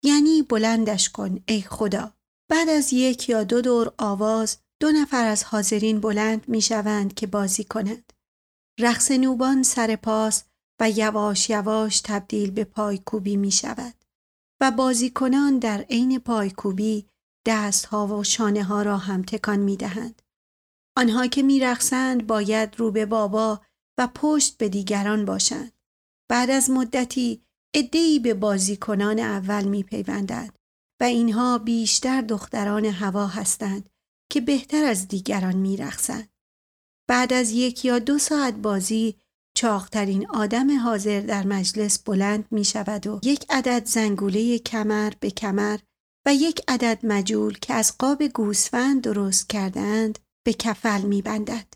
یعنی 0.03 0.41
بلندش 0.41 1.09
کن 1.09 1.39
ای 1.47 1.61
خدا. 1.61 2.13
بعد 2.51 2.69
از 2.69 2.93
یک 2.93 3.29
یا 3.29 3.43
دو 3.43 3.61
دور 3.61 3.93
آواز 3.97 4.57
دو 4.81 4.91
نفر 4.91 5.25
از 5.25 5.43
حاضرین 5.43 5.99
بلند 5.99 6.49
می‌شوند 6.49 7.13
که 7.13 7.27
بازی 7.27 7.63
کنند. 7.63 8.13
رقص 8.79 9.11
نوبان 9.11 9.63
سر 9.63 9.95
پاس 9.95 10.43
و 10.81 10.89
یواش 10.89 11.49
یواش 11.49 12.01
تبدیل 12.01 12.51
به 12.51 12.63
پایکوبی 12.63 13.37
می 13.37 13.51
شود 13.51 13.93
و 14.61 14.71
بازیکنان 14.71 15.59
در 15.59 15.81
عین 15.81 16.19
پایکوبی 16.19 17.07
دستها 17.45 18.07
و 18.07 18.23
شانه 18.23 18.63
ها 18.63 18.81
را 18.81 18.97
هم 18.97 19.21
تکان 19.21 19.59
می 19.59 19.77
دهند. 19.77 20.21
آنها 20.97 21.27
که 21.27 21.43
می 21.43 21.59
رخصند 21.59 22.27
باید 22.27 22.79
رو 22.79 22.91
به 22.91 23.05
بابا 23.05 23.61
و 23.97 24.07
پشت 24.15 24.57
به 24.57 24.69
دیگران 24.69 25.25
باشند. 25.25 25.71
بعد 26.29 26.49
از 26.49 26.69
مدتی 26.69 27.41
ادهی 27.73 28.19
به 28.19 28.33
بازیکنان 28.33 29.19
اول 29.19 29.63
می 29.63 29.83
پیوندند 29.83 30.59
و 31.01 31.03
اینها 31.03 31.57
بیشتر 31.57 32.21
دختران 32.21 32.85
هوا 32.85 33.27
هستند 33.27 33.89
که 34.31 34.41
بهتر 34.41 34.83
از 34.83 35.07
دیگران 35.07 35.55
می 35.55 35.77
رخصند. 35.77 36.29
بعد 37.07 37.33
از 37.33 37.51
یک 37.51 37.85
یا 37.85 37.99
دو 37.99 38.17
ساعت 38.17 38.53
بازی 38.53 39.15
چاقترین 39.61 40.27
آدم 40.29 40.79
حاضر 40.79 41.19
در 41.19 41.47
مجلس 41.47 41.99
بلند 41.99 42.45
می 42.51 42.65
شود 42.65 43.07
و 43.07 43.19
یک 43.23 43.45
عدد 43.49 43.85
زنگوله 43.85 44.59
کمر 44.59 45.13
به 45.19 45.29
کمر 45.29 45.79
و 46.25 46.33
یک 46.33 46.61
عدد 46.67 46.99
مجول 47.03 47.57
که 47.57 47.73
از 47.73 47.97
قاب 47.97 48.23
گوسفند 48.23 49.01
درست 49.01 49.49
کردند 49.49 50.19
به 50.45 50.53
کفل 50.53 51.01
می 51.01 51.21
بندد. 51.21 51.73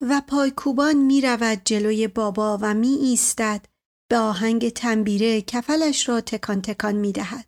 و 0.00 0.22
پایکوبان 0.26 0.96
می 0.96 1.20
رود 1.20 1.60
جلوی 1.64 2.08
بابا 2.08 2.58
و 2.62 2.74
می 2.74 2.94
ایستد 2.94 3.66
به 4.10 4.16
آهنگ 4.18 4.68
تنبیره 4.68 5.42
کفلش 5.42 6.08
را 6.08 6.20
تکان 6.20 6.62
تکان 6.62 6.94
می 6.96 7.12
دهد. 7.12 7.46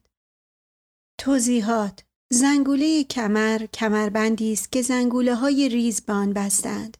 توضیحات 1.18 2.04
زنگوله 2.32 3.04
کمر 3.04 3.66
کمربندی 3.66 4.52
است 4.52 4.72
که 4.72 4.82
زنگوله 4.82 5.34
های 5.34 5.68
ریز 5.68 6.00
به 6.00 6.12
آن 6.12 6.32
بستند 6.32 6.96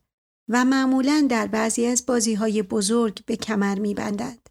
و 0.52 0.64
معمولا 0.64 1.26
در 1.30 1.46
بعضی 1.46 1.86
از 1.86 2.06
بازی 2.06 2.34
های 2.34 2.62
بزرگ 2.62 3.24
به 3.24 3.36
کمر 3.36 3.78
می 3.78 3.94
بندند. 3.94 4.50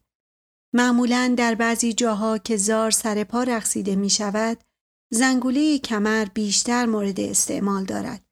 معمولا 0.73 1.33
در 1.37 1.55
بعضی 1.55 1.93
جاها 1.93 2.37
که 2.37 2.57
زار 2.57 2.91
سر 2.91 3.23
پا 3.23 3.43
رقصیده 3.43 3.95
می 3.95 4.09
شود، 4.09 4.63
زنگوله 5.11 5.79
کمر 5.79 6.25
بیشتر 6.25 6.85
مورد 6.85 7.19
استعمال 7.19 7.85
دارد. 7.85 8.25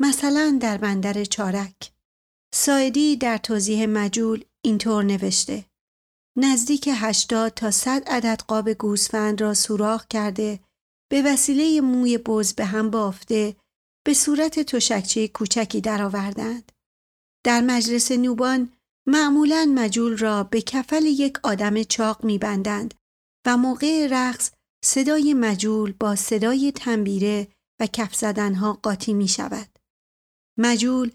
مثلا 0.00 0.58
در 0.60 0.78
بندر 0.78 1.24
چارک. 1.24 1.92
سایدی 2.54 3.16
در 3.16 3.38
توضیح 3.38 3.86
مجول 3.86 4.44
اینطور 4.64 5.04
نوشته. 5.04 5.64
نزدیک 6.38 6.88
80 6.92 7.52
تا 7.54 7.70
100 7.70 8.02
عدد 8.06 8.42
قاب 8.48 8.72
گوسفند 8.72 9.40
را 9.40 9.54
سوراخ 9.54 10.06
کرده 10.06 10.60
به 11.10 11.22
وسیله 11.22 11.80
موی 11.80 12.18
بز 12.18 12.54
به 12.54 12.64
هم 12.64 12.90
بافته 12.90 13.56
به 14.06 14.14
صورت 14.14 14.60
تشکچه 14.60 15.28
کوچکی 15.28 15.80
درآوردند. 15.80 16.72
در 17.44 17.60
مجلس 17.60 18.12
نوبان 18.12 18.72
معمولا 19.06 19.72
مجول 19.74 20.18
را 20.18 20.44
به 20.44 20.62
کفل 20.62 21.06
یک 21.06 21.38
آدم 21.42 21.82
چاق 21.82 22.24
میبندند 22.24 22.94
و 23.46 23.56
موقع 23.56 24.06
رقص 24.10 24.50
صدای 24.84 25.34
مجول 25.34 25.92
با 25.92 26.16
صدای 26.16 26.72
تنبیره 26.72 27.48
و 27.80 27.86
کف 27.86 28.14
زدنها 28.14 28.72
قاطی 28.72 29.14
می 29.14 29.28
شود. 29.28 29.78
مجول 30.58 31.10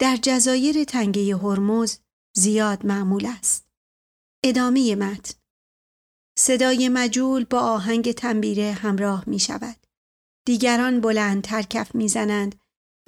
در 0.00 0.16
جزایر 0.22 0.84
تنگه 0.84 1.36
هرمز 1.36 1.98
زیاد 2.36 2.86
معمول 2.86 3.26
است. 3.26 3.66
ادامه 4.44 4.94
متن 4.94 5.34
صدای 6.38 6.88
مجول 6.88 7.44
با 7.44 7.60
آهنگ 7.60 8.12
تنبیره 8.12 8.72
همراه 8.72 9.24
می 9.26 9.38
شود. 9.38 9.76
دیگران 10.46 11.00
بلند 11.00 11.42
ترکف 11.42 11.94
می 11.94 12.08
زنند 12.08 12.54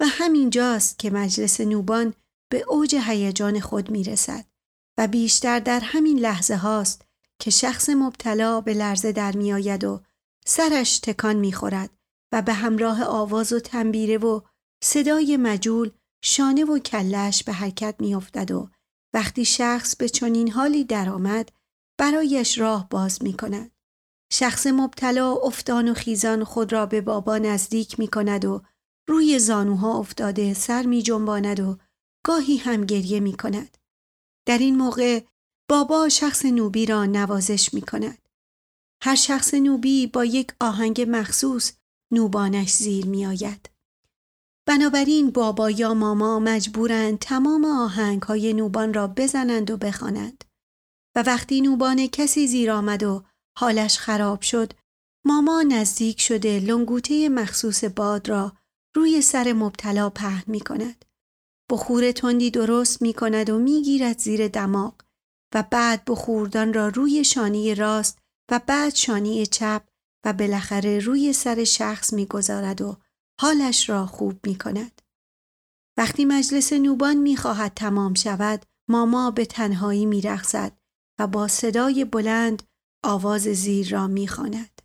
و 0.01 0.05
همین 0.07 0.49
جاست 0.49 0.99
که 0.99 1.09
مجلس 1.09 1.61
نوبان 1.61 2.13
به 2.55 2.65
اوج 2.67 2.95
هیجان 2.95 3.59
خود 3.59 3.89
می 3.91 4.03
رسد 4.03 4.45
و 4.97 5.07
بیشتر 5.07 5.59
در 5.59 5.79
همین 5.79 6.19
لحظه 6.19 6.55
هاست 6.55 7.05
که 7.39 7.51
شخص 7.51 7.89
مبتلا 7.89 8.61
به 8.61 8.73
لرزه 8.73 9.11
در 9.11 9.37
می 9.37 9.53
آید 9.53 9.83
و 9.83 10.01
سرش 10.45 10.99
تکان 10.99 11.35
می 11.35 11.53
خورد 11.53 11.89
و 12.31 12.41
به 12.41 12.53
همراه 12.53 13.03
آواز 13.03 13.53
و 13.53 13.59
تنبیره 13.59 14.17
و 14.17 14.41
صدای 14.83 15.37
مجول 15.37 15.91
شانه 16.23 16.65
و 16.65 16.79
کلش 16.79 17.43
به 17.43 17.53
حرکت 17.53 17.95
می 17.99 18.15
افتد 18.15 18.51
و 18.51 18.69
وقتی 19.13 19.45
شخص 19.45 19.95
به 19.95 20.09
چنین 20.09 20.51
حالی 20.51 20.83
درآمد 20.83 21.51
برایش 21.99 22.57
راه 22.57 22.89
باز 22.89 23.23
می 23.23 23.33
کند. 23.33 23.71
شخص 24.31 24.67
مبتلا 24.67 25.31
افتان 25.31 25.89
و 25.89 25.93
خیزان 25.93 26.43
خود 26.43 26.73
را 26.73 26.85
به 26.85 27.01
بابا 27.01 27.37
نزدیک 27.37 27.99
می 27.99 28.07
کند 28.07 28.45
و 28.45 28.61
روی 29.07 29.39
زانوها 29.39 29.97
افتاده 29.97 30.53
سر 30.53 30.83
می 30.85 31.01
جنباند 31.01 31.59
و 31.59 31.77
گاهی 32.25 32.57
هم 32.57 32.85
گریه 32.85 33.19
می 33.19 33.33
کند. 33.33 33.77
در 34.47 34.57
این 34.57 34.77
موقع 34.77 35.23
بابا 35.69 36.09
شخص 36.09 36.45
نوبی 36.45 36.85
را 36.85 37.05
نوازش 37.05 37.73
می 37.73 37.81
کند. 37.81 38.29
هر 39.01 39.15
شخص 39.15 39.53
نوبی 39.53 40.07
با 40.07 40.25
یک 40.25 40.53
آهنگ 40.59 41.05
مخصوص 41.09 41.73
نوبانش 42.11 42.73
زیر 42.73 43.05
می 43.05 43.25
آید. 43.25 43.69
بنابراین 44.67 45.31
بابا 45.31 45.71
یا 45.71 45.93
ماما 45.93 46.39
مجبورند 46.39 47.19
تمام 47.19 47.65
آهنگ 47.65 48.21
های 48.21 48.53
نوبان 48.53 48.93
را 48.93 49.07
بزنند 49.07 49.71
و 49.71 49.77
بخوانند 49.77 50.43
و 51.15 51.23
وقتی 51.27 51.61
نوبان 51.61 52.07
کسی 52.07 52.47
زیر 52.47 52.71
آمد 52.71 53.03
و 53.03 53.23
حالش 53.57 53.99
خراب 53.99 54.41
شد 54.41 54.73
ماما 55.25 55.61
نزدیک 55.61 56.21
شده 56.21 56.59
لنگوته 56.59 57.29
مخصوص 57.29 57.83
باد 57.83 58.29
را 58.29 58.53
روی 58.95 59.21
سر 59.21 59.53
مبتلا 59.53 60.09
پهن 60.09 60.43
می 60.47 60.59
کند. 60.59 61.04
بخور 61.69 62.11
تندی 62.11 62.51
درست 62.51 63.01
می 63.01 63.13
کند 63.13 63.49
و 63.49 63.59
می 63.59 63.81
گیرد 63.81 64.19
زیر 64.19 64.47
دماغ 64.47 64.93
و 65.55 65.63
بعد 65.71 66.05
بخوردان 66.05 66.73
را 66.73 66.87
روی 66.87 67.23
شانی 67.23 67.75
راست 67.75 68.19
و 68.51 68.61
بعد 68.67 68.95
شانی 68.95 69.45
چپ 69.45 69.87
و 70.25 70.33
بالاخره 70.33 70.99
روی 70.99 71.33
سر 71.33 71.63
شخص 71.63 72.13
می 72.13 72.25
گذارد 72.25 72.81
و 72.81 72.97
حالش 73.41 73.89
را 73.89 74.05
خوب 74.05 74.47
می 74.47 74.57
کند. 74.57 75.01
وقتی 75.97 76.25
مجلس 76.25 76.73
نوبان 76.73 77.17
می 77.17 77.37
خواهد 77.37 77.73
تمام 77.73 78.13
شود 78.13 78.65
ماما 78.89 79.31
به 79.31 79.45
تنهایی 79.45 80.05
می 80.05 80.21
رخصد 80.21 80.77
و 81.19 81.27
با 81.27 81.47
صدای 81.47 82.05
بلند 82.05 82.63
آواز 83.03 83.41
زیر 83.41 83.89
را 83.89 84.07
می 84.07 84.27
خاند. 84.27 84.81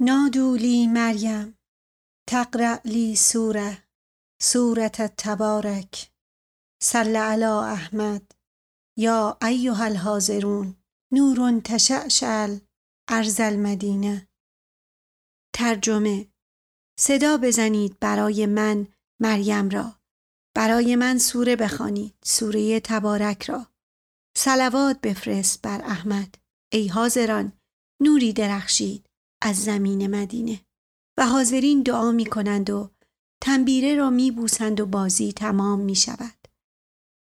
نادولی 0.00 0.86
مریم 0.86 1.58
تقرأ 2.28 2.78
لی 2.84 3.16
سوره 3.16 3.85
سورت 4.42 5.14
تبارک 5.16 6.10
صل 6.82 7.16
علی 7.16 7.44
احمد. 7.44 8.32
یا 8.98 9.38
ایها 9.42 9.84
الحاضرون 9.84 10.76
نور 11.12 11.60
تشعشل 11.60 12.58
ارز 13.08 13.40
المدینه. 13.40 14.28
ترجمه 15.54 16.28
صدا 16.98 17.36
بزنید 17.36 17.98
برای 18.00 18.46
من 18.46 18.88
مریم 19.20 19.68
را. 19.68 20.00
برای 20.56 20.96
من 20.96 21.18
سوره 21.18 21.56
بخوانید 21.56 22.14
سوره 22.24 22.80
تبارک 22.80 23.42
را. 23.42 23.66
سلوات 24.36 25.00
بفرست 25.00 25.62
بر 25.62 25.82
احمد. 25.82 26.34
ای 26.72 26.88
حاضران 26.88 27.52
نوری 28.02 28.32
درخشید 28.32 29.06
از 29.42 29.56
زمین 29.56 30.06
مدینه. 30.06 30.60
و 31.18 31.26
حاضرین 31.26 31.82
دعا 31.82 32.12
می 32.12 32.26
کنند 32.26 32.70
و 32.70 32.95
تنبیره 33.42 33.94
را 33.94 34.10
می 34.10 34.30
بوسند 34.30 34.80
و 34.80 34.86
بازی 34.86 35.32
تمام 35.32 35.80
می 35.80 35.94
شود. 35.96 36.48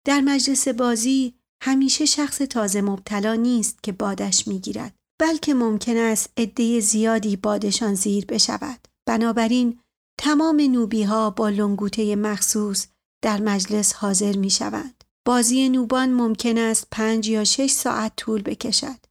در 0.08 0.22
مجلس 0.22 0.68
بازی 0.68 1.34
همیشه 1.64 2.06
شخص 2.06 2.38
تازه 2.38 2.82
مبتلا 2.82 3.36
نیست 3.36 3.84
که 3.84 3.92
بادش 3.92 4.48
می 4.48 4.60
گیرد 4.60 4.96
بلکه 5.22 5.54
ممکن 5.54 5.98
است 5.98 6.30
عده 6.38 6.80
زیادی 6.80 7.36
بادشان 7.36 7.94
زیر 7.94 8.26
بشود. 8.26 8.88
بنابراین 9.08 9.80
تمام 10.20 10.62
نوبی 10.62 11.04
ها 11.04 11.30
با 11.30 11.50
لنگوته 11.50 12.16
مخصوص 12.16 12.88
در 13.24 13.42
مجلس 13.42 13.94
حاضر 13.94 14.38
می 14.38 14.50
شوند. 14.50 15.04
بازی 15.28 15.70
نوبان 15.70 16.14
ممکن 16.14 16.58
است 16.58 16.88
پنج 16.92 17.30
یا 17.30 17.44
شش 17.44 17.72
ساعت 17.72 18.16
طول 18.16 18.42
بکشد 18.42 19.06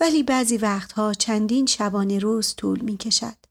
ولی 0.00 0.22
بعضی 0.22 0.56
وقتها 0.56 1.14
چندین 1.14 1.66
شبانه 1.66 2.18
روز 2.18 2.54
طول 2.56 2.80
می 2.80 2.96
کشد. 2.96 3.43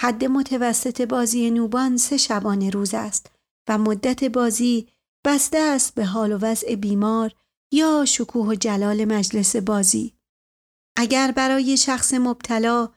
حد 0.00 0.24
متوسط 0.24 1.02
بازی 1.02 1.50
نوبان 1.50 1.96
سه 1.96 2.16
شبانه 2.16 2.70
روز 2.70 2.94
است 2.94 3.30
و 3.68 3.78
مدت 3.78 4.24
بازی 4.24 4.88
بسته 5.24 5.58
است 5.58 5.94
به 5.94 6.04
حال 6.04 6.32
و 6.32 6.38
وضع 6.38 6.74
بیمار 6.74 7.32
یا 7.72 8.04
شکوه 8.04 8.46
و 8.46 8.54
جلال 8.54 9.04
مجلس 9.04 9.56
بازی. 9.56 10.14
اگر 10.96 11.30
برای 11.30 11.76
شخص 11.76 12.14
مبتلا 12.14 12.88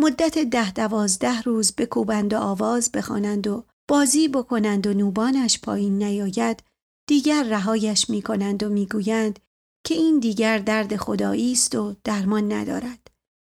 مدت 0.00 0.38
ده 0.38 0.72
دوازده 0.72 1.42
روز 1.42 1.72
بکوبند 1.72 2.32
و 2.32 2.38
آواز 2.38 2.92
بخوانند 2.92 3.46
و 3.46 3.64
بازی 3.88 4.28
بکنند 4.28 4.86
و 4.86 4.94
نوبانش 4.94 5.60
پایین 5.60 6.02
نیاید 6.02 6.62
دیگر 7.08 7.42
رهایش 7.42 8.10
می 8.10 8.22
کنند 8.22 8.62
و 8.62 8.68
می‌گویند 8.68 9.38
که 9.86 9.94
این 9.94 10.18
دیگر 10.18 10.58
درد 10.58 10.96
خدایی 10.96 11.52
است 11.52 11.74
و 11.74 11.96
درمان 12.04 12.52
ندارد 12.52 13.10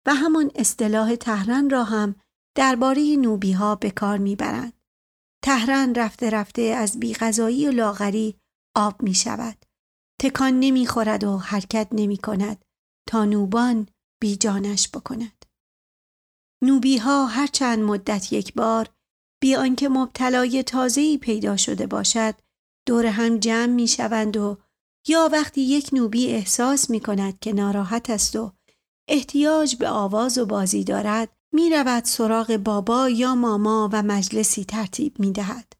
و 0.07 0.14
همان 0.14 0.51
اصطلاح 0.55 1.16
تهران 1.16 1.70
را 1.70 1.84
هم 1.84 2.14
درباره 2.57 3.16
نوبی 3.16 3.52
ها 3.52 3.74
به 3.74 3.90
کار 3.90 4.18
می‌برند. 4.18 4.72
تهران 5.44 5.94
رفته 5.94 6.30
رفته 6.30 6.62
از 6.62 7.00
بیغذایی 7.00 7.68
و 7.68 7.70
لاغری 7.70 8.36
آب 8.76 9.02
می 9.02 9.14
شود. 9.14 9.64
تکان 10.20 10.61
نمی 10.61 10.86
خورد 10.86 11.24
و 11.24 11.38
حرکت 11.38 11.88
نمی 11.92 12.16
کند 12.16 12.64
تا 13.09 13.24
نوبان 13.24 13.88
بیجانش 14.20 14.88
بکند. 14.88 15.44
نوبی 16.62 16.96
ها 16.96 17.26
هر 17.26 17.46
چند 17.46 17.78
مدت 17.78 18.32
یک 18.32 18.54
بار 18.54 18.88
بی 19.40 19.54
آنکه 19.54 19.88
مبتلای 19.88 20.62
تازه‌ای 20.62 21.18
پیدا 21.18 21.57
شده 21.57 21.86
باشد 21.86 22.34
دور 22.86 23.07
هم 23.07 23.38
جمع 23.38 23.72
می 23.72 23.88
شوند 23.88 24.36
و 24.36 24.59
یا 25.09 25.28
وقتی 25.32 25.61
یک 25.61 25.90
نوبی 25.92 26.26
احساس 26.26 26.90
می 26.90 27.00
کند 27.00 27.38
که 27.40 27.52
ناراحت 27.52 28.11
است 28.11 28.36
و 28.36 28.52
احتیاج 29.09 29.76
به 29.76 29.88
آواز 29.88 30.38
و 30.38 30.46
بازی 30.46 30.84
دارد 30.84 31.36
می 31.57 31.70
رود 31.70 32.04
سراغ 32.04 32.57
بابا 32.57 33.09
یا 33.09 33.34
ماما 33.34 33.90
و 33.92 34.02
مجلسی 34.02 34.64
ترتیب 34.64 35.20
می 35.20 35.32
دهد. 35.32 35.72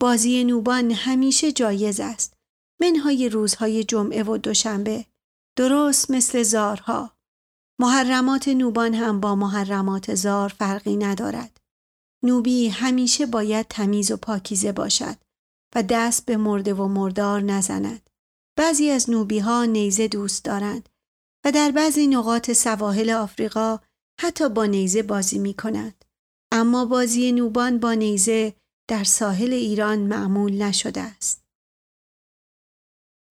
بازی 0.00 0.44
نوبان 0.44 0.90
همیشه 0.90 1.52
جایز 1.52 2.00
است. 2.00 2.34
منهای 2.80 3.28
روزهای 3.28 3.84
جمعه 3.84 4.22
و 4.22 4.36
دوشنبه. 4.36 5.06
درست 5.58 6.10
مثل 6.10 6.42
زارها. 6.42 7.16
محرمات 7.80 8.48
نوبان 8.48 8.94
هم 8.94 9.20
با 9.20 9.34
محرمات 9.34 10.14
زار 10.14 10.48
فرقی 10.48 10.96
ندارد. 10.96 11.60
نوبی 12.24 12.68
همیشه 12.68 13.26
باید 13.26 13.66
تمیز 13.68 14.10
و 14.10 14.16
پاکیزه 14.16 14.72
باشد 14.72 15.16
و 15.74 15.82
دست 15.82 16.26
به 16.26 16.36
مرده 16.36 16.74
و 16.74 16.88
مردار 16.88 17.40
نزند. 17.40 18.10
بعضی 18.58 18.90
از 18.90 19.10
نوبی 19.10 19.38
ها 19.38 19.64
نیزه 19.64 20.08
دوست 20.08 20.44
دارند 20.44 20.88
و 21.44 21.52
در 21.52 21.70
بعضی 21.70 22.06
نقاط 22.06 22.52
سواحل 22.52 23.10
آفریقا 23.10 23.80
حتی 24.20 24.48
با 24.48 24.66
نیزه 24.66 25.02
بازی 25.02 25.38
می 25.38 25.54
کند. 25.54 26.04
اما 26.52 26.84
بازی 26.84 27.32
نوبان 27.32 27.78
با 27.78 27.92
نیزه 27.94 28.54
در 28.88 29.04
ساحل 29.04 29.52
ایران 29.52 29.98
معمول 29.98 30.62
نشده 30.62 31.00
است. 31.00 31.44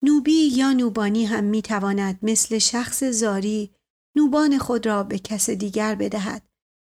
نوبی 0.02 0.48
یا 0.48 0.72
نوبانی 0.72 1.24
هم 1.24 1.44
می 1.44 1.62
تواند 1.62 2.18
مثل 2.22 2.58
شخص 2.58 3.04
زاری 3.04 3.74
نوبان 4.16 4.58
خود 4.58 4.86
را 4.86 5.02
به 5.02 5.18
کس 5.18 5.50
دیگر 5.50 5.94
بدهد 5.94 6.42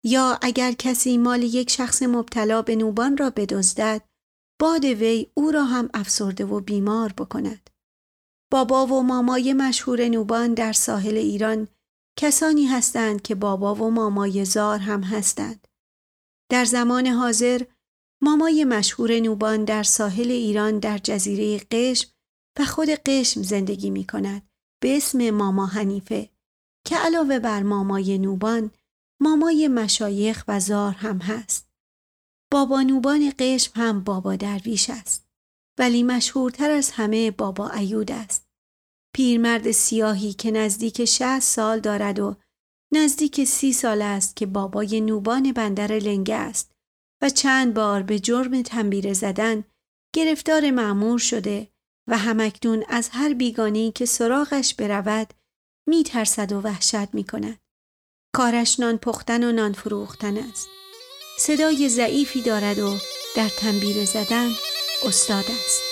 یا 0.03 0.39
اگر 0.41 0.71
کسی 0.71 1.17
مال 1.17 1.43
یک 1.43 1.69
شخص 1.69 2.01
مبتلا 2.01 2.61
به 2.61 2.75
نوبان 2.75 3.17
را 3.17 3.29
بدزدد 3.29 4.01
باد 4.59 4.85
وی 4.85 5.31
او 5.33 5.51
را 5.51 5.63
هم 5.63 5.89
افسرده 5.93 6.45
و 6.45 6.59
بیمار 6.59 7.13
بکند. 7.13 7.69
بابا 8.51 8.85
و 8.87 9.03
مامای 9.03 9.53
مشهور 9.53 10.09
نوبان 10.09 10.53
در 10.53 10.73
ساحل 10.73 11.17
ایران 11.17 11.67
کسانی 12.15 12.65
هستند 12.65 13.21
که 13.21 13.35
بابا 13.35 13.75
و 13.75 13.91
مامای 13.91 14.45
زار 14.45 14.79
هم 14.79 15.03
هستند. 15.03 15.67
در 16.49 16.65
زمان 16.65 17.07
حاضر 17.07 17.61
مامای 18.21 18.65
مشهور 18.65 19.19
نوبان 19.19 19.65
در 19.65 19.83
ساحل 19.83 20.31
ایران 20.31 20.79
در 20.79 20.97
جزیره 20.97 21.65
قشم 21.71 22.09
و 22.59 22.65
خود 22.65 22.89
قشم 22.89 23.41
زندگی 23.41 23.89
می 23.89 24.07
کند 24.07 24.49
به 24.81 24.97
اسم 24.97 25.29
ماما 25.29 25.65
حنیفه 25.65 26.29
که 26.85 26.95
علاوه 26.95 27.39
بر 27.39 27.63
مامای 27.63 28.17
نوبان 28.17 28.71
مامای 29.21 29.67
مشایخ 29.67 30.43
و 30.47 30.59
زار 30.59 30.93
هم 30.93 31.17
هست. 31.17 31.69
بابا 32.51 32.81
نوبان 32.81 33.33
قشم 33.39 33.71
هم 33.75 34.03
بابا 34.03 34.35
درویش 34.35 34.89
است. 34.89 35.27
ولی 35.79 36.03
مشهورتر 36.03 36.71
از 36.71 36.91
همه 36.91 37.31
بابا 37.31 37.69
ایود 37.69 38.11
است. 38.11 38.50
پیرمرد 39.15 39.71
سیاهی 39.71 40.33
که 40.33 40.51
نزدیک 40.51 41.05
60 41.05 41.39
سال 41.39 41.79
دارد 41.79 42.19
و 42.19 42.35
نزدیک 42.93 43.43
سی 43.43 43.73
سال 43.73 44.01
است 44.01 44.35
که 44.35 44.45
بابای 44.45 45.01
نوبان 45.01 45.51
بندر 45.51 45.91
لنگه 45.91 46.35
است 46.35 46.71
و 47.21 47.29
چند 47.29 47.73
بار 47.73 48.03
به 48.03 48.19
جرم 48.19 48.61
تنبیره 48.61 49.13
زدن 49.13 49.63
گرفتار 50.15 50.71
معمور 50.71 51.19
شده 51.19 51.67
و 52.09 52.17
همکدون 52.17 52.83
از 52.87 53.09
هر 53.09 53.33
بیگانی 53.33 53.91
که 53.91 54.05
سراغش 54.05 54.73
برود 54.73 55.33
می 55.87 56.03
ترسد 56.03 56.51
و 56.51 56.61
وحشت 56.61 57.13
می 57.13 57.23
کند. 57.23 57.59
کارش 58.35 58.79
نان 58.79 58.97
پختن 58.97 59.43
و 59.43 59.51
نان 59.51 59.73
فروختن 59.73 60.37
است. 60.37 60.67
صدای 61.39 61.89
ضعیفی 61.89 62.41
دارد 62.41 62.79
و 62.79 62.97
در 63.35 63.49
تنبیره 63.49 64.05
زدن 64.05 64.49
استاد 65.05 65.45
است. 65.65 65.90